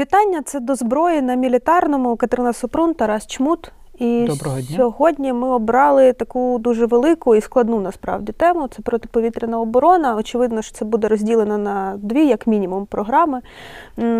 Вітання 0.00 0.42
це 0.42 0.60
до 0.60 0.74
зброї 0.74 1.22
на 1.22 1.34
мілітарному 1.34 2.16
Катерина 2.16 2.52
Супрун, 2.52 2.94
Тарас 2.94 3.26
Чмут. 3.26 3.72
І 3.98 4.24
Доброго 4.26 4.60
дня. 4.60 4.76
сьогодні 4.76 5.32
ми 5.32 5.48
обрали 5.48 6.12
таку 6.12 6.58
дуже 6.58 6.86
велику 6.86 7.34
і 7.34 7.40
складну 7.40 7.80
насправді 7.80 8.32
тему. 8.32 8.68
Це 8.68 8.82
протиповітряна 8.82 9.60
оборона. 9.60 10.16
Очевидно, 10.16 10.62
що 10.62 10.74
це 10.74 10.84
буде 10.84 11.08
розділено 11.08 11.58
на 11.58 11.94
дві, 11.98 12.26
як 12.26 12.46
мінімум, 12.46 12.86
програми. 12.86 13.40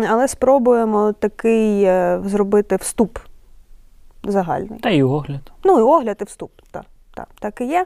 Але 0.09 0.27
спробуємо 0.27 1.13
такий 1.19 1.83
е, 1.83 2.21
зробити 2.25 2.75
вступ 2.75 3.17
загальний. 4.23 4.79
Та 4.79 4.89
й 4.89 5.01
огляд. 5.01 5.51
Ну 5.63 5.79
і 5.79 5.81
огляд, 5.81 6.17
і 6.21 6.23
вступ. 6.23 6.51
Так, 6.71 6.83
так, 7.13 7.27
так 7.39 7.61
і 7.61 7.65
є. 7.65 7.85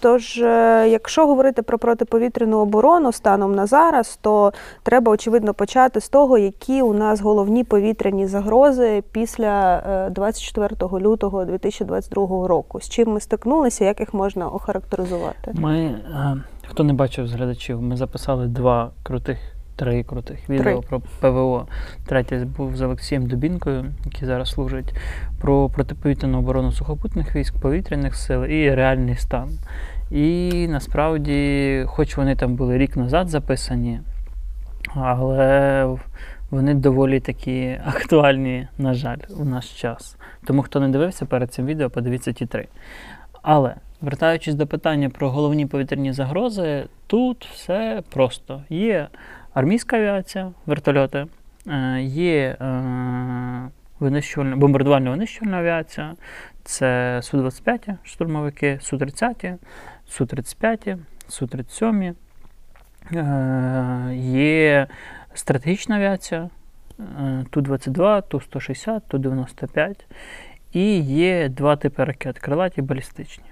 Тож, 0.00 0.38
е, 0.38 0.88
якщо 0.88 1.26
говорити 1.26 1.62
про 1.62 1.78
протиповітряну 1.78 2.58
оборону 2.58 3.12
станом 3.12 3.54
на 3.54 3.66
зараз, 3.66 4.18
то 4.22 4.52
треба 4.82 5.12
очевидно 5.12 5.54
почати 5.54 6.00
з 6.00 6.08
того, 6.08 6.38
які 6.38 6.82
у 6.82 6.92
нас 6.92 7.20
головні 7.20 7.64
повітряні 7.64 8.26
загрози 8.26 9.02
після 9.12 9.76
е, 10.06 10.10
24 10.10 10.76
лютого 11.00 11.44
2022 11.44 12.48
року. 12.48 12.80
З 12.80 12.88
чим 12.88 13.12
ми 13.12 13.20
стикнулися, 13.20 13.84
як 13.84 14.00
їх 14.00 14.14
можна 14.14 14.48
охарактеризувати? 14.48 15.52
Ми, 15.54 15.78
е, 15.78 16.36
хто 16.68 16.84
не 16.84 16.92
бачив 16.92 17.28
з 17.28 17.32
глядачів, 17.32 17.82
ми 17.82 17.96
записали 17.96 18.46
два 18.46 18.90
крутих, 19.02 19.38
три 19.76 20.02
крутих 20.02 20.50
відео 20.50 20.80
Три. 20.80 20.88
про 20.88 21.00
ПВО. 21.20 21.66
Третє 22.06 22.46
був 22.56 22.76
з 22.76 22.82
Олексієм 22.82 23.26
Дубінкою, 23.26 23.84
який 24.04 24.28
зараз 24.28 24.50
служить, 24.50 24.94
про 25.40 25.68
протиповітряну 25.68 26.38
оборону 26.38 26.72
сухопутних 26.72 27.36
військ, 27.36 27.54
повітряних 27.54 28.16
сил 28.16 28.44
і 28.44 28.74
реальний 28.74 29.16
стан. 29.16 29.50
І 30.10 30.66
насправді, 30.68 31.82
хоч 31.86 32.16
вони 32.16 32.36
там 32.36 32.54
були 32.56 32.78
рік 32.78 32.96
назад 32.96 33.28
записані, 33.28 34.00
але 34.94 35.96
вони 36.50 36.74
доволі 36.74 37.20
такі 37.20 37.78
актуальні, 37.86 38.68
на 38.78 38.94
жаль, 38.94 39.18
в 39.30 39.44
наш 39.44 39.80
час. 39.80 40.16
Тому 40.44 40.62
хто 40.62 40.80
не 40.80 40.88
дивився 40.88 41.26
перед 41.26 41.52
цим 41.52 41.66
відео, 41.66 41.90
подивіться 41.90 42.32
ті 42.32 42.46
три. 42.46 42.68
Але 43.42 43.74
вертаючись 44.00 44.54
до 44.54 44.66
питання 44.66 45.10
про 45.10 45.30
головні 45.30 45.66
повітряні 45.66 46.12
загрози, 46.12 46.84
тут 47.06 47.46
все 47.52 48.02
просто. 48.10 48.62
Є 48.70 49.08
армійська 49.56 49.96
авіація, 49.96 50.52
вертольоти, 50.66 51.26
е, 51.66 52.00
є 52.02 52.56
е, 52.60 53.70
винищувальна, 54.00 54.56
бомбардувальна 54.56 55.10
винищувальна 55.10 55.58
авіація, 55.58 56.14
це 56.64 57.20
Су-25 57.22 57.94
штурмовики, 58.02 58.78
Су-30, 58.82 59.56
Су-35, 60.08 60.98
Су-37. 61.28 62.14
Е, 63.12 64.14
Є 64.32 64.86
стратегічна 65.34 65.96
авіація, 65.96 66.50
е, 67.00 67.44
Ту-22, 67.50 68.22
Ту-160, 68.28 69.00
Ту-95. 69.08 69.94
І 70.72 70.98
є 71.00 71.48
два 71.48 71.76
типи 71.76 72.04
ракет 72.04 72.38
крилаті 72.38 72.82
балістичні. 72.82 73.44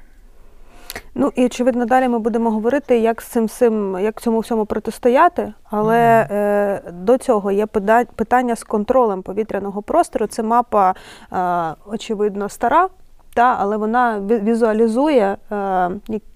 Ну 1.15 1.33
і 1.37 1.47
очевидно, 1.47 1.85
далі 1.85 2.09
ми 2.09 2.19
будемо 2.19 2.51
говорити, 2.51 2.99
як 2.99 3.23
з 3.23 3.27
цим 3.27 3.45
всім, 3.45 3.99
як 4.01 4.21
цьому 4.21 4.39
всьому 4.39 4.67
протистояти. 4.67 5.53
Але 5.71 6.27
е, 6.31 6.83
до 6.93 7.19
цього 7.19 7.51
є 7.53 7.67
пита- 7.67 8.07
питання 8.15 8.57
з 8.57 8.65
контролем 8.65 9.23
повітряного 9.23 9.83
простору. 9.83 10.27
Це 10.27 10.43
мапа, 10.43 10.95
е, 11.33 11.75
очевидно, 11.87 12.49
стара, 12.49 12.89
та, 13.35 13.57
але 13.59 13.77
вона 13.77 14.21
візуалізує, 14.21 15.37
е, 15.53 15.91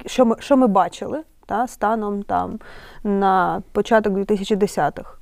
що, 0.06 0.24
ми, 0.26 0.36
що 0.38 0.56
ми 0.56 0.66
бачили 0.66 1.22
та, 1.46 1.66
станом 1.66 2.22
там 2.22 2.58
на 3.04 3.62
початок 3.72 4.12
2010-х. 4.12 5.14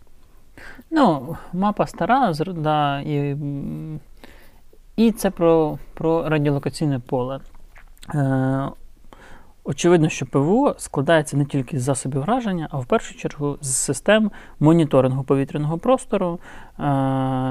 Ну, 0.91 1.37
мапа 1.53 1.87
стара, 1.87 2.33
да, 2.56 3.00
і, 3.00 3.37
і 4.97 5.12
це 5.12 5.31
про, 5.31 5.78
про 5.94 6.28
радіолокаційне 6.28 6.99
поле. 6.99 7.41
Е, 8.15 8.69
очевидно, 9.66 10.09
що 10.09 10.27
ПВО 10.27 10.75
складається 10.78 11.37
не 11.37 11.44
тільки 11.44 11.78
з 11.78 11.82
засобів 11.82 12.21
враження, 12.21 12.69
а 12.71 12.78
в 12.78 12.87
першу 12.87 13.15
чергу 13.15 13.59
з 13.60 13.77
систем 13.77 14.31
моніторингу 14.60 15.22
повітряного 15.22 15.78
простору, 15.78 16.38
е, 16.78 16.82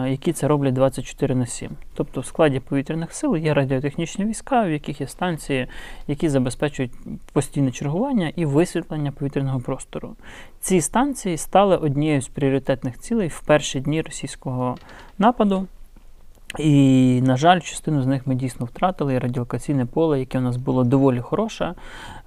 які 0.09 0.34
це 0.34 0.48
роблять 0.48 0.74
24 0.74 1.36
на 1.36 1.46
7. 1.46 1.72
Тобто 1.94 2.22
в 2.22 2.26
складі 2.26 2.59
повітряних 2.59 3.14
сил 3.14 3.36
є 3.36 3.53
радіотехнічні 3.53 4.26
війська, 4.26 4.64
в 4.64 4.72
яких 4.72 5.02
є 5.02 5.08
станції, 5.08 5.68
які 6.08 6.30
забезпечують 6.30 6.92
постійне 7.34 7.72
чергування 7.72 8.32
і 8.36 8.46
висвітлення 8.46 9.12
повітряного 9.12 9.59
простору. 9.59 10.16
Ці 10.59 10.82
станції 10.82 11.38
стали 11.38 11.78
однією 11.78 12.22
з 12.22 12.28
пріоритетних 12.28 13.00
цілей 13.00 13.28
в 13.28 13.42
перші 13.42 13.80
дні 13.80 14.02
російського 14.02 14.78
нападу. 15.18 15.68
І, 16.60 17.22
на 17.22 17.38
жаль, 17.38 17.60
частину 17.60 18.02
з 18.02 18.06
них 18.06 18.28
ми 18.28 18.36
дійсно 18.36 18.66
втратили. 18.66 19.14
І 19.14 19.20
радіолокаційне 19.20 19.86
поле, 19.86 20.20
яке 20.20 20.38
у 20.38 20.42
нас 20.42 20.58
було 20.58 20.84
доволі 20.84 21.20
хороше, 21.20 21.74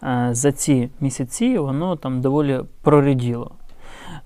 е, 0.03 0.29
за 0.33 0.53
ці 0.53 0.91
місяці 1.01 1.59
воно 1.59 1.97
там 1.97 2.21
доволі 2.21 2.61
прориділо. 2.83 3.51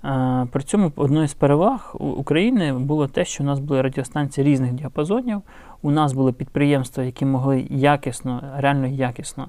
Е, 0.05 0.47
При 0.51 0.63
цьому 0.63 0.91
одною 0.95 1.27
з 1.27 1.33
переваг 1.33 1.95
України 1.99 2.73
було 2.73 3.07
те, 3.07 3.25
що 3.25 3.43
у 3.43 3.47
нас 3.47 3.59
були 3.59 3.81
радіостанції 3.81 4.47
різних 4.47 4.73
діапазонів. 4.73 5.41
У 5.81 5.91
нас 5.91 6.13
були 6.13 6.33
підприємства, 6.33 7.03
які 7.03 7.25
могли 7.25 7.67
якісно, 7.69 8.43
реально 8.57 8.87
якісно 8.87 9.47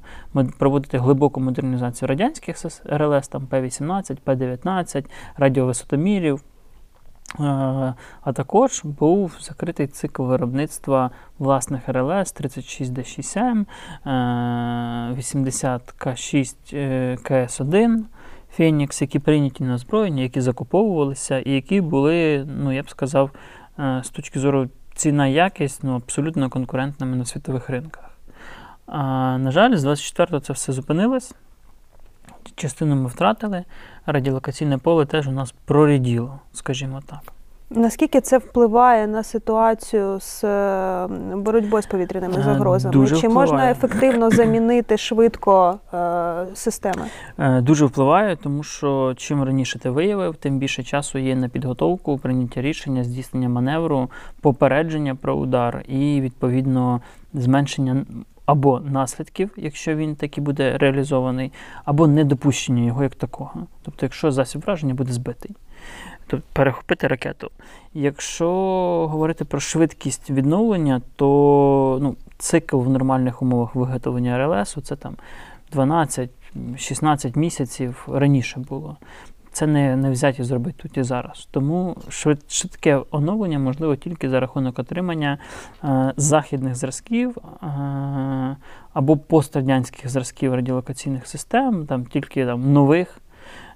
проводити 0.58 0.98
глибоку 0.98 1.40
модернізацію 1.40 2.08
радянських 2.08 2.56
РЛС, 2.84 3.28
там 3.28 3.46
П-18, 3.46 4.16
П-19, 4.24 5.04
радіовисотомірів. 5.36 6.44
Е, 7.40 7.94
А 8.22 8.32
також 8.32 8.80
був 8.84 9.36
закритий 9.40 9.86
цикл 9.86 10.22
виробництва 10.22 11.10
власних 11.38 11.88
РЛС 11.88 12.34
36D6M, 12.34 13.64
е, 14.06 14.10
80К6 15.18 16.56
е, 16.72 17.16
КС1 17.22 18.02
Фенікс, 18.56 19.02
які 19.02 19.18
прийняті 19.18 19.64
на 19.64 19.74
озброєння, 19.74 20.22
які 20.22 20.40
закуповувалися 20.40 21.38
і 21.38 21.50
які 21.50 21.80
були, 21.80 22.46
ну 22.58 22.72
я 22.72 22.82
б 22.82 22.90
сказав, 22.90 23.30
е, 23.78 24.02
з 24.04 24.10
точки 24.10 24.40
зору 24.40 24.68
ціна 24.94 25.26
якість 25.26 25.84
ну, 25.84 25.96
абсолютно 25.96 26.50
конкурентними 26.50 27.16
на 27.16 27.24
світових 27.24 27.70
ринках. 27.70 28.10
А, 28.86 29.02
на 29.38 29.50
жаль, 29.50 29.76
з 29.76 29.84
24-го 29.84 30.40
це 30.40 30.52
все 30.52 30.72
зупинилось. 30.72 31.34
Частину 32.54 32.96
ми 32.96 33.08
втратили, 33.08 33.64
радіолокаційне 34.06 34.78
поле 34.78 35.06
теж 35.06 35.28
у 35.28 35.32
нас 35.32 35.54
проріділо, 35.64 36.38
скажімо 36.52 37.00
так. 37.06 37.34
Наскільки 37.70 38.20
це 38.20 38.38
впливає 38.38 39.06
на 39.06 39.22
ситуацію 39.22 40.20
з 40.20 40.44
е, 40.44 41.06
боротьбою 41.36 41.82
з 41.82 41.86
повітряними 41.86 42.38
Е, 42.38 42.42
загрозами? 42.42 42.92
дуже 42.92 43.16
Чи 43.16 43.28
можна 43.28 43.70
ефективно 43.70 44.30
замінити 44.30 44.96
швидко 44.96 45.78
е, 45.94 46.46
системи? 46.54 47.04
Дуже 47.62 47.84
впливає, 47.84 48.36
тому 48.36 48.62
що 48.62 49.14
чим 49.16 49.44
раніше 49.44 49.78
ти 49.78 49.90
виявив, 49.90 50.36
тим 50.36 50.58
більше 50.58 50.82
часу 50.82 51.18
є 51.18 51.36
на 51.36 51.48
підготовку, 51.48 52.18
прийняття 52.18 52.62
рішення, 52.62 53.04
здійснення 53.04 53.48
маневру, 53.48 54.10
попередження 54.40 55.14
про 55.14 55.34
удар 55.34 55.82
і 55.88 56.20
відповідно 56.20 57.00
зменшення 57.34 58.04
або 58.46 58.80
наслідків, 58.80 59.50
якщо 59.56 59.96
він 59.96 60.16
таки 60.16 60.40
буде 60.40 60.78
реалізований, 60.78 61.52
або 61.84 62.06
недопущення 62.06 62.84
його 62.84 63.02
як 63.02 63.14
такого. 63.14 63.66
Тобто, 63.82 64.06
якщо 64.06 64.32
засіб 64.32 64.62
враження 64.62 64.94
буде 64.94 65.12
збитий. 65.12 65.50
Тобто 66.26 66.46
перехопити 66.52 67.08
ракету. 67.08 67.50
Якщо 67.94 68.48
говорити 69.10 69.44
про 69.44 69.60
швидкість 69.60 70.30
відновлення, 70.30 71.02
то 71.16 71.98
ну, 72.02 72.16
цикл 72.38 72.76
в 72.76 72.88
нормальних 72.88 73.42
умовах 73.42 73.74
виготовлення 73.74 74.38
РЛС 74.38 74.76
це 74.84 74.96
там 74.96 75.16
12-16 75.72 77.38
місяців 77.38 78.08
раніше 78.12 78.60
було. 78.60 78.96
Це 79.54 79.66
не, 79.66 79.96
не 79.96 80.10
взяті 80.10 80.44
зробити 80.44 80.82
тут 80.82 80.96
і 80.96 81.02
зараз. 81.02 81.48
Тому 81.50 81.96
швид, 82.08 82.38
швидке 82.48 83.00
оновлення 83.10 83.58
можливо 83.58 83.96
тільки 83.96 84.30
за 84.30 84.40
рахунок 84.40 84.78
отримання 84.78 85.38
е, 85.84 86.12
західних 86.16 86.74
зразків 86.74 87.38
е, 87.38 87.66
або 88.92 89.16
пострадянських 89.16 90.10
зразків 90.10 90.54
радіолокаційних 90.54 91.26
систем, 91.26 91.86
там 91.86 92.06
тільки 92.06 92.46
там, 92.46 92.72
нових, 92.72 93.18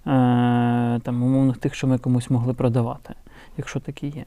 е, 0.06 1.00
там, 1.02 1.22
умовних 1.22 1.56
тих, 1.56 1.74
що 1.74 1.86
ми 1.86 1.98
комусь 1.98 2.30
могли 2.30 2.54
продавати, 2.54 3.14
якщо 3.56 3.80
такі 3.80 4.06
є. 4.06 4.24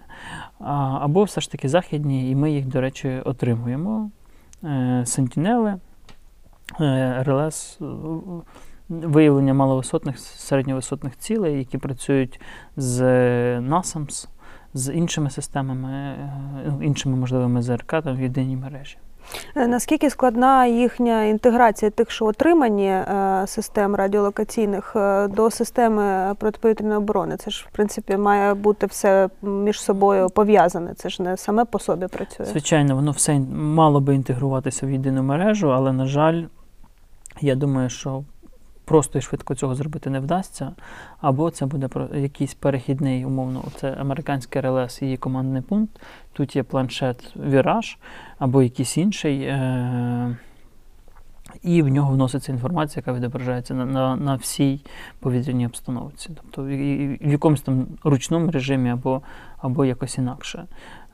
Або 0.99 1.23
все 1.23 1.41
ж 1.41 1.51
таки 1.51 1.69
західні, 1.69 2.31
і 2.31 2.35
ми 2.35 2.51
їх, 2.51 2.65
до 2.65 2.81
речі, 2.81 3.21
отримуємо. 3.25 4.09
Сентінели, 5.05 5.75
РЛС, 7.19 7.79
виявлення 8.91 9.53
маловисотних, 9.53 10.19
середньовисотних 10.19 11.17
цілей, 11.17 11.57
які 11.57 11.77
працюють 11.77 12.41
з 12.77 13.01
NASAMS, 13.59 14.27
з 14.73 14.93
іншими 14.93 15.29
системами, 15.29 15.91
е, 15.91 16.73
іншими 16.81 17.15
можливими 17.15 17.61
ЗРК 17.61 17.87
там, 17.87 18.15
в 18.15 18.21
єдиній 18.21 18.57
мережі. 18.57 18.97
Е, 19.55 19.67
Наскільки 19.67 20.09
складна 20.09 20.65
їхня 20.65 21.23
інтеграція 21.23 21.91
тих, 21.91 22.11
що 22.11 22.25
отримані 22.25 22.87
е, 22.87 23.43
систем 23.47 23.95
радіолокаційних 23.95 24.95
е, 24.95 25.27
до 25.27 25.51
системи 25.51 26.35
протиповітряної 26.37 26.97
оборони? 26.97 27.37
Це 27.37 27.51
ж 27.51 27.65
в 27.69 27.75
принципі 27.75 28.17
має 28.17 28.53
бути 28.53 28.85
все 28.85 29.29
між 29.41 29.81
собою 29.81 30.29
пов'язане. 30.29 30.93
Це 30.93 31.09
ж 31.09 31.23
не 31.23 31.37
саме 31.37 31.65
по 31.65 31.79
собі 31.79 32.07
працює. 32.07 32.45
Звичайно, 32.45 32.95
воно 32.95 33.11
все 33.11 33.39
мало 33.53 33.99
би 33.99 34.15
інтегруватися 34.15 34.85
в 34.85 34.91
єдину 34.91 35.23
мережу, 35.23 35.71
але, 35.71 35.93
на 35.93 36.05
жаль, 36.05 36.43
я 37.41 37.55
думаю, 37.55 37.89
що 37.89 38.23
просто 38.85 39.19
і 39.19 39.21
швидко 39.21 39.55
цього 39.55 39.75
зробити 39.75 40.09
не 40.09 40.19
вдасться. 40.19 40.71
Або 41.21 41.49
це 41.49 41.65
буде 41.65 41.89
якийсь 42.15 42.53
перехідний, 42.53 43.25
умовно, 43.25 43.63
це 43.75 43.91
американський 43.99 44.61
РЛС 44.61 45.01
її 45.01 45.17
командний 45.17 45.61
пункт. 45.61 46.01
Тут 46.33 46.55
є 46.55 46.63
планшет 46.63 47.33
Віраж 47.35 47.97
або 48.39 48.61
якийсь 48.61 48.97
інший. 48.97 49.41
Е- 49.41 50.37
і 51.63 51.81
в 51.81 51.87
нього 51.87 52.13
вноситься 52.13 52.51
інформація, 52.51 53.03
яка 53.07 53.19
відображається 53.19 53.73
на, 53.73 53.85
на, 53.85 54.15
на 54.15 54.35
всій 54.35 54.81
повітряній 55.19 55.65
обстановці. 55.65 56.29
Тобто 56.35 56.69
і- 56.69 57.03
і- 57.03 57.27
в 57.27 57.31
якомусь 57.31 57.61
там 57.61 57.87
ручному 58.03 58.51
режимі 58.51 58.89
або, 58.89 59.21
або 59.57 59.85
якось 59.85 60.17
інакше. 60.17 60.65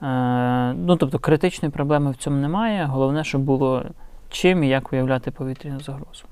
Е, 0.01 0.73
ну, 0.73 0.95
тобто 0.95 1.19
критичної 1.19 1.71
проблеми 1.71 2.11
в 2.11 2.15
цьому 2.15 2.37
немає. 2.37 2.85
Головне, 2.85 3.23
щоб 3.23 3.41
було 3.41 3.83
чим 4.29 4.63
і 4.63 4.67
як 4.67 4.91
виявляти 4.91 5.31
повітряну 5.31 5.79
загрозу. 5.79 6.23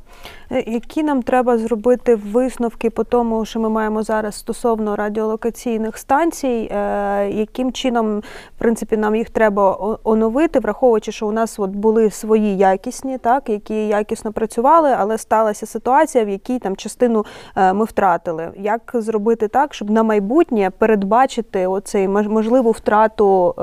Е, 0.51 0.63
Які 0.67 1.03
нам 1.03 1.21
треба 1.23 1.57
зробити 1.57 2.15
висновки 2.15 2.89
по 2.89 3.03
тому, 3.03 3.45
що 3.45 3.59
ми 3.59 3.69
маємо 3.69 4.03
зараз 4.03 4.35
стосовно 4.35 4.95
радіолокаційних 4.95 5.97
станцій? 5.97 6.69
Е, 6.71 7.29
яким 7.29 7.71
чином, 7.71 8.19
в 8.19 8.59
принципі, 8.59 8.97
нам 8.97 9.15
їх 9.15 9.29
треба 9.29 9.97
оновити, 10.03 10.59
враховуючи, 10.59 11.11
що 11.11 11.27
у 11.27 11.31
нас 11.31 11.59
от 11.59 11.69
були 11.69 12.11
свої 12.11 12.57
якісні, 12.57 13.17
так 13.17 13.49
які 13.49 13.87
якісно 13.87 14.31
працювали, 14.31 14.89
але 14.99 15.17
сталася 15.17 15.65
ситуація, 15.65 16.25
в 16.25 16.29
якій 16.29 16.59
там 16.59 16.75
частину 16.75 17.25
е, 17.55 17.73
ми 17.73 17.85
втратили. 17.85 18.51
Як 18.59 18.91
зробити 18.93 19.47
так, 19.47 19.73
щоб 19.73 19.89
на 19.89 20.03
майбутнє 20.03 20.71
передбачити 20.77 21.67
оцей 21.67 22.07
мож- 22.07 22.27
можливу 22.29 22.71
втрату 22.71 23.53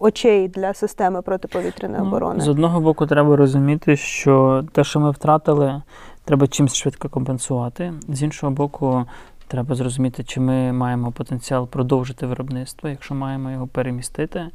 очей 0.00 0.48
для 0.48 0.74
системи 0.74 1.22
протиповітряної 1.22 2.00
Ну, 2.02 2.06
оборони? 2.08 2.40
З 2.40 2.48
одного 2.48 2.80
боку, 2.80 3.06
треба 3.06 3.36
розуміти, 3.36 3.96
що 3.96 4.64
те, 4.72 4.84
що 4.84 5.00
ми 5.00 5.10
втратили, 5.10 5.82
треба 6.28 6.46
чимось 6.46 6.74
швидко 6.74 7.08
компенсувати. 7.08 7.92
З 8.08 8.22
іншого 8.22 8.52
боку, 8.52 9.04
треба 9.46 9.74
зрозуміти, 9.74 10.24
чи 10.24 10.40
ми 10.40 10.72
маємо 10.72 11.12
потенціал 11.12 11.68
продовжити 11.68 12.26
виробництво, 12.26 12.88
якщо 12.88 13.14
маємо 13.14 13.50
його 13.50 13.66
перемістити 13.66 14.50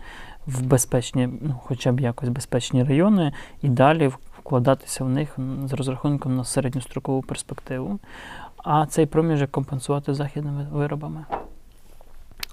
в 0.48 0.62
безпечні, 0.62 1.30
ну, 1.42 1.56
хоча 1.64 1.92
б 1.92 2.00
якось 2.00 2.30
безпечні 2.30 2.84
райони, 2.84 3.34
і 3.62 3.70
далі 3.70 4.12
вкладатися 4.40 5.04
в 5.04 5.10
них 5.10 5.38
з 5.66 5.74
розрахунком 5.74 6.36
на 6.36 6.44
середньострокову 6.44 7.22
перспективу. 7.22 8.00
А 8.58 8.86
цей 8.86 9.06
проміжок 9.06 9.52
компенсувати 9.52 10.14
західними 10.14 10.68
виробами. 10.72 11.26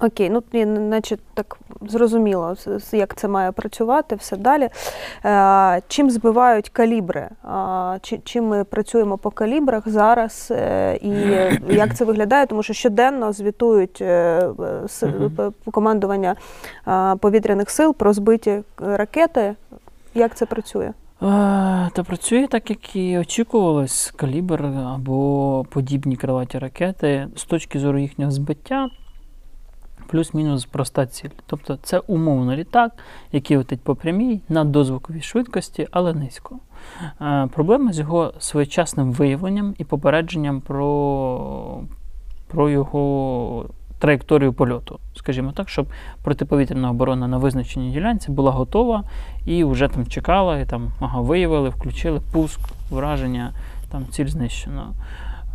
Окей, 0.03 0.31
ну 0.31 0.43
наче 0.65 1.19
так 1.35 1.59
зрозуміло, 1.81 2.55
як 2.93 3.15
це 3.15 3.29
має 3.29 3.53
працювати, 3.53 4.15
все 4.17 4.37
далі. 4.37 4.69
Е, 5.25 5.83
чим 5.89 6.11
збивають 6.11 6.69
калібри? 6.69 7.29
Чим 8.25 8.49
ми 8.49 8.65
працюємо 8.65 9.19
по 9.19 9.31
калібрах 9.31 9.89
зараз 9.89 10.49
е, 10.51 10.97
і 10.97 11.11
як 11.75 11.97
це 11.97 12.05
виглядає? 12.05 12.47
Тому 12.47 12.63
що 12.63 12.73
щоденно 12.73 13.33
звітують 13.33 13.99
е, 14.01 14.49
командування 15.71 16.37
повітряних 17.21 17.71
сил 17.71 17.95
про 17.95 18.13
збиті 18.13 18.63
ракети. 18.79 19.55
Як 20.15 20.35
це 20.35 20.47
працює? 20.47 20.93
Та 21.93 22.05
працює 22.07 22.47
так, 22.47 22.71
як 22.71 22.97
і 22.97 23.19
очікувалось, 23.19 24.13
калібр 24.17 24.63
або 24.95 25.65
подібні 25.71 26.17
крилаті 26.17 26.59
ракети 26.59 27.29
з 27.37 27.45
точки 27.45 27.79
зору 27.79 27.99
їхнього 27.99 28.31
збиття. 28.31 28.89
Плюс-мінус 30.11 30.65
проста 30.65 31.07
ціль. 31.07 31.29
Тобто 31.47 31.79
це 31.83 31.99
умовно 31.99 32.57
літак, 32.57 32.93
який 33.33 33.57
летить 33.57 33.81
по 33.81 33.95
прямій 33.95 34.41
на 34.49 34.65
дозвуковій 34.65 35.23
швидкості, 35.23 35.89
але 35.91 36.15
низько. 36.15 36.57
Е, 37.21 37.49
проблема 37.55 37.93
з 37.93 37.99
його 37.99 38.33
своєчасним 38.39 39.13
виявленням 39.13 39.75
і 39.79 39.85
попередженням 39.85 40.61
про, 40.61 41.83
про 42.49 42.71
його 42.71 43.67
траєкторію 43.99 44.53
польоту, 44.53 44.99
скажімо 45.15 45.53
так, 45.53 45.69
щоб 45.69 45.87
протиповітряна 46.23 46.91
оборона 46.91 47.29
на 47.29 47.39
визначеній 47.39 47.91
ділянці 47.91 48.31
була 48.31 48.51
готова 48.51 49.05
і 49.47 49.65
вже 49.65 49.89
там 49.89 50.07
чекала, 50.07 50.59
і 50.59 50.67
там 50.67 50.91
ага, 51.01 51.21
виявили, 51.21 51.69
включили 51.69 52.21
пуск, 52.33 52.61
враження, 52.91 53.53
там 53.91 54.07
ціль 54.11 54.27
знищено. 54.27 54.95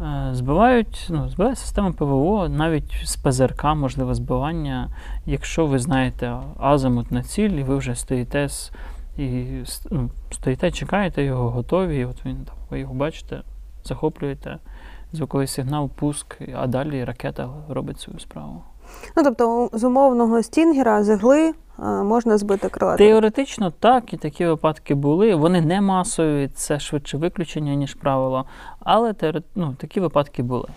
Е, 0.01 0.29
Збивають, 0.31 1.07
ну, 1.09 1.29
збиває 1.29 1.55
система 1.55 1.91
ПВО, 1.91 2.49
навіть 2.49 3.01
з 3.03 3.15
ПЗРК 3.15 3.63
можливе 3.63 4.13
збивання, 4.13 4.89
якщо 5.25 5.65
ви 5.65 5.79
знаєте 5.79 6.37
азимут 6.57 7.11
на 7.11 7.23
ціль, 7.23 7.49
і 7.49 7.63
ви 7.63 7.77
вже 7.77 7.95
стоїте 7.95 8.49
з, 8.49 8.71
і, 9.17 9.45
ну, 9.91 10.09
стоїте, 10.31 10.71
чекаєте 10.71 11.23
його, 11.23 11.49
готові, 11.49 12.05
от 12.05 12.25
він 12.25 12.35
там, 12.35 12.55
ви 12.69 12.79
його 12.79 12.93
бачите, 12.93 13.41
захоплюєте 13.83 14.57
звуковий 15.13 15.47
сигнал, 15.47 15.89
пуск, 15.89 16.41
а 16.55 16.67
далі 16.67 17.03
ракета 17.03 17.49
робить 17.69 17.99
свою 17.99 18.19
справу. 18.19 18.63
Ну 19.17 19.23
тобто, 19.23 19.69
з 19.73 19.83
умовного 19.83 20.43
стінгера 20.43 21.03
з 21.03 21.13
ігли 21.13 21.41
е, 21.49 21.53
можна 21.85 22.37
збити 22.37 22.69
крилати. 22.69 23.07
Теоретично 23.07 23.71
так, 23.79 24.13
і 24.13 24.17
такі 24.17 24.45
випадки 24.45 24.95
були. 24.95 25.35
Вони 25.35 25.61
не 25.61 25.81
масові, 25.81 26.49
це 26.55 26.79
швидше 26.79 27.17
виключення, 27.17 27.75
ніж 27.75 27.93
правило. 27.93 28.45
Але 28.79 29.13
ну, 29.55 29.75
такі 29.77 29.99
випадки 29.99 30.43
були. 30.43 30.67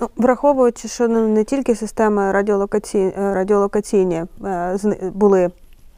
Ну, 0.00 0.08
враховуючи, 0.16 0.88
що 0.88 1.08
не 1.08 1.44
тільки 1.44 1.74
системи 1.74 2.32
радіолокаці... 2.32 2.98
е, 2.98 3.34
радіолокаційні 3.34 4.24
е, 4.44 4.78
були 5.14 5.50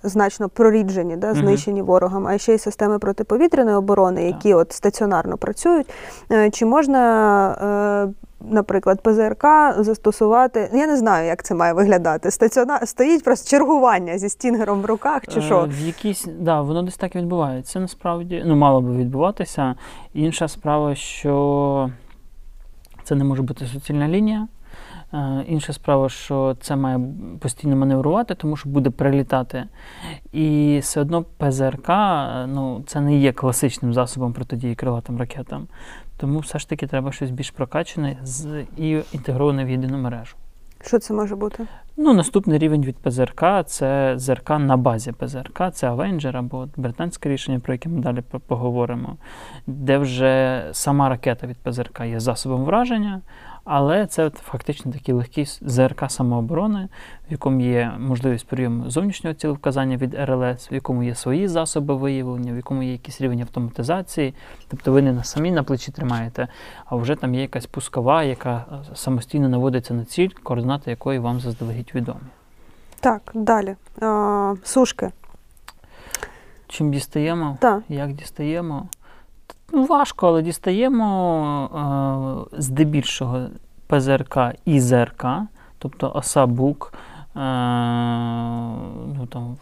значно 0.02 0.48
проріджені, 0.48 1.16
да, 1.16 1.34
знищені 1.34 1.82
ворогом, 1.82 2.26
а 2.26 2.38
ще 2.38 2.54
й 2.54 2.58
системи 2.58 2.98
протиповітряної 2.98 3.76
оборони, 3.76 4.24
які 4.26 4.54
от 4.54 4.72
стаціонарно 4.72 5.36
працюють. 5.36 5.86
Чи 6.52 6.66
можна, 6.66 8.12
наприклад, 8.40 9.02
ПЗРК 9.02 9.44
застосувати? 9.78 10.70
Я 10.72 10.86
не 10.86 10.96
знаю, 10.96 11.26
як 11.26 11.42
це 11.42 11.54
має 11.54 11.72
виглядати. 11.72 12.30
Стаціонар 12.30 12.88
стоїть 12.88 13.24
просто 13.24 13.50
чергування 13.50 14.18
зі 14.18 14.28
стінгером 14.28 14.80
в 14.80 14.84
руках, 14.84 15.22
чи 15.28 15.38
Е, 15.38 15.42
що? 15.42 15.68
В 15.70 15.80
якійсь, 15.80 16.28
да, 16.38 16.60
воно 16.60 16.82
десь 16.82 16.96
так 16.96 17.14
і 17.14 17.18
відбувається. 17.18 17.80
Насправді, 17.80 18.42
ну, 18.46 18.56
мало 18.56 18.80
би 18.80 18.96
відбуватися. 18.96 19.74
Інша 20.14 20.48
справа, 20.48 20.94
що 20.94 21.90
це 23.04 23.14
не 23.14 23.24
може 23.24 23.42
бути 23.42 23.66
суцільна 23.66 24.08
лінія. 24.08 24.48
Е, 25.14 25.44
Інша 25.48 25.72
справа, 25.72 26.08
що 26.08 26.56
це 26.60 26.76
має 26.76 27.00
постійно 27.40 27.76
маневрувати, 27.76 28.34
тому 28.34 28.56
що 28.56 28.68
буде 28.68 28.90
прилітати. 28.90 29.64
І 30.32 30.78
все 30.82 31.00
одно 31.00 31.22
ПЗРК 31.22 31.88
ну, 32.46 32.82
це 32.86 33.00
не 33.00 33.16
є 33.16 33.32
класичним 33.32 33.94
засобом 33.94 34.32
протидії 34.32 34.74
крилатим 34.74 35.18
ракетам. 35.18 35.66
Тому 36.20 36.38
все 36.38 36.58
ж 36.58 36.68
таки 36.68 36.86
треба 36.86 37.12
щось 37.12 37.30
більш 37.30 37.50
прокачане 37.50 38.16
з- 38.22 38.64
і 38.76 38.98
інтегроване 39.12 39.64
в 39.64 39.70
єдину 39.70 39.98
мережу. 39.98 40.36
Що 40.84 40.98
це 40.98 41.14
може 41.14 41.36
бути? 41.36 41.66
Ну, 41.96 42.14
наступний 42.14 42.58
рівень 42.58 42.82
від 42.84 42.96
ПЗРК 42.96 43.44
це 43.66 44.12
ЗРК 44.16 44.50
на 44.50 44.76
базі 44.76 45.12
ПЗРК, 45.12 45.62
це 45.72 45.90
Avenger 45.90 46.36
або 46.36 46.68
британське 46.76 47.28
рішення, 47.28 47.60
про 47.60 47.74
яке 47.74 47.88
ми 47.88 48.00
далі 48.00 48.22
поговоримо, 48.46 49.16
де 49.66 49.98
вже 49.98 50.64
сама 50.72 51.08
ракета 51.08 51.46
від 51.46 51.56
ПЗРК 51.56 52.00
є 52.06 52.20
засобом 52.20 52.64
враження, 52.64 53.20
але 53.64 54.06
це 54.06 54.24
от 54.24 54.34
фактично 54.34 54.92
такий 54.92 55.14
легкий 55.14 55.46
ЗРК 55.60 56.10
самооборони, 56.10 56.88
в 57.28 57.32
якому 57.32 57.60
є 57.60 57.92
можливість 57.98 58.46
прийому 58.46 58.90
зовнішнього 58.90 59.34
цілевказання 59.34 59.96
від 59.96 60.14
РЛС, 60.14 60.72
в 60.72 60.74
якому 60.74 61.02
є 61.02 61.14
свої 61.14 61.48
засоби 61.48 61.94
виявлення, 61.94 62.52
в 62.52 62.56
якому 62.56 62.82
є 62.82 62.92
якийсь 62.92 63.20
рівень 63.20 63.40
автоматизації. 63.40 64.34
Тобто 64.68 64.92
ви 64.92 65.02
не 65.02 65.12
на 65.12 65.24
самі 65.24 65.50
на 65.50 65.62
плечі 65.62 65.92
тримаєте, 65.92 66.48
а 66.84 66.96
вже 66.96 67.16
там 67.16 67.34
є 67.34 67.40
якась 67.40 67.66
пускова, 67.66 68.22
яка 68.22 68.64
е, 68.72 68.96
самостійно 68.96 69.48
наводиться 69.48 69.94
на 69.94 70.04
ціль, 70.04 70.30
координати 70.42 70.90
якої 70.90 71.18
вам 71.18 71.40
заздалегідь 71.40 71.92
відомі. 71.94 72.20
Так, 73.00 73.30
далі. 73.34 73.76
А, 74.00 74.54
сушки. 74.64 75.10
Чим 76.68 76.90
дістаємо? 76.92 77.58
Так. 77.60 77.82
Як 77.88 78.12
дістаємо? 78.12 78.88
Ну, 79.72 79.84
важко, 79.84 80.28
але 80.28 80.42
дістаємо 80.42 82.46
е, 82.52 82.56
здебільшого 82.60 83.46
ПЗРК 83.86 84.38
і 84.64 84.80
ЗРК, 84.80 85.26
тобто 85.78 86.12
оса 86.14 86.46
БУК, 86.46 86.94
е, 86.94 87.38
ну, 89.16 89.26
там, 89.28 89.56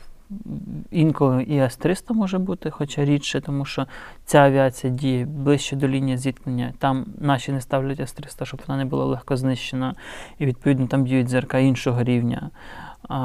інколи 0.90 1.42
і 1.42 1.60
С-300 1.60 2.12
може 2.12 2.38
бути, 2.38 2.70
хоча 2.70 3.04
рідше, 3.04 3.40
тому 3.40 3.64
що 3.64 3.86
ця 4.24 4.38
авіація 4.38 4.92
діє 4.92 5.24
ближче 5.24 5.76
до 5.76 5.88
лінії 5.88 6.16
зіткнення. 6.16 6.72
Там 6.78 7.06
наші 7.18 7.52
не 7.52 7.60
ставлять 7.60 8.00
С-300, 8.00 8.44
щоб 8.44 8.60
вона 8.68 8.78
не 8.78 8.84
була 8.84 9.04
легко 9.04 9.36
знищена, 9.36 9.94
і 10.38 10.46
відповідно 10.46 10.86
там 10.86 11.04
діють 11.04 11.28
ЗРК 11.28 11.54
іншого 11.54 12.02
рівня. 12.02 12.50
А, 13.08 13.18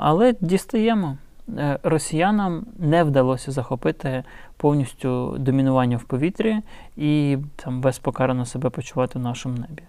але 0.00 0.34
дістаємо. 0.40 1.16
Е, 1.48 1.78
росіянам 1.82 2.66
не 2.78 3.04
вдалося 3.04 3.52
захопити 3.52 4.24
повністю 4.56 5.36
домінування 5.38 5.96
в 5.96 6.04
повітрі 6.04 6.56
і 6.96 7.38
там 7.56 7.80
безпокарано 7.80 8.46
себе 8.46 8.70
почувати 8.70 9.18
в 9.18 9.22
нашому 9.22 9.58
небі. 9.58 9.82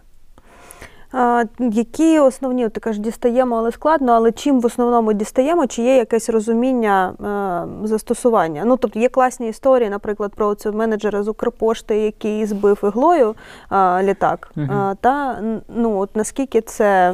А, 1.12 1.44
які 1.60 2.20
основні, 2.20 2.66
от 2.66 2.74
ти 2.74 2.80
кажеш, 2.80 3.02
дістаємо, 3.02 3.56
але 3.56 3.72
складно, 3.72 4.12
але 4.12 4.32
чим 4.32 4.62
в 4.62 4.66
основному 4.66 5.14
дістаємо, 5.14 5.68
чи 5.68 5.82
є 5.82 5.96
якесь 5.96 6.30
розуміння 6.30 7.14
е, 7.84 7.88
застосування? 7.88 8.64
Ну, 8.66 8.78
тобто 8.78 9.00
є 9.00 9.10
класні 9.10 9.50
історії, 9.50 9.90
наприклад, 9.90 10.32
про 10.36 10.56
цього 10.56 10.78
менеджера 10.78 11.24
з 11.24 11.28
Укрпошти, 11.28 11.98
який 11.98 12.46
збив 12.46 12.80
іглою 12.84 13.36
е, 13.72 14.04
літак. 14.04 14.52
Е, 14.58 14.96
та 15.02 15.42
ну, 15.76 16.00
от 16.00 16.16
наскільки 16.16 16.62
це. 16.62 17.14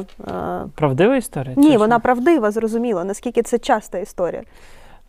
Правдива 0.74 1.16
історія? 1.16 1.54
ні, 1.56 1.76
вона 1.76 1.98
правдива, 1.98 2.50
зрозуміло, 2.50 3.04
наскільки 3.04 3.42
це 3.42 3.58
часта 3.58 3.98
історія. 3.98 4.42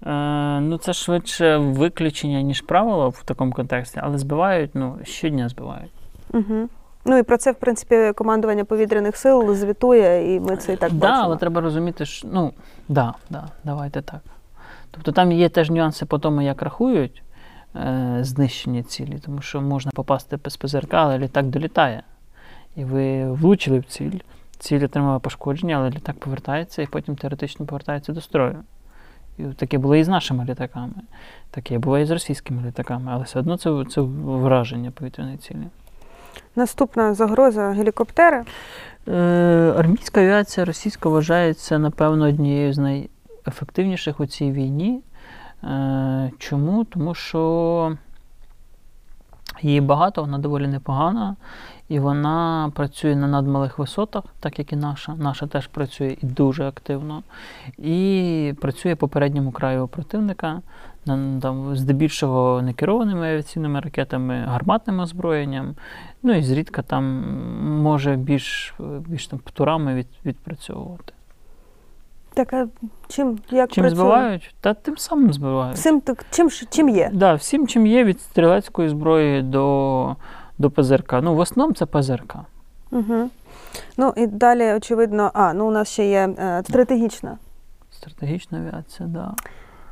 Е, 0.05 0.59
ну, 0.59 0.77
це 0.77 0.93
швидше 0.93 1.57
виключення, 1.57 2.41
ніж 2.41 2.61
правило 2.61 3.09
в 3.09 3.23
такому 3.23 3.51
контексті, 3.51 3.99
але 4.03 4.17
збивають, 4.17 4.71
ну, 4.73 4.97
щодня 5.03 5.49
збивають. 5.49 5.91
Угу. 6.33 6.69
Ну 7.05 7.17
і 7.17 7.23
про 7.23 7.37
це, 7.37 7.51
в 7.51 7.55
принципі, 7.55 8.11
командування 8.15 8.65
повітряних 8.65 9.17
сил 9.17 9.55
звітує, 9.55 10.35
і 10.35 10.39
ми 10.39 10.57
це 10.57 10.73
і 10.73 10.77
так 10.77 10.91
да, 10.91 10.97
бачимо. 10.97 11.21
але 11.23 11.37
треба 11.37 11.61
розуміти, 11.61 12.05
що 12.05 12.27
ну, 12.31 12.53
да, 12.89 13.13
да, 13.29 13.47
давайте 13.63 14.01
так. 14.01 14.21
Тобто 14.91 15.11
там 15.11 15.31
є 15.31 15.49
теж 15.49 15.69
нюанси 15.69 16.05
по 16.05 16.19
тому, 16.19 16.41
як 16.41 16.61
рахують 16.61 17.23
е, 17.75 18.17
знищення 18.21 18.83
цілі, 18.83 19.19
тому 19.25 19.41
що 19.41 19.61
можна 19.61 19.91
попасти 19.95 20.37
без 20.37 20.57
ПЗРК, 20.57 20.93
але 20.93 21.19
літак 21.19 21.45
долітає. 21.45 22.03
І 22.75 22.85
ви 22.85 23.31
влучили 23.31 23.79
в 23.79 23.85
ціль, 23.85 24.19
ціль 24.59 24.83
отримала 24.83 25.19
пошкодження, 25.19 25.75
але 25.75 25.89
літак 25.89 26.19
повертається 26.19 26.81
і 26.81 26.85
потім 26.85 27.15
теоретично 27.15 27.65
повертається 27.65 28.13
до 28.13 28.21
строю. 28.21 28.63
І 29.37 29.43
таке 29.43 29.77
було 29.77 29.95
і 29.95 30.03
з 30.03 30.07
нашими 30.07 30.45
літаками, 30.45 30.93
таке 31.51 31.79
було 31.79 31.99
і 31.99 32.05
з 32.05 32.11
російськими 32.11 32.67
літаками, 32.67 33.11
але 33.13 33.23
все 33.23 33.39
одно 33.39 33.57
це, 33.57 33.85
це 33.89 34.01
враження 34.01 34.91
повітряної 34.91 35.37
цілі. 35.37 35.67
Наступна 36.55 37.13
загроза 37.13 37.69
гелікоптери. 37.69 38.43
Е, 39.07 39.73
армійська 39.77 40.21
авіація 40.21 40.65
російська 40.65 41.09
вважається, 41.09 41.79
напевно, 41.79 42.25
однією 42.25 42.73
з 42.73 42.77
найефективніших 42.77 44.19
у 44.19 44.25
цій 44.25 44.51
війні. 44.51 45.01
Е, 45.63 46.31
чому? 46.37 46.83
Тому 46.83 47.15
що 47.15 47.97
її 49.61 49.81
багато, 49.81 50.21
вона 50.21 50.37
доволі 50.37 50.67
непогана, 50.67 51.35
і 51.89 51.99
вона 51.99 52.71
працює 52.75 53.15
на 53.15 53.27
надмалих 53.27 53.79
висотах, 53.79 54.23
так 54.39 54.59
як 54.59 54.73
і 54.73 54.75
наша. 54.75 55.15
Наша 55.15 55.47
теж 55.47 55.67
працює 55.67 56.17
і 56.21 56.25
дуже 56.25 56.67
активно. 56.67 57.23
І 57.77 58.53
працює 58.61 58.95
по 58.95 59.07
передньому 59.07 59.51
краю 59.51 59.87
противника, 59.87 60.61
там, 61.05 61.75
здебільшого 61.75 62.61
не 62.61 62.73
керованими 62.73 63.31
авіаційними 63.31 63.79
ракетами, 63.79 64.45
гарматним 64.47 64.99
озброєнням. 64.99 65.75
Ну 66.23 66.33
і 66.33 66.43
зрідка 66.43 66.81
там 66.81 67.03
може 67.81 68.15
більш, 68.15 68.73
більш 68.79 69.27
там 69.27 69.39
птурами 69.39 69.95
від, 69.95 70.07
відпрацьовувати. 70.25 71.13
Так, 72.33 72.53
а 72.53 72.67
чим 73.07 73.39
як 73.51 73.71
Чим 73.71 73.81
працює? 73.81 73.95
збивають? 73.95 74.55
Та 74.61 74.73
тим 74.73 74.97
самим 74.97 75.33
збивають. 75.33 75.77
Всім 75.77 76.01
так, 76.01 76.25
чим, 76.31 76.49
чим 76.49 76.89
є? 76.89 77.09
Да, 77.13 77.33
всім, 77.33 77.67
чим 77.67 77.87
є, 77.87 78.03
від 78.03 78.21
стрілецької 78.21 78.89
зброї 78.89 79.41
до, 79.41 80.15
до 80.57 80.71
ПЗРК. 80.71 81.13
Ну, 81.21 81.35
в 81.35 81.39
основному 81.39 81.73
це 81.73 81.85
ПЗРК. 81.85 82.35
Угу. 82.91 83.29
Ну 83.97 84.13
і 84.17 84.27
далі, 84.27 84.73
очевидно, 84.73 85.31
а 85.33 85.53
ну 85.53 85.67
у 85.67 85.71
нас 85.71 85.89
ще 85.89 86.09
є 86.09 86.35
е, 86.39 86.63
стратегічна. 86.63 87.37
Стратегічна 87.91 88.57
авіація, 88.57 89.09
да. 89.09 89.33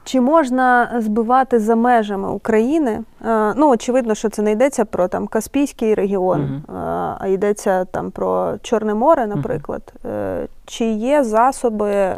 Чи 0.06 0.22
можна 0.22 0.92
збивати 1.02 1.60
за 1.60 1.76
межами 1.76 2.30
України? 2.30 3.04
Е, 3.26 3.54
ну, 3.58 3.70
очевидно, 3.70 4.16
що 4.16 4.30
це 4.30 4.42
не 4.42 4.52
йдеться 4.52 4.86
про 4.86 5.08
там 5.08 5.28
Каспійський 5.28 5.94
регіон, 5.94 6.42
Мгм. 6.42 6.78
е, 6.78 6.82
а 7.20 7.28
йдеться 7.28 7.86
там 7.86 8.12
про 8.12 8.54
Чорне 8.62 8.94
море, 8.94 9.28
наприклад. 9.28 9.94
Е, 10.06 10.48
чи 10.66 10.86
є 10.86 11.24
засоби, 11.24 12.18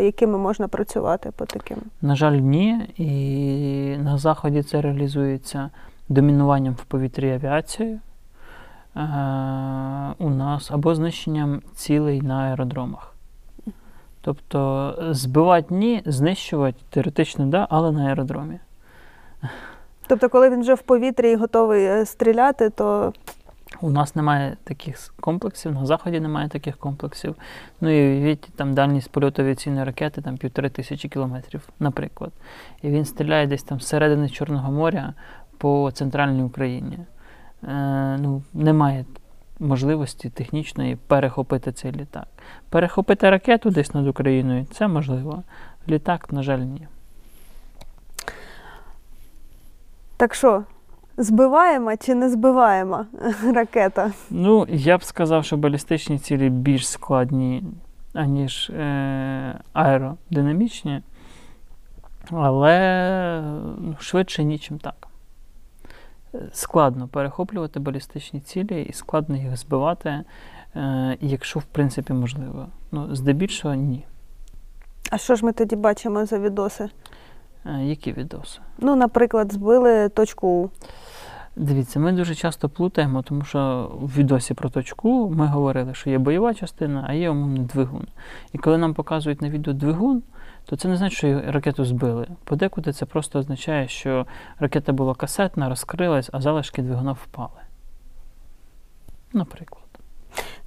якими 0.00 0.38
можна 0.38 0.68
працювати 0.68 1.30
по 1.36 1.44
таким? 1.46 1.76
На 2.02 2.16
жаль, 2.16 2.32
ні. 2.32 2.88
І 2.96 3.96
на 3.98 4.18
Заході 4.18 4.62
це 4.62 4.80
реалізується 4.80 5.70
домінуванням 6.08 6.74
в 6.74 6.84
повітрі 6.84 7.32
авіацією. 7.34 7.98
У 10.18 10.30
нас 10.30 10.70
або 10.70 10.94
знищенням 10.94 11.62
цілей 11.74 12.20
на 12.22 12.34
аеродромах. 12.34 13.11
Тобто 14.24 14.94
збивати 15.10 15.74
ні, 15.74 16.02
знищувати 16.06 16.78
теоретично 16.90 17.46
да, 17.46 17.66
але 17.70 17.92
на 17.92 18.06
аеродромі. 18.06 18.58
Тобто, 20.06 20.28
коли 20.28 20.50
він 20.50 20.60
вже 20.60 20.74
в 20.74 20.82
повітрі 20.82 21.30
і 21.30 21.36
готовий 21.36 21.84
е, 21.84 22.06
стріляти, 22.06 22.70
то 22.70 23.12
У 23.80 23.90
нас 23.90 24.16
немає 24.16 24.56
таких 24.64 25.14
комплексів, 25.20 25.72
на 25.72 25.86
заході 25.86 26.20
немає 26.20 26.48
таких 26.48 26.76
комплексів. 26.76 27.36
Ну 27.80 27.90
і 27.90 28.02
уявіть, 28.02 28.48
там 28.56 28.74
дальність 28.74 29.10
польоту 29.10 29.42
авіаційної 29.42 29.84
ракети 29.84 30.20
там 30.20 30.36
півтори 30.36 30.70
тисячі 30.70 31.08
кілометрів, 31.08 31.68
наприклад. 31.80 32.32
І 32.82 32.88
він 32.88 33.04
стріляє 33.04 33.46
десь 33.46 33.62
там 33.62 33.80
зсередини 33.80 34.28
Чорного 34.28 34.72
моря 34.72 35.14
по 35.58 35.90
центральній 35.94 36.42
Україні. 36.42 36.98
Е, 37.68 38.18
ну, 38.20 38.42
немає 38.54 39.04
можливості 39.62 40.30
технічної 40.30 40.96
перехопити 40.96 41.72
цей 41.72 41.92
літак. 41.92 42.26
Перехопити 42.70 43.30
ракету 43.30 43.70
десь 43.70 43.94
над 43.94 44.06
Україною 44.06 44.66
це 44.72 44.88
можливо. 44.88 45.42
Літак, 45.88 46.32
на 46.32 46.42
жаль, 46.42 46.58
ні. 46.58 46.86
так 50.22 50.34
що, 50.34 50.64
збиваємо 51.16 51.96
чи 51.96 52.14
не 52.14 52.30
збиваємо 52.30 53.06
ракета? 53.54 54.12
Ну, 54.30 54.66
я 54.70 54.98
б 54.98 55.04
сказав, 55.04 55.44
що 55.44 55.56
балістичні 55.56 56.18
цілі 56.18 56.48
більш 56.50 56.88
складні, 56.88 57.64
аніж 58.14 58.70
е, 58.70 59.60
аеродинамічні, 59.72 61.02
але 62.30 63.42
швидше 63.98 64.44
нічим 64.44 64.78
так. 64.78 65.08
Складно 66.52 67.08
перехоплювати 67.08 67.80
балістичні 67.80 68.40
цілі 68.40 68.82
і 68.82 68.92
складно 68.92 69.36
їх 69.36 69.56
збивати, 69.56 70.24
е, 70.76 71.16
якщо 71.20 71.60
в 71.60 71.64
принципі 71.64 72.12
можливо. 72.12 72.66
Ну, 72.92 73.14
здебільшого 73.14 73.74
ні. 73.74 74.04
А 75.10 75.18
що 75.18 75.34
ж 75.34 75.44
ми 75.44 75.52
тоді 75.52 75.76
бачимо 75.76 76.26
за 76.26 76.38
відоси? 76.38 76.88
Е, 77.66 77.84
які 77.84 78.12
відоси? 78.12 78.60
Ну, 78.78 78.96
наприклад, 78.96 79.52
збили 79.52 80.08
точку 80.08 80.48
У. 80.48 80.70
Дивіться, 81.56 82.00
ми 82.00 82.12
дуже 82.12 82.34
часто 82.34 82.68
плутаємо, 82.68 83.22
тому 83.22 83.42
що 83.42 83.90
в 84.00 84.16
відосі 84.16 84.54
про 84.54 84.68
точку 84.68 85.30
ми 85.36 85.46
говорили, 85.46 85.94
що 85.94 86.10
є 86.10 86.18
бойова 86.18 86.54
частина, 86.54 87.04
а 87.08 87.12
є 87.12 87.30
умовний 87.30 87.62
двигун. 87.62 88.06
І 88.52 88.58
коли 88.58 88.78
нам 88.78 88.94
показують 88.94 89.42
на 89.42 89.48
відео 89.48 89.74
двигун, 89.74 90.22
то 90.64 90.76
це 90.76 90.88
не 90.88 90.96
значить, 90.96 91.18
що 91.18 91.40
ракету 91.46 91.84
збили. 91.84 92.26
Подекуди 92.44 92.92
це 92.92 93.06
просто 93.06 93.38
означає, 93.38 93.88
що 93.88 94.26
ракета 94.58 94.92
була 94.92 95.14
касетна, 95.14 95.68
розкрилась, 95.68 96.30
а 96.32 96.40
залишки 96.40 96.82
двигуна 96.82 97.12
впали. 97.12 97.60
Наприклад. 99.32 99.82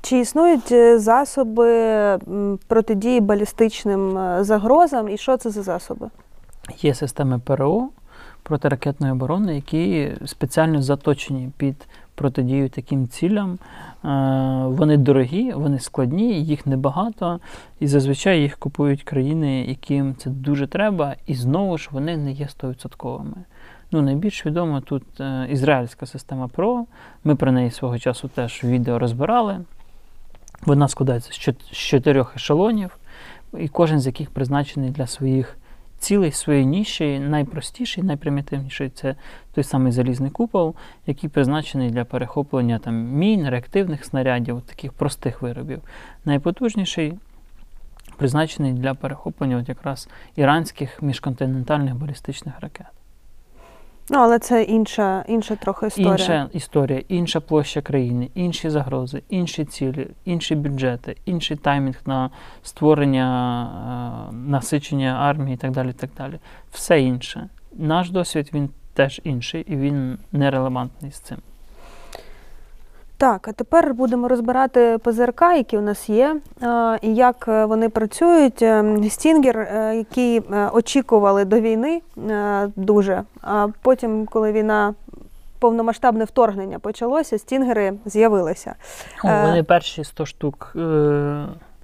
Чи 0.02 0.20
існують 0.20 0.72
е, 0.72 1.00
засоби 1.00 1.70
протидії 2.68 3.22
балістичним 3.22 4.18
е, 4.18 4.44
загрозам, 4.44 5.10
і 5.10 5.18
що 5.18 5.38
це 5.38 5.50
за 5.50 5.64
засоби? 5.64 6.10
Є 6.82 6.94
системи 6.94 7.40
ПРО 7.40 7.90
протиракетної 8.44 9.14
оборони, 9.14 9.56
які 9.56 10.12
спеціально 10.25 10.82
заточені 10.82 11.52
під 11.58 11.88
протидію 12.16 12.70
таким 12.70 13.08
цілям. 13.08 13.54
Е, 13.54 14.08
Вони 14.68 14.98
дорогі, 14.98 15.54
вони 15.54 15.80
складні, 15.80 16.44
їх 16.44 16.66
небагато, 16.66 17.40
і 17.80 17.88
зазвичай 17.88 18.42
їх 18.42 18.58
купують 18.58 19.04
країни, 19.04 19.66
яким 19.68 20.16
це 20.16 20.30
дуже 20.30 20.68
треба, 20.68 21.16
і 21.28 21.36
знову 21.36 21.78
ж 21.78 21.90
вони 21.92 22.18
не 22.18 22.32
є 22.32 22.46
100%. 22.46 23.22
Ну, 23.92 24.02
найбільш 24.02 24.46
відома 24.46 24.82
тут 24.82 25.04
е, 25.20 25.48
ізраїльська 25.52 26.06
система 26.06 26.48
ПРО. 26.48 26.86
Ми 27.24 27.36
про 27.36 27.52
неї 27.52 27.72
свого 27.72 28.00
часу 28.00 28.28
теж 28.28 28.64
відео 28.64 29.00
розбирали. 29.00 29.60
Вона 30.66 30.88
складається 30.88 31.54
з 31.72 31.78
чотирьох 31.78 32.36
ешелонів, 32.36 32.98
і 33.60 33.68
кожен 33.68 34.00
з 34.00 34.06
яких 34.06 34.30
призначений 34.30 34.90
для 34.90 35.08
своїх 35.08 35.58
цілей, 36.06 36.32
своєї 36.32 36.66
ніші. 36.66 37.20
Найпростіший, 37.20 38.04
найпримітивніший 38.04 38.90
це 38.90 39.16
той 39.54 39.64
самий 39.64 39.92
залізний 39.92 40.32
купол, 40.32 40.76
який 41.08 41.30
призначений 41.30 41.90
для 41.90 42.06
перехоплення 42.06 42.80
там, 42.80 42.96
мін, 42.96 43.50
реактивних 43.50 44.06
снарядів, 44.06 44.62
таких 44.62 44.94
простих 44.94 45.42
виробів. 45.42 45.82
Найпотужніший 46.26 47.14
призначений 48.18 48.74
для 48.74 48.94
перехоплення 48.94 49.58
от 49.58 49.70
якраз 49.70 50.10
іранських 50.36 51.02
міжконтинентальних 51.02 51.96
балістичних 51.96 52.60
ракет. 52.62 52.95
Ну, 54.10 54.18
але 54.18 54.40
це 54.40 54.64
інша, 54.64 55.26
інша 55.28 55.56
трохи 55.56 55.88
історія. 55.88 56.12
Інша 56.12 56.50
історія, 56.54 57.02
інша 57.08 57.40
площа 57.40 57.82
країни, 57.82 58.30
інші 58.36 58.70
загрози, 58.70 59.24
інші 59.30 59.66
цілі, 59.66 60.08
інші 60.26 60.56
бюджети, 60.56 61.16
інший 61.26 61.58
таймінг 61.58 61.96
на 62.06 62.30
створення, 62.64 64.30
е, 64.30 64.36
насичення 64.36 65.18
армії 65.22 65.54
і 65.54 65.58
так 65.58 65.72
далі. 65.72 65.94
так 65.94 66.10
далі. 66.18 66.40
Все 66.72 67.02
інше. 67.02 67.50
Наш 67.74 68.10
досвід 68.10 68.50
він 68.54 68.70
теж 68.94 69.22
інший 69.24 69.66
і 69.68 69.76
він 69.76 70.18
нерелевантний 70.32 71.12
з 71.12 71.20
цим. 71.20 71.38
Так, 73.18 73.48
а 73.48 73.52
тепер 73.52 73.94
будемо 73.94 74.28
розбирати 74.28 74.98
ПЗРК, 74.98 75.42
які 75.42 75.78
у 75.78 75.82
нас 75.82 76.10
є, 76.10 76.36
е, 76.62 77.00
і 77.02 77.16
як 77.16 77.46
е, 77.48 77.66
вони 77.66 77.90
працюють. 77.90 78.62
Е, 78.62 79.00
Стінгер, 79.10 79.58
який 79.96 80.42
очікували 80.74 81.46
до 81.46 81.60
війни 81.60 82.02
дуже, 82.76 83.24
а 83.42 83.68
потім, 83.82 84.26
коли 84.26 84.52
війна. 84.52 84.94
Повномасштабне 85.60 86.24
вторгнення 86.24 86.80
почалося, 86.80 87.38
стінгери 87.38 87.94
з'явилися. 88.06 88.76
Вони 89.24 89.64
перші 89.64 90.04
100 90.04 90.26
штук, 90.26 90.76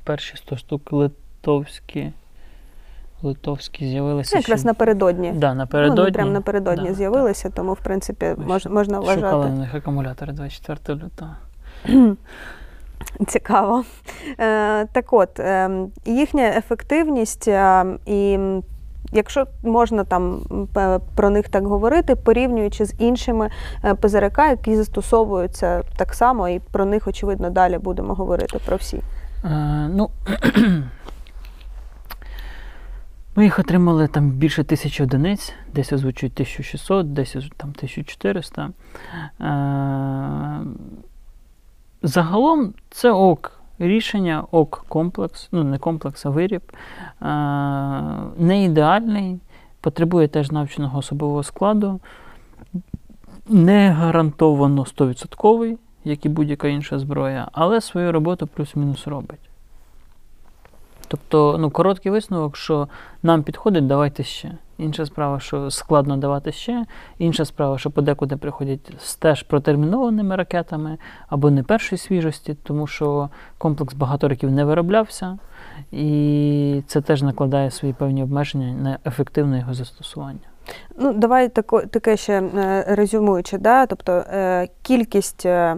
перші 0.04 0.38
100 0.38 0.58
штук 0.58 0.94
литовські, 0.94 2.12
литовські 3.24 3.88
з'явилися. 3.88 4.36
Ну, 4.36 4.40
якраз 4.40 4.60
ще- 4.60 4.68
напередодні. 4.68 5.32
да, 5.32 5.54
напередодні. 5.54 6.06
Ну, 6.06 6.12
прямо 6.12 6.32
напередодні 6.32 6.90
Да, 6.90 6.94
з'явилися, 6.96 7.50
тому, 7.50 7.74
в 7.74 7.80
принципі, 7.80 8.36
мож, 8.48 8.66
можна 8.66 8.98
Шукали 8.98 9.22
вважати. 9.22 9.50
на 9.54 9.60
них 9.60 9.76
акумулятори 9.76 10.34
24 10.34 11.00
лютого. 11.04 11.32
Цікаво. 13.28 13.84
Е, 14.40 14.86
так 14.86 15.14
от, 15.14 15.40
е, 15.40 15.70
їхня 16.06 16.44
ефективність, 16.58 17.48
е, 17.48 17.86
і 18.06 18.40
якщо 19.12 19.46
можна 19.64 20.04
там 20.04 20.42
про 21.16 21.30
них 21.30 21.50
так 21.50 21.68
говорити, 21.68 22.16
порівнюючи 22.16 22.86
з 22.86 22.94
іншими 23.00 23.50
е, 23.86 23.96
ПЗРК, 23.96 24.38
які 24.38 24.76
застосовуються 24.76 25.82
так 25.98 26.14
само, 26.14 26.50
і 26.50 26.60
про 26.60 26.86
них, 26.86 27.08
очевидно, 27.08 27.50
далі 27.50 27.78
будемо 27.78 28.14
говорити 28.14 28.60
про 28.66 28.78
всі. 28.78 29.02
Е, 29.46 29.50
ну, 29.94 30.10
ми 33.36 33.44
їх 33.44 33.60
отримали 33.60 34.08
там 34.08 34.30
більше 34.30 34.64
тисячі 34.64 35.04
одиниць, 35.04 35.54
десь 35.74 35.94
озвучують 35.94 36.34
1600, 36.34 37.14
десь 37.14 37.32
там 37.58 37.70
1400. 37.70 38.70
Е, 39.42 40.60
загалом 42.04 42.74
це 42.90 43.12
ок. 43.12 43.58
Рішення 43.80 44.44
ок 44.52 44.86
комплекс, 44.88 45.50
ну 45.52 45.64
не 45.64 45.78
комплекс, 45.78 46.26
а 46.26 46.30
виріб. 46.30 46.62
Е, 46.72 47.26
не 48.38 48.64
ідеальний, 48.64 49.40
потребує 49.82 50.28
теж 50.28 50.52
навченого 50.52 51.00
особового 51.00 51.44
складу. 51.44 52.00
Не 53.50 53.92
гарантовано 53.92 54.84
100%, 54.84 55.78
як 56.04 56.26
і 56.26 56.30
будь-яка 56.30 56.68
інша 56.68 57.00
зброя, 57.00 57.48
але 57.52 57.82
свою 57.82 58.12
роботу 58.12 58.48
плюс-мінус 58.48 59.08
робить. 59.08 59.51
Тобто, 61.12 61.58
ну, 61.60 61.70
короткий 61.70 62.12
висновок, 62.12 62.58
що 62.58 62.88
нам 63.24 63.44
підходить, 63.44 63.88
давайте 63.88 64.24
ще. 64.24 64.52
Інша 64.78 65.06
справа, 65.06 65.40
що 65.40 65.72
складно 65.72 66.18
давати 66.18 66.52
ще. 66.52 66.86
Інша 67.18 67.46
справа, 67.46 67.78
що 67.78 67.92
подекуди 67.92 68.38
приходять 68.38 68.94
з 69.00 69.16
теж 69.16 69.44
протермінованими 69.44 70.36
ракетами 70.36 70.98
або 71.30 71.52
не 71.52 71.64
першої 71.64 72.00
свіжості, 72.00 72.58
тому 72.64 72.88
що 72.88 73.30
комплекс 73.58 73.94
багато 73.94 74.30
років 74.30 74.52
не 74.52 74.66
вироблявся, 74.66 75.38
і 75.92 76.84
це 76.88 77.02
теж 77.02 77.22
накладає 77.22 77.72
свої 77.72 77.94
певні 77.94 78.24
обмеження 78.24 78.74
на 78.74 78.98
ефективне 79.06 79.60
його 79.60 79.74
застосування. 79.74 80.48
Ну, 80.98 81.14
давай 81.14 81.50
тако, 81.50 81.82
таке 81.82 82.18
ще 82.18 82.42
е, 82.42 82.86
резюмуючи, 82.88 83.58
да? 83.58 83.86
тобто 83.86 84.12
е, 84.12 84.68
кількість 84.82 85.46
е, 85.46 85.78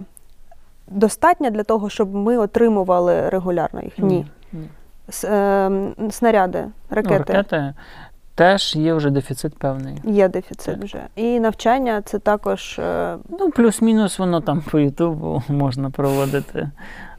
достатня 0.88 1.50
для 1.50 1.62
того, 1.62 1.88
щоб 1.88 2.14
ми 2.14 2.38
отримували 2.38 3.28
регулярно 3.28 3.82
їх? 3.82 3.98
Ні. 3.98 4.26
Ні. 4.52 4.68
С- 5.08 5.24
е, 5.28 5.70
снаряди, 6.10 6.64
ракети. 6.90 7.24
Ну, 7.28 7.34
ракети 7.34 7.74
теж 8.34 8.76
є 8.76 8.94
вже 8.94 9.10
дефіцит 9.10 9.58
певний. 9.58 10.00
Є 10.04 10.28
дефіцит 10.28 10.74
Так. 10.74 10.84
вже. 10.84 11.00
І 11.16 11.40
навчання 11.40 12.02
це 12.02 12.18
також. 12.18 12.78
е, 12.78 13.16
Ну, 13.40 13.50
плюс-мінус 13.50 14.18
воно 14.18 14.40
там 14.40 14.62
по 14.70 14.78
Ютубу 14.78 15.42
можна 15.48 15.90
проводити. 15.90 16.70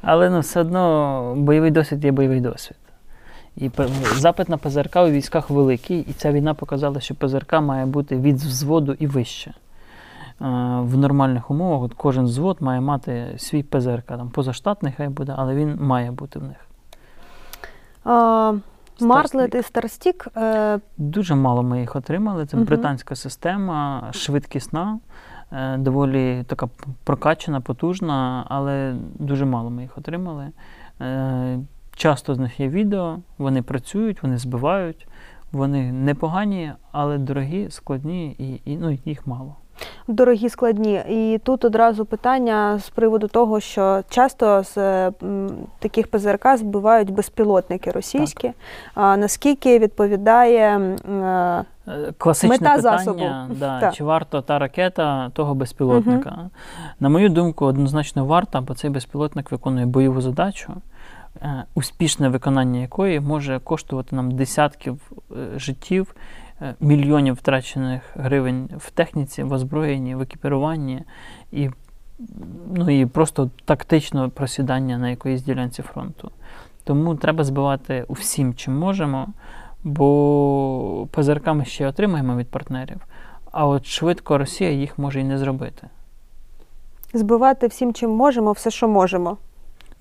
Але 0.01 0.30
ну, 0.30 0.39
все 0.39 0.62
одно 0.62 1.34
бойовий 1.38 1.72
досвід 1.72 2.06
є 2.06 2.12
бойовий 2.12 2.42
досвід. 2.42 2.77
І 3.58 3.72
запит 4.15 4.50
на 4.50 4.58
ПЗРК 4.58 4.95
у 4.95 5.10
військах 5.10 5.50
великий, 5.50 6.00
і 6.00 6.13
ця 6.13 6.32
війна 6.32 6.54
показала, 6.54 7.00
що 7.00 7.15
ПЗРК 7.15 7.54
має 7.54 7.86
бути 7.86 8.15
від 8.17 8.36
взводу 8.36 8.93
і 9.00 9.08
вище. 9.08 9.50
Е, 9.52 9.56
В 10.82 10.98
нормальних 10.98 11.52
умовах 11.52 11.82
от 11.82 11.93
кожен 11.93 12.26
взвод 12.26 12.58
має 12.60 12.82
мати 12.82 13.26
свій 13.38 13.63
ПЗРК. 13.63 14.06
Там 14.06 14.30
позаштатний 14.30 14.93
хай 14.98 15.10
буде, 15.10 15.34
але 15.38 15.56
він 15.56 15.78
має 15.82 16.12
бути 16.12 16.39
в 16.39 16.43
них. 16.43 16.58
Martlet 19.01 19.56
і 19.56 19.62
Starstreak. 19.62 20.28
Дуже 20.98 21.36
мало 21.36 21.63
ми 21.63 21.80
їх 21.80 21.96
отримали. 21.96 22.46
Це 22.46 22.58
Мгм. 22.58 22.65
британська 22.65 23.15
система, 23.15 24.10
швидкісна, 24.12 25.00
е, 25.52 25.78
доволі 25.78 26.44
така 26.48 26.68
прокачана, 27.04 27.62
потужна, 27.62 28.46
але 28.50 28.96
дуже 29.20 29.46
мало 29.46 29.70
ми 29.70 29.82
їх 29.82 29.98
отримали. 29.98 30.48
Е, 31.02 31.60
Часто 31.98 32.36
з 32.36 32.39
них 32.39 32.60
є 32.60 32.68
відео, 32.70 33.18
вони 33.38 33.62
працюють, 33.62 34.24
вони 34.24 34.38
збивають, 34.38 35.08
вони 35.52 35.91
непогані, 35.91 36.72
але 36.91 37.18
дорогі, 37.18 37.68
складні 37.70 38.32
і, 38.32 38.72
і 38.72 38.78
ну, 38.78 38.98
їх 39.06 39.28
мало. 39.28 39.56
Дорогі 40.08 40.50
складні. 40.50 41.02
І 41.10 41.39
тут 41.44 41.65
одразу 41.65 42.06
питання 42.06 42.80
з 42.80 42.89
приводу 42.89 43.28
того, 43.28 43.60
що 43.60 44.04
часто 44.10 44.63
з 44.63 44.76
таких 45.80 46.08
ПЗРК 46.08 46.58
збивають 46.58 47.10
безпілотники 47.10 47.91
російські. 47.91 48.52
А 48.94 49.18
наскільки 49.18 49.80
відповідає 49.80 50.98
е, 51.12 51.65
Е, 51.88 52.13
Класичне 52.18 52.50
Мета 52.50 52.76
питання, 52.76 52.98
засобу. 52.98 53.24
да, 53.50 53.80
Так. 53.82 53.94
чи 53.94 54.04
варто 54.04 54.41
та 54.41 54.60
ракета 54.60 55.30
того 55.30 55.56
безпілотника. 55.56 56.50
На 57.00 57.10
мою 57.10 57.30
думку, 57.30 57.65
однозначно 57.65 58.26
варто, 58.26 58.62
бо 58.62 58.74
цей 58.74 58.89
безпілотник 58.89 59.52
виконує 59.52 59.86
бойову 59.86 60.22
задачу, 60.22 60.74
е, 61.41 61.63
успішне 61.76 62.30
виконання 62.30 62.80
якої 62.80 63.20
може 63.20 63.60
коштувати 63.60 64.15
нам 64.15 64.32
десятків 64.32 65.12
життів, 65.56 66.15
мільйонів 66.80 67.34
втрачених 67.34 68.02
гривень 68.13 68.70
в 68.78 68.91
техніці, 68.91 69.44
в 69.44 69.54
озброєнні, 69.54 70.15
в 70.15 70.22
екіпіруванні 70.22 71.04
і, 71.52 71.70
ну, 72.76 73.02
і 73.02 73.06
просто 73.06 73.50
тактично 73.65 74.30
просідання 74.30 74.98
на 74.98 75.10
якоїсь 75.10 75.41
ділянці 75.41 75.82
фронту. 75.82 76.32
Тому 76.84 77.15
треба 77.15 77.44
збивати 77.44 78.06
усім, 78.08 78.54
чим 78.54 78.78
можемо, 78.78 79.28
бо 79.84 81.08
ПЗРК 81.12 81.48
ми 81.48 81.65
ще 81.65 81.88
отримаємо 81.88 82.36
від 82.36 82.48
партнерів, 82.48 83.02
а 83.52 83.68
от 83.68 83.86
швидко 83.86 84.38
Росія 84.38 84.72
їх 84.72 85.00
може 85.00 85.20
і 85.20 85.24
не 85.24 85.38
зробити. 85.38 85.88
збивати 87.13 87.68
всім, 87.68 87.94
чим 87.94 88.12
можемо, 88.12 88.52
все, 88.52 88.72
що 88.72 88.88
можемо. 88.88 89.38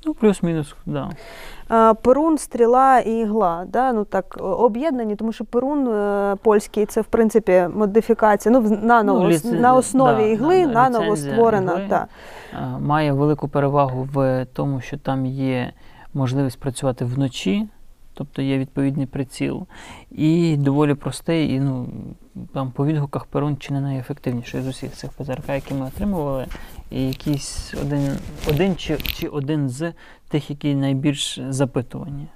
Ну, 0.07 0.15
плюс-мінус, 0.15 0.75
да. 0.87 1.11
Е, 1.71 1.95
Перун, 1.95 2.39
стріла 2.39 2.99
і 2.99 3.19
ігла, 3.21 3.65
да? 3.69 3.93
ну 3.93 4.05
так, 4.05 4.37
об'єднані, 4.41 5.17
тому 5.17 5.33
що 5.33 5.45
перун 5.45 5.89
е, 5.89 6.37
польський 6.43 6.87
це 6.87 7.01
в 7.01 7.05
принципі 7.05 7.69
модифікація, 7.75 8.59
ну, 8.61 8.79
наново, 8.83 9.21
Ну, 9.21 9.31
с- 9.31 9.45
на 9.45 9.75
основі 9.75 10.17
да, 10.23 10.27
ігли, 10.27 10.67
да, 10.67 10.73
да, 10.73 10.89
наново 10.91 11.17
створена. 11.17 11.73
ігли. 11.73 11.99
Е, 12.55 12.79
Має 12.81 13.13
велику 13.13 13.49
перевагу 13.49 14.09
в 14.13 14.47
тому, 14.53 14.81
що 14.81 14.99
там 14.99 15.27
є 15.27 15.73
можливість 16.15 16.61
працювати 16.61 17.05
вночі, 17.05 17.69
тобто 18.15 18.43
є 18.43 18.59
відповідний 18.59 19.07
приціл, 19.07 19.67
і 20.11 20.57
доволі 20.57 20.95
простий, 20.95 21.55
і 21.55 21.61
ну, 21.61 21.87
там 22.55 22.71
по 22.71 22.87
відгуках 22.87 23.27
Перун 23.27 23.57
чи 23.57 23.73
не 23.73 23.81
найефективніший 23.81 24.63
з 24.63 24.69
усіх 24.69 24.93
цих 24.93 25.13
ПЗРК, 25.13 25.49
які 25.49 25.75
ми 25.75 25.87
отримували, 25.87 26.47
і 26.95 27.07
якийсь 27.07 27.75
один, 27.83 28.19
один 28.49 28.77
чи, 28.77 28.97
чи 28.97 29.29
один 29.29 29.69
з 29.69 29.93
тих, 30.29 30.51
які 30.51 30.75
найбільш 30.75 31.41
запитувані. 31.49 32.27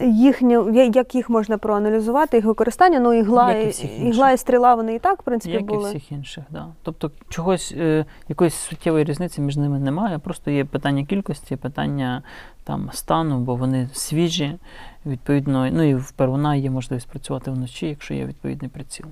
Їхню, 0.00 0.70
я- 0.74 0.84
як 0.94 1.14
їх 1.14 1.30
можна 1.30 1.58
проаналізувати, 1.58 2.36
їх 2.36 2.46
використання, 2.46 3.00
ну 3.00 3.12
ігла, 3.12 3.52
Як 3.52 3.64
і 3.64 3.66
і, 3.66 3.70
всіх 3.70 4.00
ігла 4.00 4.30
і 4.32 4.38
стріла 4.38 4.74
вони 4.74 4.94
і 4.94 4.98
так, 4.98 5.22
в 5.22 5.24
принципі, 5.24 5.54
Як 5.54 5.72
і 5.72 5.76
всіх 5.76 6.12
інших, 6.12 6.44
да. 6.50 6.66
Тобто 6.82 7.10
чогось, 7.28 7.74
е, 7.76 8.04
якоїсь 8.28 8.54
суттєвої 8.54 9.04
різниці 9.04 9.40
між 9.40 9.56
ними 9.56 9.78
немає, 9.78 10.18
просто 10.18 10.50
є 10.50 10.64
питання 10.64 11.04
кількості, 11.04 11.56
питання 11.56 12.22
там 12.64 12.90
стану, 12.92 13.38
бо 13.38 13.54
вони 13.54 13.88
свіжі, 13.92 14.58
відповідно, 15.06 15.70
ну 15.72 15.82
і 15.82 15.94
в 15.94 16.10
первуна 16.12 16.54
є 16.54 16.70
можливість 16.70 17.08
працювати 17.08 17.50
вночі, 17.50 17.86
якщо 17.86 18.14
є 18.14 18.26
відповідний 18.26 18.70
приціл. 18.70 19.06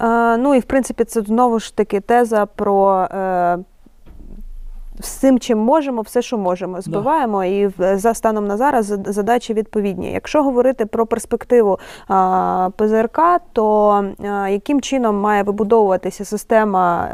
Е, 0.00 0.36
ну 0.36 0.54
і 0.54 0.58
в 0.58 0.64
принципі 0.64 1.04
це 1.04 1.22
знову 1.22 1.58
ж 1.58 1.76
таки 1.76 2.00
теза 2.00 2.46
про 2.46 3.00
е, 3.00 3.58
всім, 5.00 5.38
чим 5.38 5.58
можемо, 5.58 6.02
все, 6.02 6.22
що 6.22 6.38
можемо, 6.38 6.80
збиваємо, 6.80 7.44
і 7.44 7.70
за 7.94 8.14
станом 8.14 8.46
на 8.46 8.56
зараз 8.56 8.86
задачі 9.06 9.54
відповідні. 9.54 10.12
Якщо 10.12 10.42
говорити 10.42 10.86
про 10.86 11.06
перспективу 11.06 11.78
ПЗРК, 12.76 13.20
то 13.52 13.88
а, 14.24 14.48
яким 14.48 14.80
чином 14.80 15.20
має 15.20 15.42
вибудовуватися 15.42 16.24
система? 16.24 17.08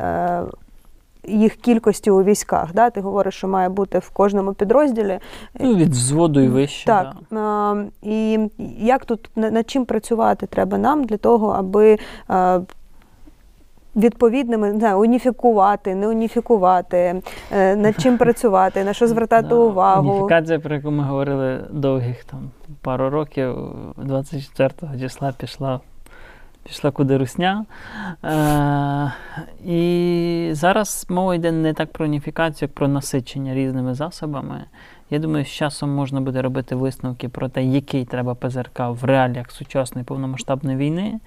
Їх 1.24 1.56
кількості 1.56 2.11
у 2.11 2.22
військах, 2.22 2.72
да? 2.74 2.90
ти 2.90 3.00
говориш, 3.00 3.35
що 3.35 3.48
має 3.48 3.68
бути 3.68 3.98
в 3.98 4.11
кожному 4.11 4.52
підрозділі. 4.54 5.18
Ну, 5.61 5.74
від 5.76 5.88
взводу 5.90 6.40
і 6.40 6.48
вище. 6.48 6.87
Так, 6.87 7.12
Да. 7.30 7.85
і 8.02 8.38
як 8.78 9.04
тут 9.04 9.30
на- 9.37 9.50
над 9.50 9.70
чим 9.70 9.85
працювати 9.85 10.46
треба 10.46 10.78
нам 10.78 11.04
для 11.04 11.16
того, 11.16 11.48
аби 11.50 11.98
відповідними 13.96 14.72
не 14.72 14.78
знаю, 14.78 15.00
уніфікувати, 15.00 15.94
не 15.94 16.08
уніфікувати, 16.08 17.22
е, 17.52 17.76
над 17.76 18.00
чим 18.00 18.18
працювати, 18.18 18.85
на 18.85 18.92
що 18.92 19.06
звертати 19.08 19.48
Да, 19.48 19.54
увагу. 19.54 20.11
Уніфікація, 20.11 20.58
про 20.61 20.74
яку 20.74 20.90
ми 20.90 21.04
говорили 21.04 21.61
довгих 21.70 22.24
там 22.24 22.50
пару 22.82 23.11
років, 23.11 23.54
24 23.96 24.98
числа 25.00 25.32
пішла, 25.38 25.80
пішла 26.64 26.90
куди 26.90 27.16
русня. 27.16 27.64
Е, 28.25 29.12
і 29.64 30.51
зараз 30.53 31.07
мова 31.09 31.35
йде 31.35 31.53
не 31.53 31.75
так 31.75 31.92
про 31.92 32.05
уніфікацію, 32.05 32.66
як 32.66 32.75
про 32.75 32.88
насичення 32.88 33.55
різними 33.55 33.94
засобами. 33.94 34.64
Я 35.11 35.18
думаю, 35.18 35.44
з 35.44 35.48
часом 35.48 35.90
можна 35.90 36.20
буде 36.20 36.42
робити 36.42 36.75
висновки 36.75 37.29
про 37.29 37.48
те, 37.48 37.64
який 37.64 38.05
треба 38.05 38.35
ПЗРК 38.35 38.81
в 38.81 39.05
реаліях 39.05 39.51
сучасної 39.51 40.05
повномасштабної 40.05 40.77
війни, 40.77 41.20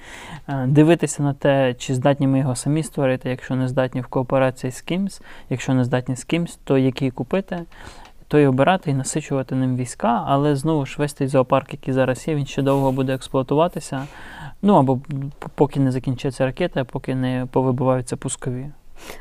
е, 0.47 0.65
дивитися 0.67 1.23
на 1.23 1.33
те, 1.33 1.73
чи 1.73 1.95
здатні 1.95 2.27
ми 2.27 2.39
його 2.39 2.55
самі 2.55 2.83
створити, 2.83 3.29
якщо 3.29 3.55
не 3.55 3.67
здатні 3.67 4.01
в 4.01 4.07
кооперації 4.07 4.71
з 4.71 4.81
кимсь, 4.81 5.21
якщо 5.49 5.73
не 5.73 5.83
здатні 5.83 6.15
з 6.15 6.23
кимсь, 6.23 6.59
то 6.63 6.77
який 6.77 7.11
купити, 7.11 7.63
то 8.27 8.37
й 8.37 8.45
обирати 8.45 8.91
і 8.91 8.93
насичувати 8.93 9.55
ним 9.55 9.75
війська, 9.75 10.23
але 10.27 10.55
знову 10.55 10.85
ж 10.85 10.95
весь 10.99 11.13
той 11.13 11.27
зоопарк, 11.27 11.73
який 11.73 11.93
зараз 11.93 12.27
є, 12.27 12.35
він 12.35 12.45
ще 12.45 12.61
довго 12.61 12.91
буде 12.91 13.13
експлуатуватися. 13.13 14.07
Ну 14.61 14.75
або 14.75 14.99
поки 15.55 15.79
не 15.79 15.91
закінчаться 15.91 16.45
ракети, 16.45 16.83
поки 16.83 17.15
не 17.15 17.47
повибиваються 17.51 18.17
пускові. 18.17 18.71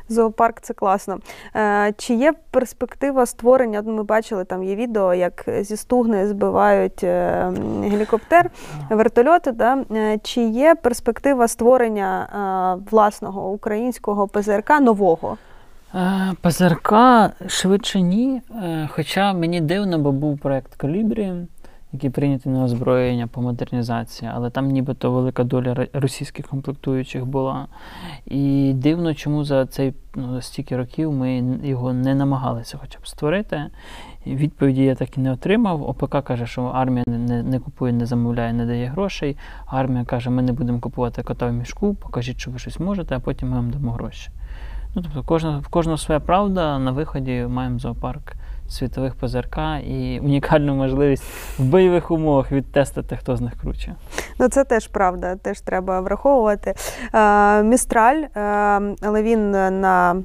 Зоопарк 0.09 0.61
це 0.61 0.73
класно. 0.73 1.19
Е, 1.55 1.93
чи 1.97 2.13
є 2.13 2.33
перспектива 2.51 3.25
створення? 3.25 3.81
Ми 3.81 4.03
бачили 4.03 4.45
там 4.45 4.63
є 4.63 4.75
відео, 4.75 5.13
як 5.13 5.45
зі 5.61 5.77
стугни 5.77 6.27
збивають 6.27 7.03
е, 7.03 7.51
гелікоптер, 7.81 8.49
вертольоти. 8.89 9.51
Да? 9.51 9.85
Е, 9.91 10.19
Чи 10.23 10.41
є 10.41 10.75
перспектива 10.75 11.47
створення 11.47 12.79
власного 12.91 13.49
українського 13.49 14.27
ПЗРК 14.27 14.79
нового? 14.81 15.37
Е, 15.95 16.33
ПЗРК 16.41 16.93
швидше 17.47 18.01
ні. 18.01 18.41
Е, 18.63 18.89
Хоча 18.91 19.33
мені 19.33 19.61
дивно, 19.61 19.99
бо 19.99 20.11
був 20.11 20.39
проект 20.39 20.75
Калібрі, 20.75 21.33
який 21.93 22.09
прийнятий 22.09 22.51
на 22.51 22.63
озброєння 22.63 23.27
по 23.27 23.41
модернізації, 23.41 24.31
але 24.33 24.49
там 24.49 24.67
нібито 24.67 25.11
велика 25.11 25.43
доля 25.43 25.87
російських 25.93 26.47
комплектуючих 26.47 27.25
була. 27.25 27.67
І 28.25 28.73
дивно, 28.75 29.13
чому 29.13 29.43
за 29.43 29.65
цей 29.65 29.93
ну, 30.15 30.41
стільки 30.41 30.77
років 30.77 31.11
ми 31.11 31.59
його 31.63 31.93
не 31.93 32.15
намагалися 32.15 32.77
хоча 32.81 32.99
б 32.99 33.07
створити. 33.07 33.65
Відповіді 34.27 34.83
я 34.83 34.95
так 34.95 35.17
і 35.17 35.21
не 35.21 35.31
отримав. 35.31 35.89
ОПК 35.89 36.23
каже, 36.23 36.47
що 36.47 36.63
армія 36.63 37.03
не, 37.07 37.43
не 37.43 37.59
купує, 37.59 37.93
не 37.93 38.05
замовляє, 38.05 38.53
не 38.53 38.65
дає 38.65 38.85
грошей. 38.85 39.37
Армія 39.65 40.05
каже, 40.05 40.29
ми 40.29 40.41
не 40.41 40.53
будемо 40.53 40.79
купувати 40.79 41.23
кота 41.23 41.47
в 41.47 41.53
мішку, 41.53 41.93
покажіть, 41.93 42.39
що 42.39 42.51
ви 42.51 42.59
щось 42.59 42.79
можете, 42.79 43.15
а 43.15 43.19
потім 43.19 43.49
ми 43.49 43.55
вам 43.55 43.71
дамо 43.71 43.91
гроші. 43.91 44.29
Ну, 44.95 45.01
тобто, 45.01 45.23
кожна, 45.23 45.59
в 45.59 45.67
кожного 45.67 45.97
своя 45.97 46.19
правда. 46.19 46.79
На 46.79 46.91
виході 46.91 47.45
маємо 47.49 47.79
зоопарк 47.79 48.33
світових 48.69 49.15
ПЗРК 49.15 49.57
і 49.87 50.19
унікальну 50.19 50.75
можливість 50.75 51.23
в 51.59 51.63
бойових 51.63 52.11
умовах 52.11 52.51
відтестити, 52.51 53.17
хто 53.17 53.35
з 53.35 53.41
них 53.41 53.53
круче. 53.61 53.95
Ну, 54.39 54.49
це 54.49 54.63
теж 54.63 54.87
правда, 54.87 55.35
теж 55.35 55.61
треба 55.61 56.01
враховувати. 56.01 56.73
Е, 57.13 57.63
Містраль, 57.63 58.15
е, 58.15 58.29
але 59.01 59.23
він 59.23 59.51
на 59.81 60.15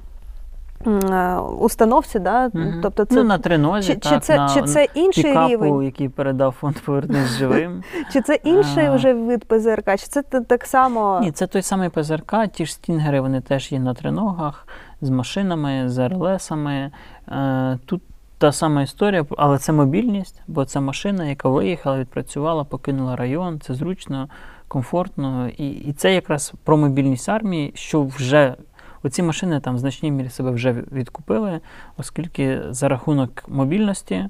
установці, 1.59 2.19
да? 2.19 2.51
Мгм. 2.55 2.81
тобто 2.83 3.05
це. 3.05 3.15
ну, 3.15 3.25
на 3.25 3.39
тринозі, 3.39 3.95
Чи, 3.95 3.99
так, 3.99 4.13
чи, 4.13 4.21
це, 4.21 4.37
на 4.37 4.49
чи 4.49 4.63
це 4.63 4.89
інший 4.95 5.25
пікапу, 5.25 5.49
рівень? 5.49 5.83
який 5.83 6.09
передав 6.09 6.53
фонд 6.53 6.77
Повернись 6.81 7.39
живим. 7.39 7.83
Чи 8.13 8.21
це 8.21 8.35
інший 8.35 8.87
А. 8.87 8.95
вже 8.95 9.15
вид 9.15 9.45
ПЗРК? 9.45 9.91
Чи 9.91 10.07
це 10.07 10.23
так 10.23 10.65
само? 10.67 11.21
Ні, 11.23 11.33
це 11.33 11.47
той 11.47 11.63
самий 11.63 11.89
ПЗРК, 11.89 12.35
ті 12.53 12.67
ж 12.67 12.73
стінгери, 12.73 13.21
вони 13.21 13.41
теж 13.41 13.73
є 13.73 13.79
на 13.79 13.95
триногах, 13.95 14.67
з 15.01 15.11
машинами, 15.11 15.89
з 15.89 16.09
РЛСами. 16.09 16.91
Е, 17.29 17.79
тут 17.87 18.03
та 18.39 18.53
сама 18.53 18.83
історія, 18.83 19.27
але 19.39 19.59
це 19.59 19.73
мобільність, 19.73 20.43
бо 20.49 20.65
це 20.65 20.81
машина, 20.81 21.25
яка 21.25 21.49
виїхала, 21.49 21.99
відпрацювала, 21.99 22.65
покинула 22.65 23.17
район, 23.17 23.61
це 23.61 23.75
зручно, 23.75 24.29
комфортно. 24.69 25.49
І, 25.49 25.71
і 25.71 25.93
це 25.93 26.15
якраз 26.15 26.53
про 26.65 26.77
мобільність 26.77 27.29
армії, 27.29 27.73
що 27.75 28.03
вже 28.03 28.55
оці 29.03 29.23
машини 29.23 29.61
там 29.61 29.75
в 29.75 29.79
значній 29.79 30.11
мірі 30.11 30.29
себе 30.29 30.51
вже 30.51 30.73
відкупили, 30.73 31.61
оскільки 31.97 32.61
за 32.71 32.89
рахунок 32.89 33.45
мобільності 33.49 34.15
е, 34.15 34.29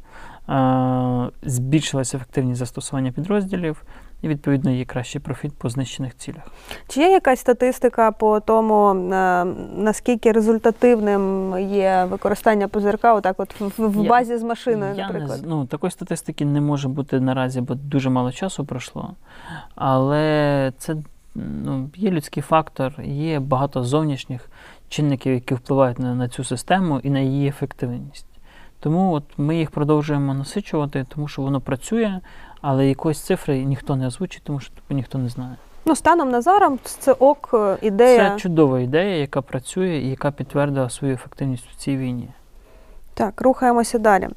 збільшилася 1.43 2.17
ефективність 2.17 2.59
застосування 2.59 3.13
підрозділів. 3.13 3.83
І 4.23 4.29
відповідно 4.29 4.71
є 4.71 4.85
кращий 4.85 5.21
профіт 5.21 5.53
по 5.59 5.69
знищених 5.69 6.17
цілях. 6.17 6.43
Чи 6.89 7.01
є 7.01 7.11
якась 7.11 7.41
статистика 7.41 8.13
по 8.13 8.41
тому, 8.41 8.91
е, 8.91 9.45
наскільки 9.77 10.33
результативним 10.33 11.55
є 11.59 12.07
використання 12.11 12.69
ПЗРК 12.69 13.05
отак 13.05 13.41
от 13.41 13.61
в, 13.61 13.71
в 13.89 14.03
Я- 14.05 14.09
базі 14.09 14.39
з 14.39 14.43
машиною, 14.43 14.95
Я 14.97 15.03
наприклад? 15.07 15.39
з- 15.39 15.43
ну, 15.43 15.67
такої 15.67 15.91
статистики 15.91 16.45
не 16.45 16.61
може 16.61 16.89
бути 16.89 17.21
наразі, 17.21 17.61
бо 17.61 17.75
дуже 17.75 18.11
мало 18.11 18.33
часу 18.33 18.65
пройшло. 18.65 19.11
Але 19.75 20.73
це 20.79 20.97
ну, 21.35 21.91
є 21.97 22.11
людський 22.11 22.43
фактор, 22.43 22.95
є 23.03 23.41
багато 23.41 23.85
зовнішніх 23.85 24.50
чинників, 24.91 25.33
які 25.35 25.55
впливають 25.55 25.99
на, 25.99 26.15
на 26.15 26.29
цю 26.29 26.45
систему 26.45 27.01
і 27.03 27.11
на 27.11 27.21
її 27.21 27.49
ефективність. 27.49 28.27
Тому 28.81 29.13
от 29.13 29.25
ми 29.37 29.57
їх 29.57 29.71
продовжуємо 29.71 30.35
насичувати, 30.35 31.07
тому 31.15 31.29
що 31.29 31.43
воно 31.43 31.61
працює, 31.61 32.21
але 32.61 32.87
якоїсь 32.89 33.21
цифри 33.21 33.65
ніхто 33.65 33.97
не 33.97 34.07
озвучить, 34.07 34.43
тому 34.45 34.61
що 34.61 34.75
тупо 34.75 34.95
ніхто 34.95 35.19
не 35.19 35.29
знає. 35.29 35.57
Ну, 35.85 35.97
станом 35.97 36.31
на 36.31 36.41
зараз 36.41 36.73
це 36.83 37.13
ок 37.13 37.51
е, 37.55 37.77
ідея. 37.83 38.31
Це 38.31 38.37
чудова 38.37 38.81
ідея, 38.81 39.17
яка 39.17 39.43
працює 39.43 39.97
і 39.97 40.11
яка 40.11 40.31
підтвердила 40.31 40.91
свою 40.91 41.15
ефективність 41.15 41.65
в 41.71 41.77
цій 41.77 41.97
війні. 41.97 42.29
Так, 43.15 43.41
рухаємося 43.41 43.99
далі. 43.99 44.29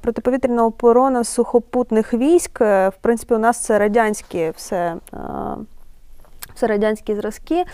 Протиповітряна 0.00 0.66
оборона 0.66 1.24
сухопутних 1.24 2.14
військ. 2.14 2.60
е, 2.60 2.88
В 2.88 2.96
принципі, 3.00 3.34
у 3.34 3.38
нас 3.38 3.58
це 3.60 3.78
радянські 3.78 4.52
все. 4.56 4.96
Все 6.60 6.66
радянські 6.66 7.14
зразки, 7.14 7.64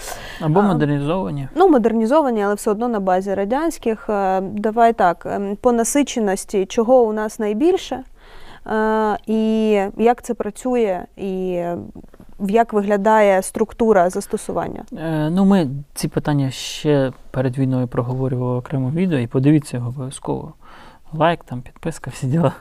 Або 0.40 0.60
А. 0.60 0.62
модернізовані. 0.62 1.48
ну 1.54 1.68
модернізовані, 1.68 2.42
але 2.42 2.54
все 2.54 2.70
одно 2.70 2.88
на 2.88 3.00
базі 3.00 3.34
радянських. 3.34 4.08
Е, 4.08 4.40
Давай 4.40 4.92
так, 4.92 5.26
ем, 5.26 5.56
по 5.60 5.72
насиченості, 5.72 6.66
чого 6.66 7.02
у 7.02 7.12
нас 7.12 7.38
найбільше, 7.38 8.02
е, 8.66 9.16
і 9.26 9.70
як 9.96 10.22
це 10.22 10.34
працює, 10.34 11.04
і 11.16 11.52
е, 11.52 11.78
як 12.40 12.72
виглядає 12.72 13.42
структура 13.42 14.10
застосування. 14.10 14.84
Е, 14.92 15.30
ну, 15.30 15.44
ми 15.44 15.68
ці 15.94 16.08
питання 16.08 16.50
ще 16.50 17.12
перед 17.30 17.58
війною 17.58 17.88
проговорювали 17.88 18.54
в 18.54 18.58
окремому 18.58 18.90
відео, 18.90 19.18
і 19.18 19.26
подивіться 19.26 19.76
його 19.76 19.88
обов'язково. 19.88 20.52
Лайк, 21.12 21.44
там, 21.44 21.62
підписка, 21.62 22.10
всі 22.10 22.26
діла. 22.26 22.52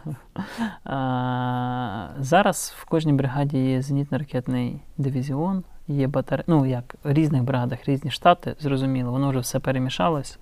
А, 0.83 2.07
зараз 2.19 2.73
в 2.77 2.85
кожній 2.85 3.13
бригаді 3.13 3.57
є 3.57 3.79
зенітно-ракетний 3.79 4.75
дивізіон, 4.97 5.63
є 5.87 6.07
батаре... 6.07 6.43
ну 6.47 6.65
як 6.65 6.95
в 7.03 7.13
різних 7.13 7.43
бригадах 7.43 7.79
різні 7.85 8.11
штати, 8.11 8.55
зрозуміло, 8.59 9.11
воно 9.11 9.29
вже 9.29 9.39
все 9.39 9.59
перемішалось. 9.59 10.39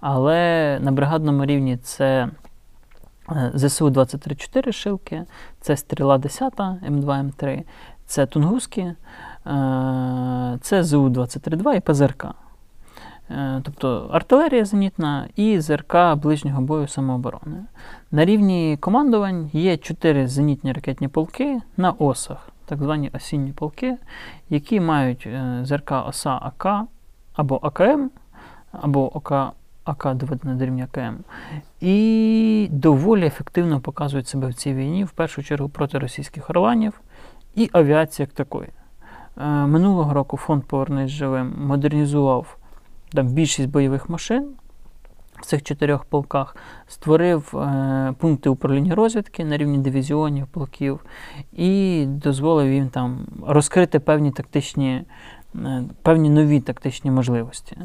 Але 0.00 0.78
на 0.82 0.92
бригадному 0.92 1.44
рівні 1.44 1.76
це 1.76 2.28
е, 3.30 3.52
ЗСУ 3.54 3.88
23-4 3.88 4.72
шилки, 4.72 5.22
це 5.60 5.76
стріла 5.76 6.18
10 6.18 6.54
М2, 6.56 7.04
М3, 7.04 7.62
це 8.06 8.26
Тунгуски, 8.26 8.80
е, 8.80 8.94
це 10.60 10.82
ЗУ-23-2 10.82 11.76
і 11.76 11.80
ПЗРК. 11.80 12.26
Е, 13.30 13.60
Тобто 13.64 14.08
артилерія 14.12 14.64
зенітна 14.64 15.28
і 15.36 15.60
ЗРК 15.60 15.96
ближнього 16.16 16.62
бою 16.62 16.88
самооборони. 16.88 17.64
На 18.10 18.24
рівні 18.24 18.76
командувань 18.80 19.50
є 19.52 19.76
чотири 19.76 20.28
зенітні 20.28 20.72
ракетні 20.72 21.08
полки 21.08 21.60
на 21.76 21.90
осах, 21.90 22.48
так 22.72 22.82
звані 22.82 23.10
осінні 23.14 23.52
полки, 23.52 23.96
які 24.50 24.80
мають 24.80 25.26
е, 25.26 25.60
ЗРК 25.62 25.92
ОСА 26.06 26.38
АК 26.42 26.66
або 27.34 27.60
АКМ, 27.62 28.10
або 28.72 29.16
ОК, 29.16 29.32
АК 29.84 30.14
доведена 30.14 30.54
до 30.54 30.64
рівня 30.64 30.88
АКМ. 30.92 31.14
І 31.80 32.68
доволі 32.70 33.26
ефективно 33.26 33.80
показують 33.80 34.28
себе 34.28 34.48
в 34.48 34.54
цій 34.54 34.74
війні, 34.74 35.04
в 35.04 35.10
першу 35.10 35.42
чергу 35.42 35.68
проти 35.68 35.98
російських 35.98 36.50
орланів 36.50 37.00
і 37.54 37.70
авіації 37.72 38.24
як 38.24 38.34
такої. 38.34 38.68
Е, 39.36 39.46
Минулого 39.46 40.14
року 40.14 40.36
фонд 40.36 40.64
Повернись 40.64 41.10
живим 41.10 41.54
модернізував 41.58 42.56
там 43.12 43.26
більшість 43.26 43.68
бойових 43.68 44.08
машин. 44.08 44.48
В 45.42 45.46
цих 45.46 45.62
чотирьох 45.62 46.04
полках, 46.04 46.56
створив 46.88 47.56
е, 47.56 48.14
пункти 48.18 48.48
управління 48.48 48.94
розвідки 48.94 49.44
на 49.44 49.56
рівні 49.56 49.78
дивізіонів, 49.78 50.46
полків 50.46 51.00
і 51.52 52.04
дозволив 52.06 52.72
їм 52.72 52.88
там 52.88 53.26
розкрити 53.46 54.00
певні 54.00 54.30
тактичні, 54.30 55.04
е, 55.54 55.84
певні 56.02 56.30
нові 56.30 56.60
тактичні 56.60 57.10
можливості. 57.10 57.76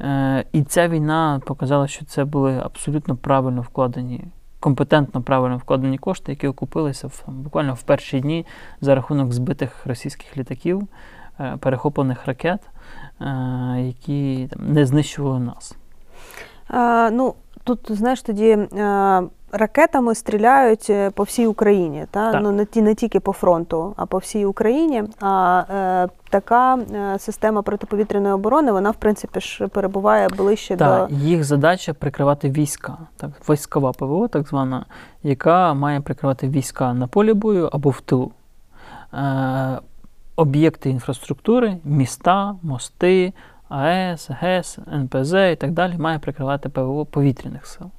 Е, 0.00 0.44
і 0.52 0.62
ця 0.62 0.88
війна 0.88 1.40
показала, 1.46 1.88
що 1.88 2.04
це 2.04 2.24
були 2.24 2.58
абсолютно 2.64 3.16
правильно 3.16 3.62
вкладені, 3.62 4.24
компетентно 4.60 5.22
правильно 5.22 5.56
вкладені 5.56 5.98
кошти, 5.98 6.32
які 6.32 6.46
окупилися 6.46 7.06
в, 7.06 7.24
буквально 7.26 7.74
в 7.74 7.82
перші 7.82 8.20
дні 8.20 8.46
за 8.80 8.94
рахунок 8.94 9.32
збитих 9.32 9.86
російських 9.86 10.36
літаків, 10.36 10.88
е, 11.40 11.56
перехоплених 11.60 12.26
ракет, 12.26 12.60
е, 13.20 13.26
які 13.80 14.48
там, 14.50 14.72
не 14.72 14.86
знищували 14.86 15.40
нас. 15.40 15.79
А, 16.70 17.10
ну, 17.12 17.34
тут, 17.64 17.80
знаєш, 17.88 18.22
тоді 18.22 18.58
а, 18.80 19.22
ракетами 19.52 20.14
стріляють 20.14 20.86
е, 20.90 21.10
по 21.10 21.22
всій 21.22 21.46
Україні. 21.46 22.06
Та? 22.10 22.32
Так. 22.32 22.42
Ну, 22.42 22.52
не, 22.52 22.64
ті, 22.64 22.82
не 22.82 22.94
тільки 22.94 23.20
по 23.20 23.32
фронту, 23.32 23.94
а 23.96 24.06
по 24.06 24.18
всій 24.18 24.44
Україні. 24.44 25.04
А 25.20 25.62
е, 25.70 26.08
така 26.30 26.76
е, 26.76 27.18
система 27.18 27.62
протиповітряної 27.62 28.34
оборони, 28.34 28.72
вона, 28.72 28.90
в 28.90 28.96
принципі, 28.96 29.40
ж 29.40 29.66
перебуває 29.66 30.28
ближче 30.28 30.76
Так, 30.76 31.10
до. 31.10 31.16
їх 31.16 31.44
задача 31.44 31.94
прикривати 31.94 32.50
війська, 32.50 32.96
так, 33.16 33.30
військова 33.48 33.92
ПВО, 33.92 34.28
так 34.28 34.48
звана, 34.48 34.84
яка 35.22 35.74
має 35.74 36.00
прикривати 36.00 36.48
війська 36.48 36.94
на 36.94 37.06
полі 37.06 37.32
бою 37.32 37.68
або 37.72 37.90
в 37.90 38.00
тилу. 38.00 38.30
Е, 39.14 39.78
об'єкти 40.36 40.90
інфраструктури, 40.90 41.76
міста, 41.84 42.54
мости, 42.62 43.32
АЕС, 43.70 44.30
ГЕС, 44.30 44.78
НПЗ 44.92 45.32
і 45.32 45.56
так 45.56 45.70
далі 45.70 45.98
має 45.98 46.18
прикривати 46.18 46.68
ПВО 46.68 47.06
повітряних 47.06 47.66
сил. 47.66 47.90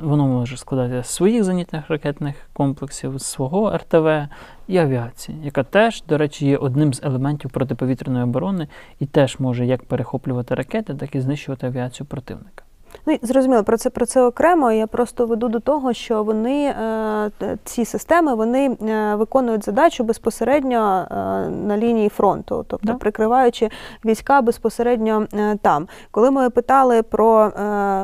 Воно 0.00 0.26
може 0.26 0.56
складатися 0.56 1.02
з 1.02 1.14
своїх 1.14 1.44
зенітних 1.44 1.90
ракетних 1.90 2.36
комплексів, 2.52 3.18
з 3.18 3.24
свого 3.24 3.76
РТВ 3.76 4.28
і 4.68 4.78
авіації, 4.78 5.38
яка 5.42 5.62
теж, 5.62 6.02
до 6.08 6.18
речі, 6.18 6.46
є 6.46 6.56
одним 6.56 6.94
з 6.94 7.02
елементів 7.04 7.50
протиповітряної 7.50 8.24
оборони 8.24 8.68
і 8.98 9.06
теж 9.06 9.38
може 9.38 9.66
як 9.66 9.82
перехоплювати 9.82 10.54
ракети, 10.54 10.94
так 10.94 11.14
і 11.14 11.20
знищувати 11.20 11.66
авіацію 11.66 12.06
противника. 12.06 12.64
Ну, 13.06 13.18
зрозуміло, 13.22 13.64
про 13.64 13.76
це 13.76 13.90
про 13.90 14.06
це 14.06 14.22
окремо. 14.22 14.72
Я 14.72 14.86
просто 14.86 15.26
веду 15.26 15.48
до 15.48 15.60
того, 15.60 15.92
що 15.92 16.22
вони 16.22 16.64
е, 16.64 17.30
ці 17.64 17.84
системи 17.84 18.34
вони 18.34 18.76
е, 18.88 19.14
виконують 19.14 19.64
задачу 19.64 20.04
безпосередньо 20.04 21.06
е, 21.10 21.14
на 21.48 21.76
лінії 21.76 22.08
фронту, 22.08 22.64
тобто 22.68 22.86
Да. 22.86 22.94
прикриваючи 22.94 23.68
війська 24.04 24.42
безпосередньо 24.42 25.26
там. 25.62 25.88
Коли 26.10 26.30
ми 26.30 26.50
питали 26.50 27.02
про 27.02 27.52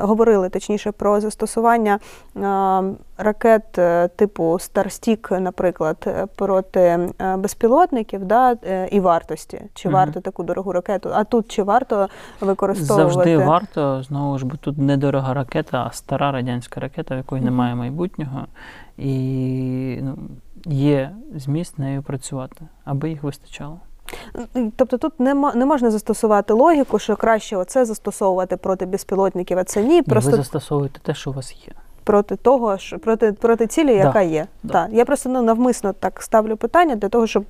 говорили 0.03 0.49
точніше 0.49 0.93
про 0.93 1.21
застосування 1.21 1.99
ракет 3.19 3.79
типу 4.17 4.59
Starstreak, 4.59 5.31
наприклад, 5.31 6.29
проти 6.37 7.09
безпілотників, 7.39 8.25
да, 8.25 8.57
і 8.91 9.01
вартості, 9.01 9.63
чи 9.75 9.89
Мгм. 9.89 9.95
варто 9.99 10.21
таку 10.21 10.43
дорогу 10.43 10.73
ракету, 10.73 11.11
а 11.13 11.25
тут 11.25 11.49
чи 11.49 11.63
варто 11.63 12.09
використовувати 12.41 13.13
Завжди 13.15 13.37
варто, 13.39 14.03
знову 14.03 14.39
ж 14.39 14.47
бо 14.47 14.57
тут 14.57 14.79
недорога 14.89 15.35
ракета, 15.35 15.87
а 15.87 15.93
стара 15.93 16.33
радянська 16.33 16.81
ракета, 16.81 17.15
в 17.15 17.19
якої 17.19 17.43
немає 17.43 17.75
майбутнього, 17.75 18.47
і 18.99 19.99
ну, 20.03 20.19
є 20.67 21.11
зміст 21.35 21.79
нею 21.79 22.03
працювати, 22.03 22.67
аби 22.85 23.11
їх 23.11 23.23
вистачало. 23.23 23.81
Тобто 24.77 24.99
тут 24.99 25.21
не, 25.21 25.35
не 25.35 25.67
можна 25.67 25.91
застосувати 25.91 26.53
логіку, 26.53 26.99
що 26.99 27.17
краще 27.17 27.57
оце 27.57 27.85
застосовувати 27.85 28.57
проти 28.57 28.87
безпілотників, 28.87 29.59
а 29.59 29.65
це 29.65 29.83
ні, 29.83 29.89
Ні, 29.89 30.03
просто 30.03 30.31
ви 30.31 30.37
застосовуєте 30.37 31.01
те, 31.03 31.15
що 31.15 31.31
у 31.31 31.33
вас 31.33 31.55
є. 31.67 31.73
Проти 32.09 32.37
того, 32.37 32.79
що 32.79 32.99
проти, 32.99 33.33
проти 33.33 33.67
цілі, 33.67 33.95
яка 33.95 34.23
є. 34.23 34.47
да. 34.63 34.73
Так. 34.73 34.89
Я 34.93 35.05
просто 35.05 35.29
ну, 35.29 35.43
навмисно 35.43 35.93
так 35.93 36.23
ставлю 36.23 36.57
питання 36.57 36.97
для 36.97 37.09
того, 37.09 37.27
щоб 37.27 37.45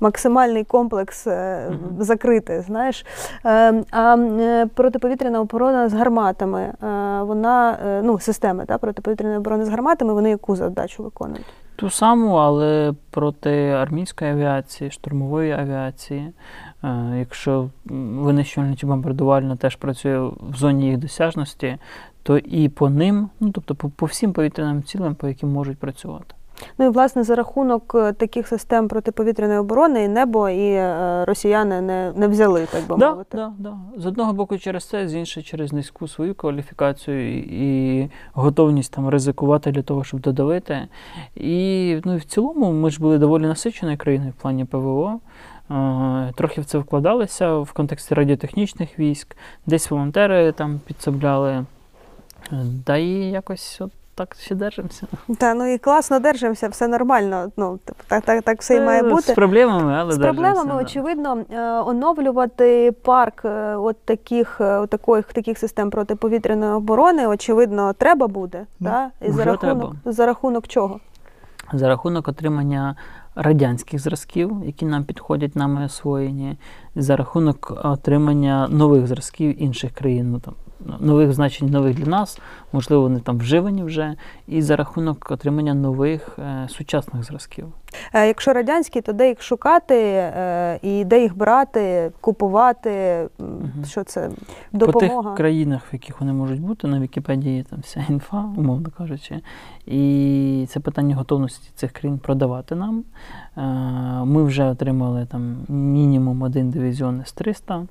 максимальний 0.00 0.64
комплекс 0.64 1.26
е, 1.26 1.66
Мгм. 1.70 2.02
закрити. 2.04 2.60
Знаєш. 2.66 3.06
Е, 3.44 3.82
а 3.90 4.16
е, 4.16 4.66
протиповітряна 4.74 5.40
оборона 5.40 5.88
з 5.88 5.92
гарматами, 5.94 6.60
е, 6.60 6.74
вона 7.22 7.78
е, 7.86 8.00
ну, 8.04 8.18
системи 8.18 8.64
та, 8.64 8.78
протиповітряної 8.78 9.38
оборони 9.38 9.64
з 9.64 9.68
гарматами, 9.68 10.12
вони 10.12 10.30
яку 10.30 10.56
задачу 10.56 11.02
виконують? 11.02 11.46
Ту 11.76 11.90
саму, 11.90 12.34
але 12.34 12.92
проти 13.10 13.70
армійської 13.70 14.30
авіації, 14.30 14.90
штурмової 14.90 15.52
авіації. 15.52 16.32
Е, 16.84 17.16
Якщо 17.18 17.68
м, 17.90 18.18
винищувальна 18.18 18.76
чи 18.76 18.86
бомбардувальна 18.86 19.56
теж 19.56 19.76
працює 19.76 20.18
в 20.50 20.56
зоні 20.56 20.86
їх 20.86 20.98
досяжності, 20.98 21.78
то 22.22 22.38
і 22.38 22.68
по 22.68 22.90
ним, 22.90 23.30
ну 23.40 23.50
тобто 23.50 23.74
по, 23.74 23.88
по 23.88 24.06
всім 24.06 24.32
повітряним 24.32 24.82
цілям, 24.82 25.14
по 25.14 25.28
яким 25.28 25.48
можуть 25.52 25.78
працювати. 25.78 26.34
Ну 26.78 26.86
і 26.86 26.88
власне 26.88 27.24
за 27.24 27.34
рахунок 27.34 27.92
е, 27.94 28.12
таких 28.12 28.48
систем 28.48 28.88
протиповітряної 28.88 29.58
оборони 29.58 30.04
і 30.04 30.08
небо 30.08 30.48
і 30.48 30.72
е, 30.72 31.24
росіяни 31.24 31.80
не, 31.80 32.12
не 32.16 32.28
взяли, 32.28 32.66
так 32.72 32.86
би 32.88 32.96
Да, 32.96 33.10
мовити. 33.10 33.36
да, 33.36 33.52
да. 33.58 33.76
З 33.96 34.06
одного 34.06 34.32
боку 34.32 34.58
через 34.58 34.88
це, 34.88 35.08
з 35.08 35.14
іншого 35.14 35.44
через 35.44 35.72
низьку 35.72 36.08
свою 36.08 36.34
кваліфікацію 36.34 37.38
і, 37.38 38.10
готовність 38.32 38.92
там 38.92 39.08
ризикувати 39.08 39.70
для 39.70 39.82
того, 39.82 40.04
щоб 40.04 40.20
додавити. 40.20 40.88
І 41.34 41.96
ну, 42.04 42.14
і 42.14 42.16
в 42.16 42.24
цілому 42.24 42.72
ми 42.72 42.90
ж 42.90 43.00
були 43.00 43.18
доволі 43.18 43.42
насиченою 43.42 43.98
країною 43.98 44.32
в 44.38 44.42
плані 44.42 44.64
ПВО. 44.64 45.20
Е, 45.70 46.32
Трохи 46.36 46.60
в 46.60 46.64
це 46.64 46.78
вкладалися 46.78 47.58
в 47.58 47.72
контексті 47.72 48.14
радіотехнічних 48.14 48.98
військ, 48.98 49.36
десь 49.66 49.90
волонтери 49.90 50.52
там 50.52 50.80
підсобляли. 50.86 51.64
Да 52.86 52.96
і 52.96 53.10
якось 53.10 53.80
от 53.80 53.90
так 54.14 54.36
ще 54.40 54.54
держимося. 54.54 55.06
Та 55.38 55.54
ну 55.54 55.66
і 55.66 55.78
класно 55.78 56.20
держимося, 56.20 56.68
все 56.68 56.88
нормально. 56.88 57.52
Ну 57.56 57.78
типу, 57.84 57.98
так, 58.08 58.24
так, 58.24 58.42
так 58.42 58.60
все 58.60 58.76
і 58.76 58.80
має 58.80 59.02
Е, 59.02 59.10
бути. 59.10 59.32
З 59.32 59.34
проблемами, 59.34 59.94
але 59.94 60.12
З 60.12 60.18
проблемами, 60.18 60.72
да. 60.72 60.76
очевидно, 60.76 61.38
е, 61.50 61.60
оновлювати 61.62 62.92
парк 63.02 63.44
е, 63.44 63.76
от 63.76 63.96
таких, 64.04 64.56
от 64.60 64.90
таких, 64.90 65.32
таких 65.32 65.58
систем 65.58 65.90
протиповітряної 65.90 66.72
оборони, 66.72 67.26
очевидно, 67.26 67.92
треба 67.92 68.26
буде. 68.26 68.66
Ну, 68.80 68.90
та? 68.90 69.10
І 69.20 69.30
за 69.30 69.42
вже 69.42 69.44
рахунок, 69.44 69.94
за 70.04 70.26
рахунок 70.26 70.68
чого? 70.68 71.00
за 71.72 71.88
рахунок 71.88 72.28
отримання 72.28 72.96
радянських 73.34 74.00
зразків, 74.00 74.56
які 74.64 74.86
нам 74.86 75.04
підходять, 75.04 75.56
нами 75.56 75.84
освоєні, 75.84 76.56
за 76.94 77.16
рахунок 77.16 77.80
отримання 77.84 78.68
нових 78.68 79.06
зразків 79.06 79.62
інших 79.62 79.92
країн, 79.92 80.30
ну 80.30 80.40
там 80.40 80.54
нових 81.00 81.32
значень 81.32 81.68
нових 81.68 81.96
для 81.96 82.06
нас, 82.06 82.38
можливо, 82.72 83.02
вони 83.02 83.20
там 83.20 83.38
вживані 83.38 83.82
вже, 83.82 84.14
і 84.46 84.62
за 84.62 84.76
рахунок 84.76 85.30
отримання 85.30 85.74
нових 85.74 86.38
е, 86.38 86.68
сучасних 86.70 87.24
зразків. 87.24 87.66
Е, 88.14 88.26
Якщо 88.26 88.52
радянські, 88.52 89.00
то 89.00 89.12
де 89.12 89.28
їх 89.28 89.42
шукати 89.42 89.96
е, 89.96 90.78
і 90.82 91.04
де 91.04 91.22
їх 91.22 91.36
брати, 91.36 92.12
купувати? 92.20 93.28
Мгм. 93.38 93.84
Що 93.84 94.04
це 94.04 94.30
По 94.78 94.92
тих 94.92 95.12
країнах, 95.36 95.82
в 95.82 95.92
яких 95.92 96.20
вони 96.20 96.32
можуть 96.32 96.60
бути, 96.60 96.86
на 96.86 97.00
Вікіпедії 97.00 97.62
там 97.62 97.78
вся 97.80 98.04
інфа, 98.08 98.44
умовно 98.56 98.88
кажучи. 98.98 99.40
І 99.86 100.66
це 100.68 100.80
питання 100.80 101.16
готовності 101.16 101.70
цих 101.74 101.92
країн 101.92 102.18
продавати 102.18 102.74
нам. 102.74 103.04
Е, 103.56 103.62
Ми 104.24 104.44
вже 104.44 104.64
отримали 104.64 105.26
там 105.26 105.56
мінімум 105.68 106.42
один 106.42 106.70
дивізіон 106.70 107.20
С-300, 107.20 107.86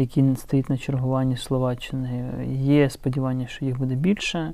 який 0.00 0.36
стоїть 0.36 0.70
на 0.70 0.78
чергуванні 0.78 1.36
Словаччини. 1.36 2.24
Є 2.50 2.90
сподівання, 2.90 3.46
що 3.46 3.64
їх 3.64 3.78
буде 3.78 3.94
більше, 3.94 4.52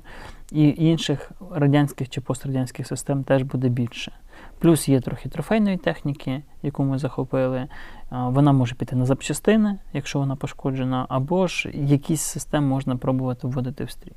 і 0.51 0.75
інших 0.77 1.31
радянських 1.51 2.09
чи 2.09 2.21
пострадянських 2.21 2.87
систем 2.87 3.23
теж 3.23 3.43
буде 3.43 3.69
більше. 3.69 4.11
Плюс 4.59 4.89
є 4.89 5.01
трохи 5.01 5.29
трофейної 5.29 5.77
техніки, 5.77 6.43
яку 6.63 6.83
ми 6.83 6.97
захопили. 6.97 7.67
Вона 8.11 8.51
може 8.51 8.75
піти 8.75 8.95
на 8.95 9.05
запчастини, 9.05 9.77
якщо 9.93 10.19
вона 10.19 10.35
пошкоджена, 10.35 11.05
або 11.09 11.47
ж 11.47 11.69
якісь 11.73 12.21
системи 12.21 12.67
можна 12.67 12.97
пробувати 12.97 13.47
вводити 13.47 13.83
в 13.83 13.91
стрій. 13.91 14.13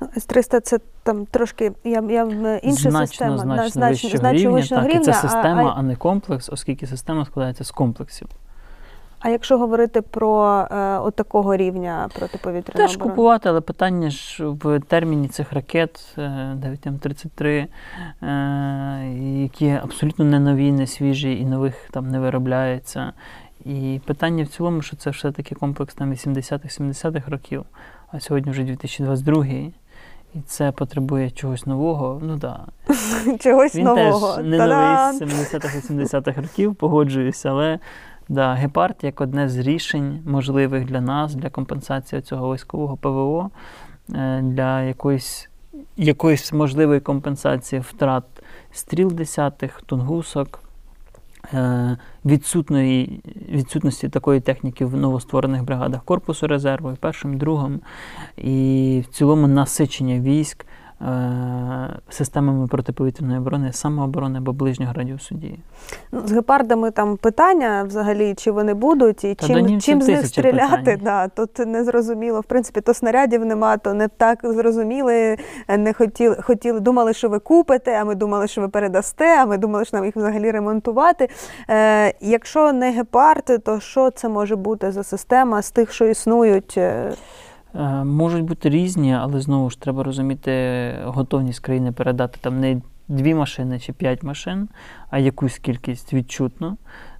Ну, 0.00 0.08
С-300 0.16 0.60
це 0.60 0.78
там 1.02 1.26
трошки 1.26 1.72
я, 1.84 2.02
я, 2.10 2.26
е, 2.26 2.60
інша 2.62 2.90
значно, 2.90 3.06
система, 3.06 3.38
значно, 3.38 3.88
вищого 3.88 4.16
значно 4.16 4.38
рівня. 4.38 4.50
вищого 4.50 4.80
так, 4.80 4.90
і 4.90 4.92
рівня, 4.94 5.04
це 5.04 5.10
а- 5.10 5.14
система, 5.14 5.62
а- 5.62 5.78
а, 5.78 5.82
не 5.82 5.96
комплекс, 5.96 6.48
оскільки 6.48 6.86
система 6.86 7.24
складається 7.24 7.64
з 7.64 7.70
комплексів. 7.70 8.28
А 9.24 9.28
якщо 9.28 9.58
говорити 9.58 10.02
про 10.02 10.58
е, 10.70 10.98
от 10.98 11.14
такого 11.14 11.56
рівня 11.56 12.08
протиповітряної 12.18 12.86
Теж 12.88 12.96
оборони? 12.96 13.10
купувати, 13.10 13.48
але 13.48 13.60
питання 13.60 14.10
ж 14.10 14.46
в 14.46 14.80
терміні 14.80 15.28
цих 15.28 15.52
ракет 15.52 16.14
е, 16.18 16.20
9М33, 16.62 17.46
е, 17.46 17.68
які 19.42 19.70
абсолютно 19.70 20.24
не 20.24 20.40
нові, 20.40 20.72
не 20.72 20.86
свіжі 20.86 21.40
і 21.40 21.44
нових 21.44 21.88
там 21.90 22.10
не 22.10 22.20
виробляється. 22.20 23.12
І 23.64 24.00
питання 24.06 24.44
в 24.44 24.48
цілому, 24.48 24.82
що 24.82 24.96
це 24.96 25.10
все-таки 25.10 25.54
комплекс 25.54 25.94
там 25.94 26.12
80-х, 26.12 26.80
70-х 26.80 27.30
років, 27.30 27.64
а 28.12 28.20
сьогодні 28.20 28.50
вже 28.50 28.62
2022 28.62 29.46
і 30.34 30.40
це 30.46 30.72
потребує 30.72 31.30
чогось 31.30 31.66
нового. 31.66 32.20
Ну 32.24 32.36
да. 32.36 32.60
чогось 33.40 33.74
Він 33.74 33.84
нового. 33.84 34.36
теж 34.36 34.46
не 34.46 34.58
Та-дам! 34.58 35.18
новий 35.18 35.28
з 35.28 35.54
70-х, 35.54 35.92
80-х 35.92 36.42
років, 36.42 36.74
погоджуюся, 36.74 37.50
але 37.50 37.78
да, 38.28 38.54
гепард 38.54 38.96
як 39.02 39.20
одне 39.20 39.48
з 39.48 39.58
рішень 39.58 40.22
можливих 40.26 40.84
для 40.84 41.00
нас, 41.00 41.34
для 41.34 41.50
компенсації 41.50 42.22
цього 42.22 42.54
військового 42.54 42.96
ПВО. 42.96 43.50
е, 44.14 44.42
для 44.42 44.82
якоїсь, 44.82 45.48
якоїсь 45.96 46.52
можливої 46.52 47.00
компенсації 47.00 47.80
втрат 47.80 48.24
стріл 48.72 49.12
десятих, 49.12 49.82
тунгусок, 49.86 50.60
е, 51.54 51.96
відсутної, 52.24 53.20
відсутності 53.48 54.08
такої 54.08 54.40
техніки 54.40 54.84
в 54.84 54.96
новостворених 54.96 55.64
бригадах 55.64 56.04
корпусу 56.04 56.46
резерву, 56.46 56.96
першим, 57.00 57.38
другим, 57.38 57.80
і 58.36 59.02
в 59.08 59.14
цілому 59.14 59.48
насичення 59.48 60.20
військ 60.20 60.66
системами 62.08 62.66
протиповітряної 62.66 63.38
оборони, 63.38 63.72
самооборони 63.72 64.38
або 64.38 64.52
ближнього 64.52 64.92
радіусу 64.92 65.34
дії. 65.34 65.58
Ну, 66.12 66.22
з 66.26 66.32
гепардами 66.32 66.90
там 66.90 67.16
питання 67.16 67.82
взагалі, 67.82 68.34
чи 68.34 68.50
вони 68.50 68.74
будуть, 68.74 69.24
і 69.24 69.34
Та 69.34 69.46
чим, 69.46 69.80
чим 69.80 70.02
з 70.02 70.08
них 70.08 70.26
стріляти. 70.26 71.00
Да, 71.02 71.28
тут 71.28 71.58
не 71.58 71.84
зрозуміло. 71.84 72.40
В 72.40 72.44
принципі, 72.44 72.80
то 72.80 72.94
снарядів 72.94 73.44
нема, 73.44 73.76
то 73.76 73.94
не 73.94 74.08
так 74.08 74.38
зрозуміли. 74.42 75.36
Не 75.68 75.92
хотіли, 75.92 76.36
хотіли, 76.42 76.80
думали, 76.80 77.12
що 77.12 77.28
ви 77.28 77.38
купите, 77.38 77.98
а 78.00 78.04
ми 78.04 78.14
думали, 78.14 78.48
що 78.48 78.60
ви 78.60 78.68
передасте, 78.68 79.42
а 79.42 79.46
ми 79.46 79.58
думали, 79.58 79.84
що 79.84 79.96
нам 79.96 80.06
їх 80.06 80.16
взагалі 80.16 80.50
ремонтувати. 80.50 81.28
Е, 81.70 82.14
якщо 82.20 82.72
не 82.72 82.90
гепард, 82.90 83.60
то 83.64 83.80
що 83.80 84.10
це 84.10 84.28
може 84.28 84.56
бути 84.56 84.92
за 84.92 85.02
система 85.02 85.62
з 85.62 85.70
тих, 85.70 85.92
що 85.92 86.04
існують? 86.04 86.78
Е, 87.74 88.04
Можуть 88.04 88.44
бути 88.44 88.70
різні, 88.70 89.14
але 89.14 89.40
знову 89.40 89.70
ж 89.70 89.80
треба 89.80 90.02
розуміти 90.02 90.52
готовність 91.04 91.60
країни 91.60 91.92
передати 91.92 92.38
там 92.40 92.60
не 92.60 92.80
дві 93.08 93.34
машини 93.34 93.80
чи 93.80 93.92
п'ять 93.92 94.22
машин, 94.22 94.68
а 95.10 95.18
якусь 95.18 95.58
кількість 95.58 96.12
відчутно 96.12 96.76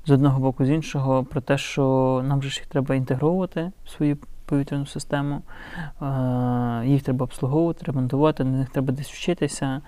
з 0.07 0.11
одного 0.11 0.41
боку, 0.41 0.65
з 0.65 0.71
іншого, 0.71 1.25
про 1.25 1.41
те, 1.41 1.59
що 1.59 2.23
нам 2.25 2.43
же 2.43 2.51
ж 2.51 2.59
їх 2.59 2.67
треба 2.67 2.95
інтегровувати 2.95 3.71
в 3.85 3.91
свою 3.91 4.17
повітряну 4.47 4.87
систему, 4.87 5.43
е, 6.03 6.83
їх 6.87 7.03
треба 7.03 7.25
обслуговувати, 7.25 7.87
ремонтувати, 7.87 8.45
на 8.45 8.59
них 8.59 8.71
треба 8.71 8.93
десь 8.93 9.11
вчитися. 9.11 9.81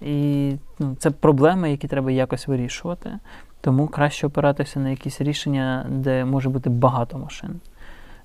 І 0.00 0.52
ну, 0.78 0.96
це 0.98 1.10
проблеми, 1.10 1.70
які 1.70 1.88
треба 1.88 2.10
якось 2.10 2.48
вирішувати. 2.48 3.18
Тому 3.60 3.88
краще 3.88 4.26
опиратися 4.26 4.80
на 4.80 4.90
якісь 4.90 5.20
рішення, 5.20 5.86
де 5.88 6.24
може 6.24 6.48
бути 6.48 6.70
багато 6.70 7.18
машин. 7.18 7.60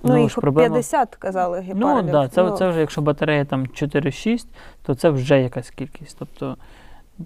Ну, 0.03 0.07
Знову 0.07 0.23
їх 0.23 0.35
проблема- 0.35 0.67
50, 0.69 1.15
казали 1.15 1.57
Ну, 1.67 1.73
гепардів. 1.73 2.11
да, 2.11 2.27
це, 2.27 2.43
Ну, 2.43 2.57
це 2.57 2.69
вже 2.69 2.79
якщо 2.79 3.01
батарея 3.01 3.45
там 3.45 3.67
4-6, 3.67 4.47
то 4.83 4.95
це 4.95 5.09
вже 5.09 5.41
якась 5.41 5.69
кількість. 5.69 6.15
Тобто 6.19 6.57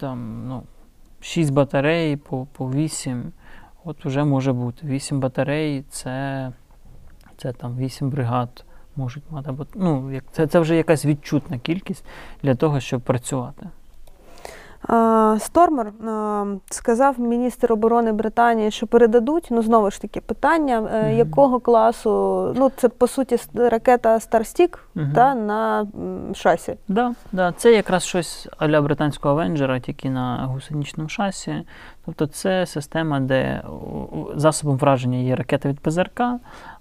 там, 0.00 0.48
ну, 0.48 0.62
6 1.20 1.52
батарей 1.52 2.16
по, 2.16 2.46
по 2.52 2.70
8, 2.70 3.32
от 3.84 4.04
вже 4.04 4.24
може 4.24 4.52
бути. 4.52 4.86
8 4.86 5.20
батарей 5.20 5.84
це, 5.90 6.52
це 7.36 7.52
там 7.52 7.76
8 7.76 8.10
бригад 8.10 8.64
можуть 8.96 9.24
мати. 9.30 9.52
Ну, 9.74 10.12
як, 10.12 10.24
це, 10.32 10.46
це 10.46 10.60
вже 10.60 10.76
якась 10.76 11.04
відчутна 11.04 11.58
кількість 11.58 12.04
для 12.42 12.54
того, 12.54 12.80
щоб 12.80 13.00
працювати. 13.00 13.68
Стормер 15.38 15.92
сказав 16.70 17.20
міністр 17.20 17.72
оборони 17.72 18.12
Британії, 18.12 18.70
що 18.70 18.86
передадуть. 18.86 19.48
Ну 19.50 19.62
знову 19.62 19.90
ж 19.90 20.00
таки 20.00 20.20
питання, 20.20 20.90
е, 20.94 21.14
якого 21.14 21.60
класу? 21.60 22.10
Ну 22.56 22.70
це 22.76 22.88
по 22.88 23.06
суті 23.06 23.36
ракета 23.54 24.20
Мгм. 24.94 25.12
та 25.14 25.34
на 25.34 25.86
шасі. 26.34 26.76
Да, 26.88 27.14
да, 27.32 27.52
це 27.56 27.72
якраз 27.72 28.04
щось 28.04 28.48
а-ля 28.58 28.80
британського 28.82 29.34
Авенджера, 29.34 29.80
тільки 29.80 30.10
на 30.10 30.46
гусеничному 30.46 31.08
шасі. 31.08 31.62
Тобто 32.04 32.26
це 32.26 32.66
система, 32.66 33.20
де 33.20 33.62
засобом 34.34 34.76
враження 34.76 35.18
є 35.18 35.36
ракета 35.36 35.68
від 35.68 35.80
ПЗРК, 35.80 36.22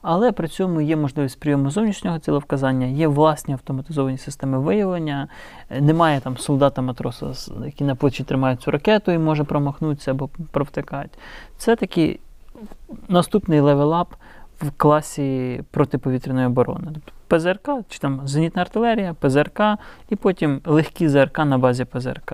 але 0.02 0.32
при 0.32 0.48
цьому 0.48 0.82
є 0.82 0.96
можливість 0.96 1.40
прийому 1.40 1.70
зовнішнього 1.70 2.20
цілевказання, 2.20 2.86
є 2.86 3.08
власні 3.08 3.54
автоматизовані 3.54 4.18
системи 4.18 4.60
виявлення. 4.60 5.28
Немає 5.80 6.20
там 6.20 6.38
солдата-матроса, 6.38 7.34
який 7.66 7.88
на 7.88 7.96
плечі 7.96 8.24
тримає 8.24 8.56
цю 8.56 8.72
ракету 8.72 9.12
і 9.12 9.18
може 9.18 9.44
промахнутися 9.44 10.12
або 10.12 10.30
провтикати. 10.52 11.10
Це 11.58 11.76
такий 11.76 12.20
наступний 13.08 13.60
level 13.60 14.00
up 14.00 14.16
в 14.62 14.72
класі 14.78 15.62
протиповітряної 15.72 16.48
оборони. 16.48 16.88
Тобто 16.94 17.12
ПЗРК, 17.28 17.70
чи 17.90 18.00
там 18.00 18.22
зенітна 18.26 18.62
артилерія, 18.62 19.14
ПЗРК, 19.14 19.62
і 20.10 20.16
потім 20.16 20.62
легкі 20.66 21.10
ЗРК 21.10 21.40
на 21.40 21.58
базі 21.58 21.86
ПЗРК. 21.86 22.34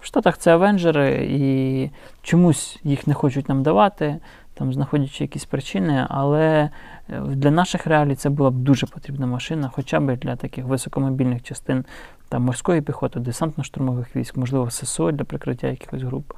В 0.00 0.06
Штатах 0.06 0.38
це 0.38 0.54
Avenger 0.54 1.12
и, 1.12 1.28
і 1.30 1.90
чомусь 2.22 2.80
їх 2.84 3.06
не 3.06 3.14
хочуть 3.14 3.48
нам 3.48 3.62
давати, 3.62 4.16
там 4.54 4.72
знаходячи 4.72 5.24
якісь 5.24 5.44
причини, 5.44 6.06
але 6.08 6.70
для 7.08 7.50
наших 7.50 7.86
реалій 7.86 8.14
це 8.14 8.30
була 8.30 8.50
б 8.50 8.54
дуже 8.54 8.86
потрібна 8.86 9.26
машина, 9.26 9.70
хоча 9.74 10.00
б 10.00 10.16
для 10.16 10.36
таких 10.36 10.64
високомобільних 10.64 11.42
частин 11.42 11.84
там, 12.28 12.42
морської 12.42 12.80
піхоти, 12.80 13.20
десантно-штурмових 13.20 14.16
військ, 14.16 14.36
можливо, 14.36 14.70
ССО 14.70 15.12
для 15.12 15.24
прикриття 15.24 15.66
якихось 15.66 16.02
груп. 16.02 16.32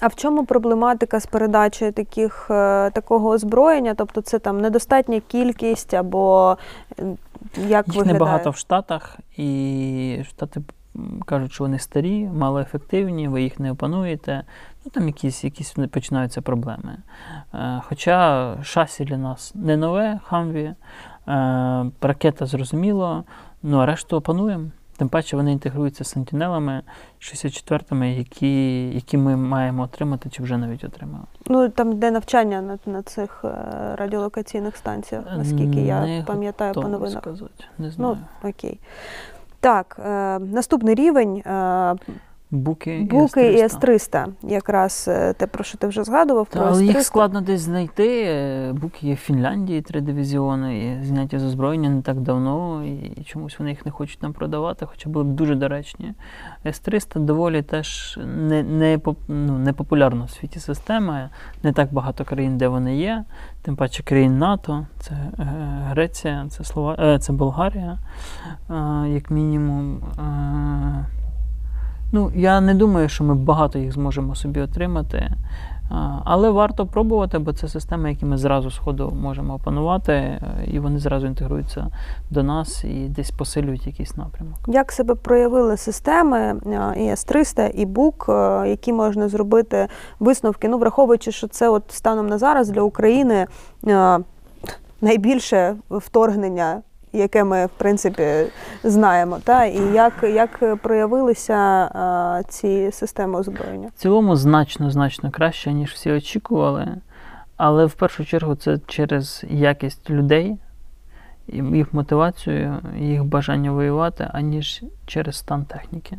А 0.00 0.06
в 0.06 0.14
чому 0.14 0.44
проблематика 0.44 1.20
з 1.20 1.26
передачею 1.26 1.92
таких, 1.92 2.46
е, 2.50 2.90
такого 2.90 3.28
озброєння? 3.28 3.94
Тобто 3.94 4.20
це 4.20 4.38
там 4.38 4.60
недостатня 4.60 5.20
кількість 5.28 5.94
або 5.94 6.56
е, 6.98 7.02
як 7.56 7.86
Їх 7.86 7.96
виглядає? 7.96 8.12
небагато 8.12 8.50
в 8.50 8.56
Штатах, 8.56 9.18
і 9.36 10.22
Штати 10.28 10.60
кажуть, 11.26 11.52
що 11.52 11.64
вони 11.64 11.78
старі, 11.78 12.28
малоефективні, 12.34 13.28
ви 13.28 13.42
їх 13.42 13.60
не 13.60 13.72
опануєте. 13.72 14.44
Ну 14.88 14.92
там 14.92 15.06
якісь, 15.06 15.44
якісь 15.44 15.74
починаються 15.90 16.42
проблеми. 16.42 16.96
Е, 17.54 17.80
Хоча 17.88 18.56
шасі 18.62 19.04
для 19.04 19.16
нас 19.16 19.52
не 19.54 19.76
нове, 19.76 20.20
хамві, 20.24 20.64
е, 20.64 20.74
ракета 22.00 22.46
зрозуміло, 22.46 23.24
ну 23.62 23.78
а 23.78 23.86
решту 23.86 24.16
опануємо. 24.16 24.64
Тим 24.96 25.08
паче 25.08 25.36
вони 25.36 25.52
інтегруються 25.52 26.04
з 26.04 26.08
сентінелами 26.08 26.82
64-ми, 27.20 28.12
які, 28.12 28.88
які 28.90 29.16
ми 29.16 29.36
маємо 29.36 29.82
отримати 29.82 30.30
чи 30.30 30.42
вже 30.42 30.56
навіть 30.56 30.84
отримали. 30.84 31.24
Ну 31.46 31.68
там 31.68 31.92
йде 31.92 32.10
навчання 32.10 32.62
на, 32.62 32.78
на 32.92 33.02
цих 33.02 33.44
е, 33.44 33.50
радіолокаційних 33.96 34.76
станціях, 34.76 35.24
наскільки 35.36 35.80
я 35.80 36.06
Не 36.06 36.24
пам'ятаю 36.26 36.74
по 36.74 36.88
новинах. 36.88 37.22
сказати. 37.22 37.64
Не 37.78 37.90
знаю. 37.90 38.16
Ну, 38.42 38.48
окей. 38.50 38.80
Так, 39.60 40.00
е, 40.04 40.38
наступний 40.38 40.94
рівень 40.94 41.36
е, 41.36 41.94
Буки, 42.50 43.06
буки 43.10 43.52
і 43.52 43.58
С-300. 43.58 43.94
С-300. 43.94 44.26
Якраз 44.42 45.04
е, 45.08 45.32
те, 45.32 45.46
про 45.46 45.64
що 45.64 45.78
ти 45.78 45.86
вже 45.86 46.04
згадував, 46.04 46.46
Та, 46.46 46.58
про 46.58 46.68
але 46.68 46.84
їх 46.84 46.96
С-300. 46.96 47.02
складно 47.02 47.40
десь 47.40 47.60
знайти. 47.60 48.24
Е, 48.26 48.72
Буки 48.72 49.06
є 49.06 49.14
в 49.14 49.16
Фінляндії, 49.16 49.82
три 49.82 50.00
дивізіони, 50.00 50.78
і 50.78 51.04
зняті 51.04 51.38
з 51.38 51.44
озброєння 51.44 51.90
не 51.90 52.02
так 52.02 52.20
давно, 52.20 52.84
і 52.84 53.24
чомусь 53.24 53.58
вони 53.58 53.70
їх 53.70 53.86
не 53.86 53.92
хочуть 53.92 54.22
нам 54.22 54.32
продавати, 54.32 54.86
хоча 54.86 55.08
були 55.08 55.24
б 55.24 55.28
дуже 55.28 55.54
доречні. 55.54 56.14
С-300 56.66 57.20
доволі 57.20 57.62
теж 57.62 58.18
не, 58.36 58.62
не, 58.62 59.00
ну, 59.28 59.58
не 59.58 59.72
популярна 59.72 60.24
в 60.24 60.30
світі 60.30 60.60
система. 60.60 61.30
Не 61.62 61.72
так 61.72 61.92
багато 61.92 62.24
країн, 62.24 62.58
де 62.58 62.68
вони 62.68 62.96
є. 62.96 63.24
Тим 63.62 63.76
паче 63.76 64.02
країн 64.02 64.38
НАТО, 64.38 64.86
це 65.00 65.12
е, 65.12 65.44
Греція, 65.88 66.46
це, 66.50 66.64
Слова... 66.64 67.18
це 67.18 67.32
Болгарія, 67.32 67.98
як 69.06 69.30
мінімум. 69.30 70.00
Е, 72.08 72.12
Ну, 72.12 72.30
я 72.34 72.60
не 72.60 72.74
думаю, 72.74 73.08
що 73.08 73.24
ми 73.24 73.34
багато 73.34 73.78
їх 73.78 73.92
зможемо 73.92 74.34
собі 74.34 74.60
отримати. 74.60 75.30
Але 76.24 76.50
варто 76.50 76.86
пробувати, 76.86 77.38
бо 77.38 77.52
це 77.52 77.68
системи, 77.68 78.10
які 78.10 78.26
ми 78.26 78.36
зразу 78.36 78.70
сходу 78.70 79.12
можемо 79.22 79.54
опанувати, 79.54 80.12
е, 80.12 80.40
і 80.66 80.78
вони 80.78 80.98
зразу 80.98 81.26
інтегруються 81.26 81.86
до 82.30 82.42
нас 82.42 82.84
і 82.84 83.08
десь 83.08 83.30
посилюють 83.30 83.86
якийсь 83.86 84.16
напрямок. 84.16 84.58
Як 84.66 84.92
себе 84.92 85.14
проявили 85.14 85.76
системи 85.76 86.38
е, 86.38 86.94
і 86.96 87.08
С-300, 87.08 87.70
і 87.70 87.86
БУК, 87.86 88.26
е, 88.28 88.68
які 88.68 88.92
можна 88.92 89.28
зробити 89.28 89.88
висновки? 90.20 90.68
Ну, 90.68 90.78
враховуючи, 90.78 91.32
що 91.32 91.48
це 91.48 91.68
от 91.68 91.82
станом 91.88 92.26
на 92.26 92.38
зараз 92.38 92.70
для 92.70 92.82
України 92.82 93.46
е, 93.86 94.18
найбільше 95.00 95.76
вторгнення, 95.90 96.82
яке 97.12 97.44
ми 97.44 97.66
в 97.66 97.70
принципі 97.78 98.26
знаємо, 98.84 99.38
та 99.44 99.64
і 99.64 99.92
як, 99.94 100.12
як 100.22 100.76
проявилися 100.82 101.84
е, 101.84 102.44
ці 102.48 102.92
системи 102.92 103.38
озброєння? 103.38 103.88
В 103.96 104.00
цілому 104.00 104.36
значно 104.36 104.90
значно 104.90 105.30
краще, 105.30 105.72
ніж 105.72 105.92
всі 105.92 106.10
очікували. 106.12 106.88
Але 107.56 107.86
в 107.86 107.92
першу 107.92 108.24
чергу 108.24 108.54
це 108.54 108.78
через 108.86 109.44
якість 109.50 110.10
людей, 110.10 110.56
їх 111.48 111.94
мотивацію, 111.94 112.76
їх 112.98 113.24
бажання 113.24 113.72
воювати, 113.72 114.28
аніж 114.32 114.82
через 115.06 115.36
стан 115.36 115.64
техніки. 115.64 116.18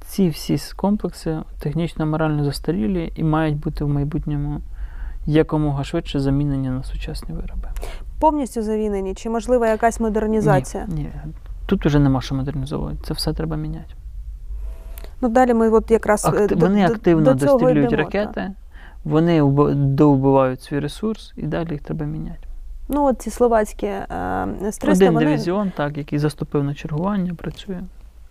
Ці 0.00 0.28
всі 0.28 0.58
комплекси 0.76 1.38
технічно 1.58 2.06
морально 2.06 2.44
застарілі 2.44 3.12
і 3.16 3.24
мають 3.24 3.56
бути 3.56 3.84
в 3.84 3.88
майбутньому 3.88 4.60
якомога 5.26 5.84
швидше 5.84 6.20
замінені 6.20 6.70
на 6.70 6.82
сучасні 6.82 7.34
вироби. 7.34 7.68
Повністю 8.22 8.62
завінені, 8.62 9.14
чи 9.14 9.30
можлива 9.30 9.68
якась 9.68 10.00
модернізація? 10.00 10.86
Ні, 10.88 10.94
ні. 11.02 11.10
Тут 11.66 11.86
уже 11.86 11.98
нема 11.98 12.20
що 12.20 12.34
модернізовувати. 12.34 12.96
Це 13.04 13.14
все 13.14 13.32
треба 13.32 13.56
міняти. 13.56 13.94
Ну 15.20 15.28
далі 15.28 15.54
ми 15.54 15.70
от 15.70 15.90
якраз 15.90 16.24
е, 16.24 16.28
Акти- 16.28 16.56
до- 16.56 16.66
вони 16.66 16.84
активно 16.86 17.24
до 17.24 17.34
дострілюють 17.34 17.92
ракети, 17.92 18.52
вони 19.04 19.42
вб- 19.42 19.74
довбивають 19.74 20.62
свій 20.62 20.78
ресурс, 20.78 21.32
і 21.36 21.42
далі 21.42 21.70
їх 21.72 21.82
треба 21.82 22.06
міняти. 22.06 22.38
Ну, 22.88 23.04
от 23.06 23.22
ці 23.22 23.30
словацькі 23.30 23.86
е, 23.86 24.06
С-300, 24.62 24.92
Один 24.92 25.14
вони, 25.14 25.26
дивізіон, 25.26 25.72
так, 25.76 25.98
який 25.98 26.18
заступив 26.18 26.64
на 26.64 26.74
чергування, 26.74 27.34
працює. 27.34 27.80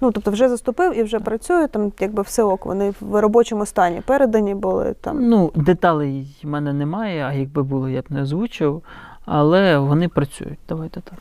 ну, 0.02 0.12
тобто 0.12 0.32
вже 0.32 0.50
заступив 0.50 0.98
і 0.98 1.04
вже 1.04 1.20
працює, 1.20 1.68
там 1.68 1.92
якби 2.00 2.22
все 2.22 2.44
ок, 2.44 2.66
вони 2.66 2.94
в 3.02 3.22
робочому 3.22 3.66
стані 3.66 4.02
передані 4.06 4.56
були 4.56 4.96
там. 5.02 5.30
Ну, 5.30 5.52
деталей 5.56 6.38
в 6.44 6.48
мене 6.48 6.74
немає, 6.74 7.24
а 7.24 7.34
якби 7.34 7.64
було, 7.64 7.90
я 7.90 8.02
б 8.02 8.06
не 8.10 8.22
озвучив. 8.22 8.82
Але 9.26 9.78
вони 9.78 10.08
працюють. 10.08 10.60
Давайте 10.70 11.02
так. 11.02 11.20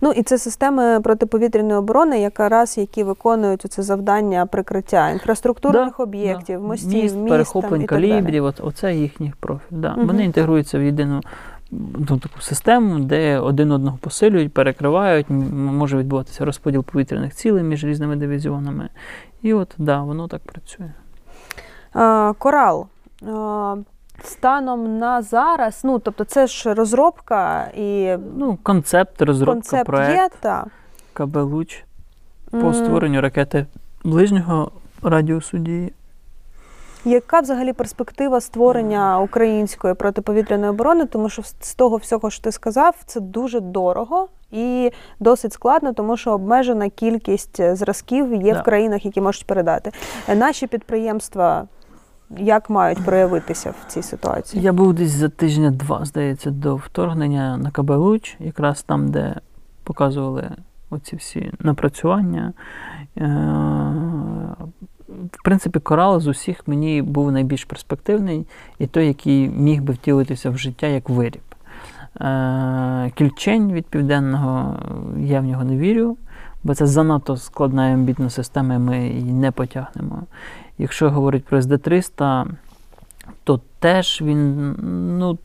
Ну 0.00 0.10
і 0.12 0.22
це 0.22 0.38
системи 0.38 1.00
протиповітряної 1.00 1.78
оборони, 1.78 2.20
якраз 2.20 2.78
які 2.78 3.04
виконують 3.04 3.66
це 3.72 3.82
завдання 3.82 4.46
прикриття 4.46 5.10
інфраструктурних 5.10 5.94
Да, 5.98 6.02
об'єктів, 6.02 6.60
Да. 6.60 6.66
мостів, 6.66 7.02
Міст, 7.02 7.16
міст, 7.16 7.28
перехоплень 7.28 7.70
там, 7.70 7.80
і 7.82 7.86
так 7.86 8.00
далі. 8.00 8.10
калібрів, 8.10 8.44
от, 8.44 8.60
оце 8.62 8.94
їхній 8.94 9.32
профіль. 9.40 9.76
Да. 9.76 9.92
Мгм. 9.96 10.06
Вони 10.06 10.24
інтегруються 10.24 10.78
в 10.78 10.82
єдину 10.82 11.20
ну, 11.70 12.18
таку 12.18 12.40
систему, 12.40 12.98
де 12.98 13.38
один 13.38 13.72
одного 13.72 13.98
посилюють, 14.00 14.54
перекривають, 14.54 15.26
може 15.30 15.98
відбуватися 15.98 16.44
розподіл 16.44 16.84
повітряних 16.84 17.34
цілей 17.34 17.62
між 17.62 17.84
різними 17.84 18.16
дивізіонами. 18.16 18.88
І 19.42 19.54
от, 19.54 19.74
да, 19.78 20.02
воно 20.02 20.28
так 20.28 20.40
працює. 20.42 20.92
А, 21.92 22.32
Корал. 22.38 22.86
Станом 24.22 24.98
на 24.98 25.22
зараз, 25.22 25.80
ну 25.84 25.98
тобто 25.98 26.24
це 26.24 26.46
ж 26.46 26.74
розробка 26.74 27.68
і 27.76 28.16
Ну, 28.36 28.58
концепт, 28.62 29.22
розробка, 29.22 29.52
концепт 29.54 29.86
проект, 29.86 30.14
є, 30.16 30.28
та. 30.40 30.64
КБ 31.12 31.36
Луч 31.36 31.84
по 32.50 32.56
М, 32.56 32.74
створенню 32.74 33.20
ракети 33.20 33.66
ближнього 34.04 34.70
радіусу 35.02 35.58
дії. 35.58 35.92
Яка 37.04 37.40
взагалі 37.40 37.72
перспектива 37.72 38.40
створення 38.40 39.20
української 39.20 39.94
протиповітряної 39.94 40.70
оборони? 40.70 41.06
Тому 41.06 41.28
що 41.28 41.42
з 41.60 41.74
того 41.74 41.96
всього, 41.96 42.30
що 42.30 42.42
ти 42.42 42.52
сказав, 42.52 42.94
це 43.06 43.20
дуже 43.20 43.60
дорого 43.60 44.28
і 44.50 44.90
досить 45.20 45.52
складно, 45.52 45.92
тому 45.92 46.16
що 46.16 46.30
обмежена 46.32 46.88
кількість 46.88 47.74
зразків 47.76 48.34
є 48.34 48.52
Да. 48.54 48.60
в 48.60 48.64
країнах, 48.64 49.04
які 49.04 49.20
можуть 49.20 49.46
передати. 49.46 49.90
Е, 50.28 50.34
Наші 50.34 50.66
підприємства 50.66 51.64
як 52.38 52.70
мають 52.70 53.04
проявитися 53.04 53.70
в 53.70 53.92
цій 53.92 54.02
ситуації? 54.02 54.62
Я 54.62 54.72
був 54.72 54.94
десь 54.94 55.10
за 55.10 55.28
тижня-два, 55.28 56.04
здається, 56.04 56.50
до 56.50 56.76
вторгнення 56.76 57.56
на 57.56 57.70
КБ 57.70 57.90
Луч, 57.90 58.36
якраз 58.40 58.82
там, 58.82 59.10
де 59.10 59.34
показували 59.84 60.50
оці 60.90 61.16
всі 61.16 61.52
напрацювання. 61.58 62.52
Е, 63.18 63.26
В 65.32 65.44
принципі, 65.44 65.80
корал 65.80 66.20
з 66.20 66.26
усіх 66.26 66.68
мені 66.68 67.02
був 67.02 67.32
найбільш 67.32 67.64
перспективний 67.64 68.46
і 68.78 68.86
той, 68.86 69.06
який 69.06 69.48
міг 69.48 69.82
би 69.82 69.92
втілитися 69.94 70.50
в 70.50 70.58
життя 70.58 70.86
як 70.86 71.08
виріб. 71.08 71.42
Е, 72.20 73.10
Кільчень 73.14 73.72
від 73.72 73.86
південного 73.86 74.76
я 75.18 75.40
в 75.40 75.44
нього 75.44 75.64
не 75.64 75.76
вірю, 75.76 76.16
бо 76.64 76.74
це 76.74 76.86
занадто 76.86 77.36
складна 77.36 77.90
і 77.90 77.92
амбітна 77.92 78.30
система, 78.30 78.74
і 78.74 78.78
ми 78.78 79.08
її 79.08 79.32
не 79.32 79.50
потягнемо. 79.50 80.22
Якщо 80.78 81.10
говорити 81.10 81.44
про 81.48 81.58
СД-300, 81.58 82.46
то 83.44 83.60
теж 83.78 84.22
він, 84.22 84.72
ну, 85.18 85.38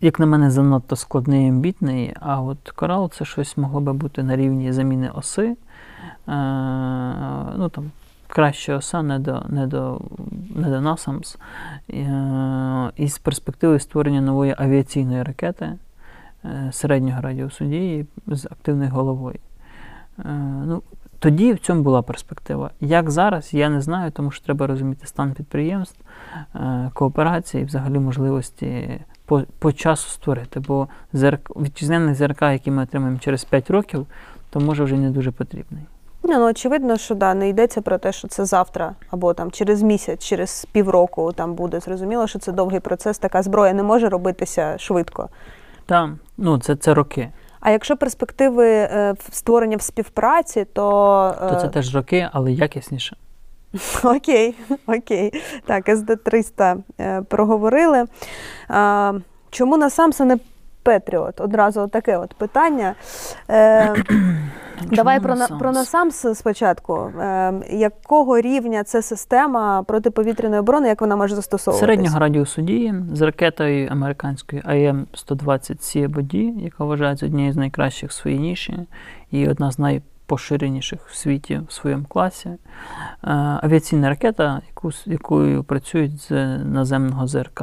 як 0.00 0.20
на 0.20 0.26
мене, 0.26 0.50
занадто 0.50 0.96
складний 0.96 1.46
і 1.46 1.48
амбітний, 1.48 2.14
а 2.20 2.42
от 2.42 2.70
корал 2.70 3.10
це 3.10 3.24
щось 3.24 3.56
могло 3.56 3.80
би 3.80 3.92
бути 3.92 4.22
на 4.22 4.36
рівні 4.36 4.72
заміни 4.72 5.10
оси. 5.10 5.46
Е, 5.46 5.56
ну, 7.56 7.68
там, 7.68 7.90
краща 8.34 8.76
оса 8.76 9.02
не 9.02 9.18
до, 9.18 9.42
не 9.48 9.66
до, 9.66 10.00
не 10.54 10.68
до 10.68 10.76
NASAMS. 10.76 11.38
Е, 11.90 12.92
і 12.96 13.08
з 13.08 13.18
перспективи 13.18 13.78
створення 13.78 14.20
нової 14.20 14.54
авіаційної 14.58 15.22
ракети 15.22 15.72
е, 16.44 16.70
середнього 16.72 17.20
радіусу 17.20 17.64
дії 17.64 18.06
з 18.26 18.46
активною 18.46 18.90
головою. 18.90 19.38
Е, 20.18 20.24
ну, 20.66 20.82
тоді 21.24 21.52
в 21.52 21.58
цьому 21.58 21.82
була 21.82 22.02
перспектива. 22.02 22.70
Як 22.80 23.10
зараз, 23.10 23.54
я 23.54 23.68
не 23.68 23.80
знаю, 23.80 24.10
тому 24.10 24.30
що 24.30 24.44
треба 24.44 24.66
розуміти 24.66 25.06
стан 25.06 25.32
підприємств, 25.32 26.00
е, 26.54 26.90
кооперації 26.94 27.62
і 27.62 27.66
взагалі 27.66 27.98
можливості 27.98 29.00
по, 29.26 29.42
по 29.58 29.72
часу 29.72 30.08
створити. 30.10 30.60
Бо 30.60 30.88
ЗРК, 31.12 31.50
вітчизняний 31.56 32.14
ЗРК, 32.14 32.42
який 32.42 32.72
ми 32.72 32.82
отримаємо 32.82 33.18
через 33.18 33.44
5 33.44 33.70
років, 33.70 34.06
то 34.50 34.60
може 34.60 34.84
вже 34.84 34.96
не 34.96 35.10
дуже 35.10 35.30
потрібний. 35.30 35.82
Ні, 36.22 36.34
ну 36.34 36.46
очевидно, 36.46 36.96
що 36.96 37.14
да, 37.14 37.34
не 37.34 37.48
йдеться 37.48 37.80
про 37.80 37.98
те, 37.98 38.12
що 38.12 38.28
це 38.28 38.44
завтра 38.44 38.94
або 39.10 39.34
там 39.34 39.50
через 39.50 39.82
місяць, 39.82 40.24
через 40.24 40.66
півроку 40.72 41.32
там 41.32 41.54
буде. 41.54 41.80
Зрозуміло, 41.80 42.26
що 42.26 42.38
це 42.38 42.52
довгий 42.52 42.80
процес. 42.80 43.18
Така 43.18 43.42
зброя 43.42 43.72
не 43.72 43.82
може 43.82 44.08
робитися 44.08 44.78
швидко. 44.78 45.28
Там, 45.86 46.18
ну, 46.36 46.58
це, 46.58 46.76
це 46.76 46.94
роки. 46.94 47.30
А 47.64 47.70
якщо 47.70 47.96
перспективи 47.96 48.68
е, 48.68 49.14
створення 49.30 49.76
в 49.76 49.82
співпраці, 49.82 50.66
то, 50.72 51.34
е, 51.42 51.48
То 51.48 51.60
це 51.60 51.68
теж 51.68 51.94
роки, 51.94 52.28
але 52.32 52.52
якісніше. 52.52 53.16
окей, 54.04 54.54
окей. 54.86 55.42
Так, 55.66 55.88
СД-300 55.88 56.76
е, 57.00 57.22
проговорили. 57.22 58.04
Чому 59.50 59.76
на 59.76 59.90
Самса 59.90 60.24
не 60.24 60.38
Петріот? 60.84 61.40
Одразу 61.40 61.88
таке 61.88 62.16
от 62.18 62.34
питання. 62.34 62.94
Е, 63.50 63.94
Давай 64.90 65.20
про, 65.20 65.34
на, 65.34 65.48
про 65.48 65.72
Насамс 65.72 66.26
спочатку. 66.34 66.94
Е, 66.96 67.52
якого 67.70 68.40
рівня 68.40 68.84
це 68.84 69.02
система 69.02 69.82
протиповітряної 69.82 70.60
оборони, 70.60 70.88
як 70.88 71.00
вона 71.00 71.16
може 71.16 71.34
застосовуватися? 71.34 71.86
Середнього 71.86 72.18
радіусу 72.18 72.62
дії 72.62 72.94
з 73.12 73.20
ракетою 73.20 73.88
американською 73.90 74.62
АМ-120 74.62 76.04
або 76.04 76.20
D, 76.20 76.60
яка 76.60 76.84
вважається 76.84 77.26
однією 77.26 77.52
з 77.52 77.56
найкращих 77.56 78.10
в 78.10 78.12
своїй 78.12 78.38
ніші 78.38 78.78
і 79.30 79.48
одна 79.48 79.72
з 79.72 79.78
найпоширеніших 79.78 81.08
в 81.08 81.16
світі 81.16 81.60
в 81.68 81.72
своєму 81.72 82.04
класі. 82.04 82.48
Е, 82.48 82.58
Авіаційна 83.62 84.08
ракета, 84.08 84.60
яку, 84.68 84.92
з 84.92 85.06
якою 85.06 85.64
працюють 85.64 86.20
з 86.20 86.58
наземного 86.58 87.26
ЗРК. 87.26 87.62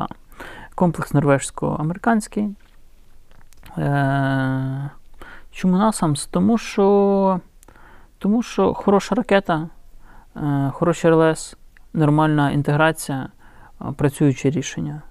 Комплекс 0.76 1.13
норвежсько-американський. 1.13 2.49
Е, 3.78 4.89
Чому 5.51 5.78
NASAMS? 5.78 6.28
Тому 6.32 6.57
що, 6.57 7.39
тому 8.17 8.43
що 8.43 8.74
хороша 8.74 9.15
ракета, 9.15 9.69
е, 10.36 10.72
хороший 10.74 11.11
РЛС, 11.11 11.57
нормальна 11.93 12.51
інтеграція, 12.51 13.30
е, 13.82 13.86
працюючі 13.97 14.49
рішення. 14.49 15.01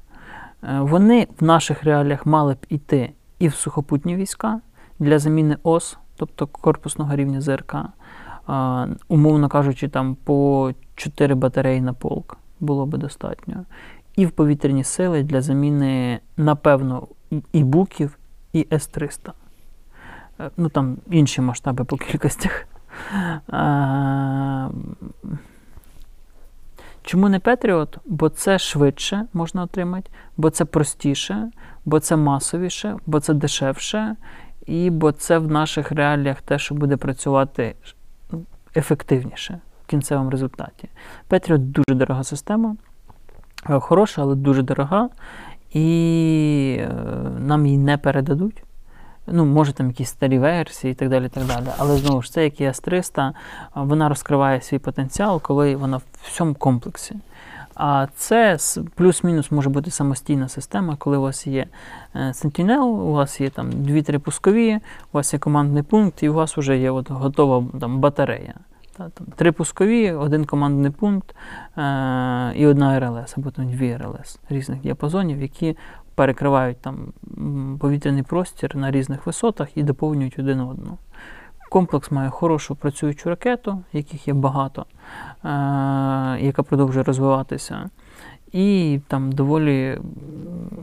Вони 0.79 1.29
в 1.41 1.45
наших 1.45 1.85
реаліях 1.85 2.27
мали 2.27 2.55
б 2.55 2.67
іти 2.69 3.13
і 3.39 3.49
в 3.49 3.55
сухопутні 3.55 4.17
війська 4.17 4.61
для 4.99 5.19
заміни 5.19 5.57
ОС, 5.63 5.99
тобто 6.17 6.47
корпусного 6.47 7.17
рівня 7.17 7.41
ЗРК, 7.41 7.77
умовно 9.09 9.49
кажучи, 9.49 9.89
там 9.89 10.15
по 10.15 10.73
4 10.95 11.35
батареї 11.35 11.81
на 11.81 11.93
полк 11.93 12.37
було 12.61 12.87
би 12.87 12.99
достатньо. 12.99 13.65
І 14.17 14.27
в 14.27 14.31
повітряні 14.31 14.85
сили 14.85 15.23
для 15.23 15.41
заміни, 15.41 16.21
напевно, 16.37 17.09
і 17.53 17.65
буків, 17.65 18.19
і 18.53 18.67
С-300. 18.73 19.33
Е, 20.41 20.51
Ну 20.57 20.69
там 20.69 20.97
інші 21.11 21.41
масштаби 21.41 21.85
по 21.85 21.97
кількостях. 21.97 22.67
Е, 23.53 24.69
Чому 27.03 27.29
не 27.29 27.41
Петріот? 27.41 27.99
Бо 28.05 28.29
це 28.29 28.59
швидше 28.59 29.27
можна 29.33 29.63
отримати, 29.63 30.11
бо 30.37 30.51
це 30.51 30.65
простіше, 30.65 31.51
бо 31.85 32.01
це 32.01 32.17
масовіше, 32.17 32.97
бо 33.07 33.21
це 33.21 33.35
дешевше, 33.35 34.17
і 34.67 34.91
бо 34.91 35.13
це 35.13 35.39
в 35.39 35.51
наших 35.51 35.93
реаліях 35.93 36.43
те, 36.43 36.59
що 36.59 36.75
буде 36.75 36.97
працювати 36.97 37.77
ефективніше 38.77 39.61
в 39.85 39.91
кінцевому 39.91 40.31
результаті. 40.31 40.89
Петріот 41.29 41.71
дуже 41.71 41.95
дорога 41.95 42.25
система, 42.25 42.77
е, 43.71 43.81
хороша, 43.81 44.23
але 44.23 44.35
дуже 44.35 44.63
дорога, 44.63 45.09
і 45.71 46.77
е, 46.81 46.91
нам 47.39 47.67
її 47.67 47.79
не 47.79 47.99
передадуть. 47.99 48.63
Ну, 49.27 49.45
може, 49.45 49.73
там 49.73 49.87
якісь 49.87 50.09
старі 50.09 50.39
версії 50.39 50.93
і 50.93 50.95
так 50.95 51.09
далі. 51.09 51.29
так 51.29 51.45
далі. 51.45 51.67
Але 51.79 51.97
знову 51.97 52.23
ж 52.23 52.33
це, 52.33 52.45
як 52.45 52.61
і 52.61 52.65
С-300, 52.65 53.33
вона 53.75 54.09
розкриває 54.09 54.61
свій 54.61 54.79
потенціал, 54.79 55.43
коли 55.43 55.77
вона 55.77 55.97
в 55.97 56.03
всьому 56.23 56.55
комплексі. 56.55 57.17
А 57.75 58.07
це 58.17 58.59
плюс-мінус 58.95 59.51
може 59.51 59.69
бути 59.69 59.91
самостійна 59.91 60.49
система, 60.49 60.97
коли 60.97 61.17
у 61.17 61.23
вас 61.23 61.47
є 61.47 61.67
е, 62.15 62.19
Sentinel, 62.19 62.81
у 62.81 63.13
вас 63.13 63.41
є 63.41 63.51
там 63.51 63.71
2-3 63.71 64.19
пускові, 64.19 64.77
у 65.13 65.17
вас 65.17 65.33
є 65.33 65.39
командний 65.39 65.83
пункт, 65.83 66.23
і 66.23 66.29
у 66.29 66.35
вас 66.35 66.57
вже 66.57 66.79
є 66.79 66.91
от 66.91 67.11
готова 67.11 67.65
там, 67.81 68.01
батарея. 68.01 68.55
Та, 69.01 69.09
там, 69.09 69.27
три 69.37 69.53
пускові, 69.53 70.13
один 70.13 70.45
командний 70.45 70.91
пункт 70.91 71.35
е- 71.79 72.53
і 72.57 72.67
одна 72.67 73.01
РЛС, 73.01 73.39
або 73.39 73.51
там 73.51 73.71
дві 73.71 73.97
РЛС 73.97 74.39
різних 74.49 74.81
діапазонів, 74.81 75.43
які 75.43 75.77
перекривають 76.15 76.81
там 76.81 77.13
повітряний 77.79 78.23
простір 78.23 78.77
на 78.77 78.91
різних 78.91 79.27
висотах 79.27 79.77
і 79.77 79.83
доповнюють 79.83 80.39
один 80.39 80.61
одну. 80.61 80.99
Комплекс 81.71 82.11
має 82.11 82.31
хорошу 82.31 82.75
працюючу 82.75 83.29
ракету, 83.29 83.83
яких 83.93 84.29
є 84.29 84.35
багато, 84.35 84.87
е- 85.45 86.39
яка 86.41 86.63
продовжує 86.63 87.05
розвиватися. 87.05 87.91
І 88.53 89.01
там 89.09 89.33
доволі, 89.33 89.99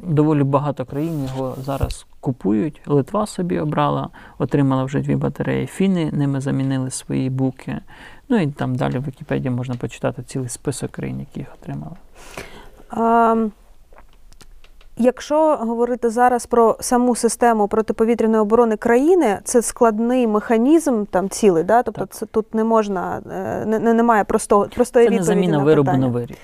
доволі 0.03 0.43
багато 0.43 0.85
країн 0.85 1.23
його 1.23 1.55
зараз 1.63 2.05
купують. 2.19 2.81
Литва 2.85 3.27
собі 3.27 3.59
обрала, 3.59 4.09
отримала 4.37 4.83
вже 4.83 4.99
дві 4.99 5.15
батареї. 5.15 5.67
Фіни 5.67 6.11
ними 6.11 6.41
замінили 6.41 6.91
свої 6.91 7.29
буки. 7.29 7.79
Ну 8.29 8.37
і 8.37 8.47
там 8.47 8.75
далі 8.75 8.97
в 8.97 9.07
Вікіпедії 9.07 9.49
можна 9.49 9.75
почитати 9.75 10.23
цілий 10.23 10.49
список 10.49 10.91
країн, 10.91 11.19
які 11.19 11.39
їх 11.39 11.47
отримали. 11.61 11.95
А, 12.89 13.35
якщо 14.97 15.55
говорити 15.55 16.09
зараз 16.09 16.45
про 16.45 16.77
саму 16.79 17.15
систему 17.15 17.67
протиповітряної 17.67 18.41
оборони 18.41 18.77
країни, 18.77 19.39
це 19.43 19.61
складний 19.61 20.27
механізм 20.27 21.05
там 21.05 21.29
цілий, 21.29 21.63
да? 21.63 21.83
тобто 21.83 22.01
Так. 22.01 22.09
це 22.09 22.25
тут 22.25 22.55
не 22.55 22.63
можна, 22.63 23.21
е, 23.31 23.65
не, 23.65 23.79
не- 23.79 23.93
немає 23.93 24.23
простого, 24.23 24.67
простої 24.75 25.07
Це 25.07 25.15
не 25.15 25.23
заміна 25.23 25.57
на 25.57 25.63
виробу 25.63 25.91
на 25.91 26.07
виріб. 26.07 26.37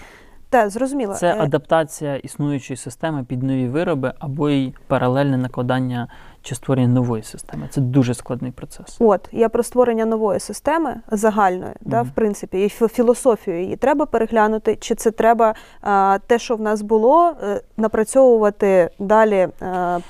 Так, 0.53 0.69
зрозуміло. 0.69 1.13
Це 1.13 1.27
Е, 1.33 1.39
адаптація 1.39 2.15
існуючої 2.15 2.77
системи 2.77 3.23
під 3.23 3.43
нові 3.43 3.67
вироби 3.67 4.13
або 4.19 4.49
й 4.49 4.73
паралельне 4.87 5.37
накладання 5.37 6.07
чи 6.43 6.55
створення 6.55 6.87
нової 6.87 7.23
системи. 7.23 7.67
Це 7.69 7.81
дуже 7.81 8.13
складний 8.13 8.51
процес. 8.51 8.95
От 8.99 9.29
я 9.31 9.49
про 9.49 9.63
створення 9.63 10.05
нової 10.05 10.39
системи 10.39 10.95
загальної, 11.11 11.73
да, 11.81 12.01
в 12.01 12.09
принципі, 12.15 12.63
і 12.63 12.67
фі- 12.67 12.87
філософію 12.87 13.61
її 13.61 13.75
треба 13.75 14.05
переглянути, 14.05 14.75
чи 14.75 14.95
це 14.95 15.11
треба 15.11 15.55
а, 15.81 16.17
те, 16.27 16.39
що 16.39 16.55
в 16.55 16.61
нас 16.61 16.81
було, 16.81 17.31
е, 17.43 17.61
напрацьовувати 17.77 18.89
далі, 18.99 19.35
е, 19.35 19.49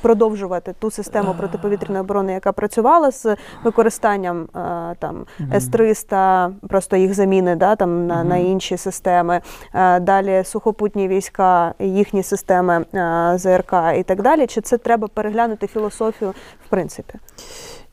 продовжувати 0.01 0.73
ту 0.79 0.91
систему 0.91 1.35
протиповітряної 1.37 2.01
оборони, 2.01 2.33
яка 2.33 2.51
працювала 2.51 3.11
з 3.11 3.35
використанням 3.63 4.41
е, 4.43 4.95
там 4.99 5.25
С-300, 5.53 6.51
просто 6.69 6.95
їх 6.95 7.13
заміни 7.13 7.55
да, 7.55 7.75
там, 7.75 8.07
на, 8.07 8.23
на 8.23 8.37
інші 8.37 8.77
системи, 8.77 9.41
е, 9.73 9.99
далі 9.99 10.43
сухопутні 10.45 11.07
війська, 11.07 11.73
їхні 11.79 12.23
системи 12.23 12.85
е, 12.93 13.33
ЗРК 13.37 13.73
і 13.97 14.03
так 14.03 14.21
далі. 14.21 14.47
Чи 14.47 14.61
це 14.61 14.77
треба 14.77 15.07
переглянути 15.07 15.67
філософію 15.67 16.22
в 16.65 16.69
принципі? 16.69 17.13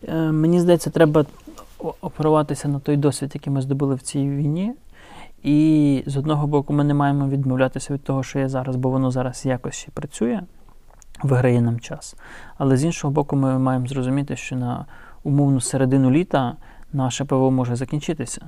Е, 0.08 0.14
Мені 0.32 0.60
здається, 0.60 0.90
треба 0.90 1.24
о- 1.78 1.94
оперуватися 2.00 2.68
на 2.68 2.80
той 2.80 2.96
досвід, 2.96 3.30
який 3.34 3.52
ми 3.52 3.62
здобули 3.62 3.94
в 3.94 4.00
цій 4.00 4.28
війні. 4.28 4.72
І 5.42 6.02
з 6.06 6.16
одного 6.16 6.46
боку, 6.46 6.72
ми 6.72 6.84
не 6.84 6.94
маємо 6.94 7.28
відмовлятися 7.28 7.94
від 7.94 8.04
того, 8.04 8.22
що 8.22 8.38
є 8.38 8.48
зараз, 8.48 8.76
бо 8.76 8.90
воно 8.90 9.10
зараз 9.10 9.46
якось 9.46 9.74
ще 9.74 9.90
працює, 9.90 10.40
виграє 11.22 11.60
нам 11.60 11.80
час. 11.80 12.16
Але 12.58 12.76
з 12.76 12.84
іншого 12.84 13.12
боку, 13.12 13.36
ми 13.36 13.58
маємо 13.58 13.86
зрозуміти, 13.86 14.36
що 14.36 14.56
на 14.56 14.86
умовну 15.24 15.60
середину 15.60 16.10
літа 16.10 16.56
наше 16.92 17.24
ПВО 17.24 17.50
може 17.50 17.76
закінчитися. 17.76 18.46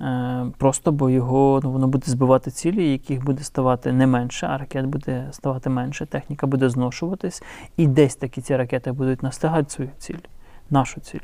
Е, 0.00 0.46
Просто 0.58 0.92
бо 0.92 1.10
його 1.10 1.60
ну, 1.64 1.72
воно 1.72 1.88
буде 1.88 2.04
збивати 2.06 2.50
цілі, 2.50 2.92
яких 2.92 3.24
буде 3.24 3.42
ставати 3.42 3.92
не 3.92 4.06
менше, 4.06 4.46
а 4.46 4.58
ракет 4.58 4.86
буде 4.86 5.28
ставати 5.30 5.70
менше, 5.70 6.06
техніка 6.06 6.46
буде 6.46 6.68
зношуватись, 6.68 7.42
і 7.76 7.86
десь 7.86 8.16
такі 8.16 8.40
ці 8.40 8.56
ракети 8.56 8.92
будуть 8.92 9.22
настигати 9.22 9.70
свою 9.70 9.90
ціль, 9.98 10.18
нашу 10.70 11.00
ціль. 11.00 11.18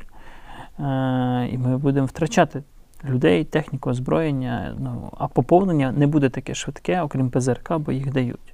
Е, 0.79 1.49
І 1.51 1.57
ми 1.57 1.77
будемо 1.77 2.05
втрачати 2.05 2.63
людей, 3.05 3.43
техніку, 3.43 3.89
озброєння. 3.89 4.75
Ну, 4.79 5.11
а 5.17 5.27
поповнення 5.27 5.91
не 5.91 6.07
буде 6.07 6.29
таке 6.29 6.55
швидке, 6.55 7.01
окрім 7.01 7.29
ПЗРК, 7.29 7.77
бо 7.77 7.91
їх 7.91 8.11
дають. 8.13 8.53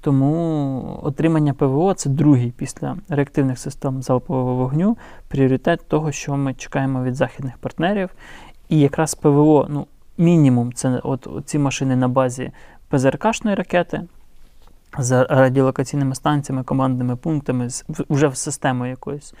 Тому 0.00 1.00
отримання 1.02 1.54
ПВО 1.54 1.94
це 1.94 2.10
другий 2.10 2.50
після 2.50 2.96
реактивних 3.08 3.58
систем 3.58 4.02
залпового 4.02 4.54
вогню 4.54 4.96
пріоритет 5.28 5.88
того, 5.88 6.12
що 6.12 6.36
ми 6.36 6.54
чекаємо 6.54 7.02
від 7.02 7.14
західних 7.14 7.58
партнерів. 7.58 8.10
І 8.72 8.78
якраз 8.78 9.14
ПВО, 9.14 9.66
ну, 9.70 9.86
мінімум, 10.18 10.72
це 10.72 11.00
от 11.04 11.28
ці 11.44 11.58
машини 11.58 11.96
на 11.96 12.08
базі 12.08 12.50
ПЗРКшної 12.88 13.56
ракети 13.56 14.02
з 14.98 15.24
радіолокаційними 15.24 16.14
станціями, 16.14 16.62
командними 16.64 17.16
пунктами, 17.16 17.70
з, 17.70 17.84
вже 18.10 18.28
в 18.28 18.36
систему 18.36 18.86
якоїсь. 18.86 19.34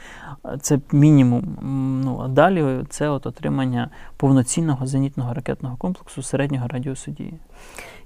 Це 0.60 0.78
мінімум. 0.92 1.58
Ну, 2.04 2.20
а 2.24 2.28
далі 2.28 2.84
це 2.88 3.08
от 3.08 3.26
отримання 3.26 3.90
повноцінного 4.16 4.86
зенітного 4.86 5.34
ракетного 5.34 5.76
комплексу 5.76 6.22
середнього 6.22 6.68
радіусу 6.68 7.10
дії. 7.10 7.34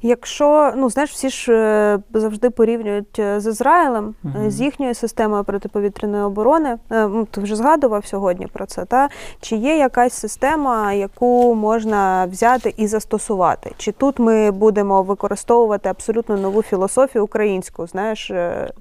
Якщо 0.02 0.72
ну 0.76 0.90
знаєш, 0.90 1.10
всі 1.10 1.28
ж 1.30 1.52
е, 1.52 1.98
завжди 2.14 2.50
порівнюють 2.50 3.18
е, 3.18 3.40
з 3.40 3.46
Ізраїлем, 3.46 4.14
Мгм. 4.22 4.50
з 4.50 4.60
їхньою 4.60 4.94
системою 4.94 5.44
протиповітряної 5.44 6.22
оборони. 6.24 6.76
Ти 7.30 7.40
вже 7.40 7.56
згадував 7.56 8.06
сьогодні 8.06 8.46
про 8.46 8.66
це. 8.66 8.84
Та 8.84 9.08
чи 9.40 9.56
є 9.56 9.76
якась 9.76 10.12
система, 10.12 10.92
яку 10.92 11.54
можна 11.54 12.26
взяти 12.26 12.74
і 12.76 12.86
застосувати? 12.86 13.72
Чи 13.76 13.92
тут 13.92 14.18
ми 14.18 14.50
будемо 14.50 15.02
використовувати 15.02 15.88
абсолютно 15.88 16.36
нову 16.36 16.62
філософію 16.62 17.24
українську? 17.24 17.86
Знаєш, 17.86 18.30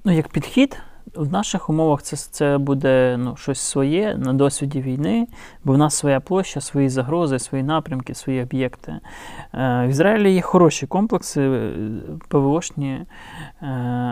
Ну, 0.04 0.12
як 0.12 0.28
підхід, 0.28 0.76
в 1.16 1.32
наших 1.32 1.70
умовах 1.70 2.02
це, 2.02 2.16
це 2.16 2.58
буде 2.58 3.16
ну, 3.18 3.36
щось 3.36 3.60
своє 3.60 4.16
на 4.18 4.32
досвіді 4.32 4.80
війни, 4.80 5.26
бо 5.64 5.72
в 5.72 5.78
нас 5.78 5.94
своя 5.94 6.20
площа, 6.20 6.60
свої 6.60 6.88
загрози, 6.88 7.38
свої 7.38 7.64
напрямки, 7.64 8.14
свої 8.14 8.42
об'єкти. 8.42 8.92
Е, 9.54 9.86
в 9.86 9.88
Ізраїлі 9.88 10.32
є 10.32 10.40
хороші 10.40 10.86
комплекси 10.86 11.40
е, 11.42 11.72
ПВОшні, 12.28 12.92
е, 13.62 13.66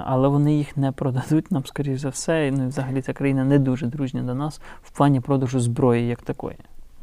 але 0.06 0.28
вони 0.28 0.54
їх 0.54 0.76
не 0.76 0.92
продадуть 0.92 1.52
нам, 1.52 1.66
скоріш 1.66 2.00
за 2.00 2.08
все. 2.08 2.46
І, 2.46 2.50
Ну, 2.50 2.64
і 2.64 2.66
взагалі 2.66 3.02
ця 3.02 3.12
країна 3.12 3.44
не 3.44 3.58
дуже 3.58 3.86
дружня 3.86 4.22
до 4.22 4.34
нас 4.34 4.60
в 4.82 4.90
плані 4.90 5.20
продажу 5.20 5.60
зброї 5.60 6.06
як 6.08 6.22
такої. 6.22 6.56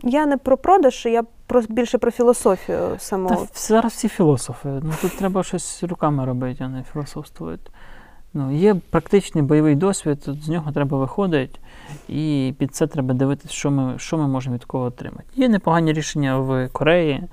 я 0.03 0.25
не 0.25 0.37
про 0.37 0.57
продаж, 0.57 1.05
я 1.05 1.23
про 1.47 1.61
більше 1.69 1.97
про 1.97 2.11
філософію 2.11 2.77
Та 2.93 2.99
самого. 2.99 3.35
в- 3.35 3.49
зараз 3.67 3.91
всі 3.91 4.07
філософи. 4.07 4.69
Ну 4.69 4.91
тут 5.01 5.17
треба 5.17 5.43
щось 5.43 5.83
руками 5.83 6.25
робити, 6.25 6.63
а 6.63 6.67
не 6.67 6.83
філософствувати. 6.93 7.71
Ну, 8.33 8.51
є 8.51 8.75
практичний 8.89 9.43
бойовий 9.43 9.75
досвід, 9.75 10.29
з 10.41 10.49
нього 10.49 10.71
треба 10.71 10.97
виходити, 10.97 11.59
і 12.09 12.53
під 12.57 12.75
це 12.75 12.87
треба 12.87 13.13
дивитися, 13.13 13.53
що 13.53 13.71
ми, 13.71 13.93
що 13.99 14.17
ми 14.17 14.27
можемо 14.27 14.55
від 14.55 14.65
кого 14.65 14.83
отримати. 14.83 15.23
Є 15.35 15.49
непогані 15.49 15.93
рішення 15.93 16.37
в 16.37 16.69
Кореї, 16.71 17.13
е, 17.13 17.27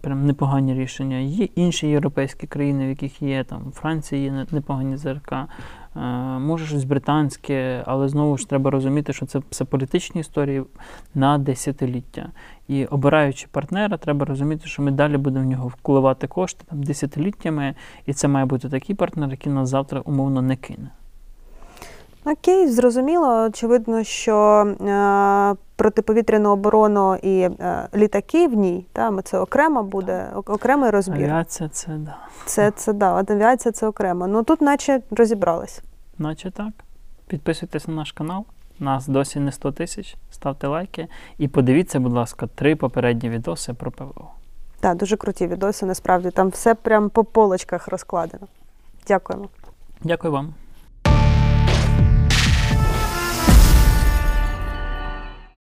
прям 0.00 0.26
непогані 0.26 0.74
рішення. 0.74 1.16
Є 1.16 1.44
інші 1.44 1.88
європейські 1.88 2.46
країни, 2.46 2.86
в 2.86 2.88
яких 2.88 3.22
є 3.22 3.44
там 3.44 3.72
Франція, 3.72 4.22
є 4.22 4.46
непогані 4.50 4.96
ЗРК. 4.96 5.34
Е, 5.96 6.00
може 6.38 6.66
щось 6.66 6.84
британське, 6.84 7.82
але 7.86 8.08
знову 8.08 8.38
ж 8.38 8.48
треба 8.48 8.70
розуміти, 8.70 9.12
що 9.12 9.26
це 9.26 9.40
все 9.50 9.64
політичні 9.64 10.20
історії 10.20 10.62
на 11.14 11.38
десятиліття. 11.38 12.28
І 12.68 12.84
обираючи 12.84 13.46
партнера, 13.50 13.96
треба 13.96 14.26
розуміти, 14.26 14.66
що 14.66 14.82
ми 14.82 14.90
далі 14.90 15.16
будемо 15.16 15.44
в 15.44 15.48
нього 15.48 15.68
вкливати 15.68 16.26
кошти 16.26 16.64
там, 16.70 16.82
десятиліттями, 16.82 17.74
і 18.06 18.12
це 18.12 18.28
має 18.28 18.46
бути 18.46 18.68
такий 18.68 18.96
партнер, 18.96 19.30
який 19.30 19.52
нас 19.52 19.68
завтра 19.68 20.00
умовно 20.00 20.42
не 20.42 20.56
кине. 20.56 20.90
Окей, 22.24 22.68
зрозуміло. 22.68 23.44
Очевидно, 23.44 24.04
що 24.04 24.36
е, 24.80 25.54
протиповітряну 25.76 26.50
оборону 26.50 27.16
і 27.16 27.40
е, 27.40 27.88
літаки 27.94 28.48
в 28.48 28.54
ній, 28.54 28.86
та, 28.92 29.10
ми 29.10 29.22
це 29.22 29.38
окремо 29.38 29.82
буде, 29.82 30.30
окремий 30.34 30.90
розбір. 30.90 31.24
Авіація 31.24 31.68
це 31.68 31.88
да. 31.88 32.16
Це, 32.46 32.70
це 32.70 32.92
да, 32.92 33.24
авіація 33.28 33.72
це 33.72 33.86
окремо. 33.86 34.26
Ну 34.26 34.42
тут 34.42 34.60
наче 34.60 35.00
розібрались. 35.10 35.82
Наче 36.18 36.50
так. 36.50 36.72
Підписуйтесь 37.26 37.88
на 37.88 37.94
наш 37.94 38.12
канал. 38.12 38.44
Нас 38.78 39.08
досі 39.08 39.40
не 39.40 39.52
100 39.52 39.72
тисяч. 39.72 40.16
Ставте 40.30 40.66
лайки 40.66 41.08
і 41.38 41.48
подивіться, 41.48 42.00
будь 42.00 42.12
ласка, 42.12 42.46
три 42.46 42.76
попередні 42.76 43.30
відоси 43.30 43.74
про 43.74 43.90
ПВО. 43.90 44.30
Так, 44.80 44.96
дуже 44.96 45.16
круті 45.16 45.46
відоси, 45.46 45.86
насправді. 45.86 46.30
Там 46.30 46.48
все 46.48 46.74
прям 46.74 47.10
по 47.10 47.24
полочках 47.24 47.88
розкладено. 47.88 48.46
Дякуємо. 49.08 49.48
Дякую 50.02 50.32
вам. 50.32 50.54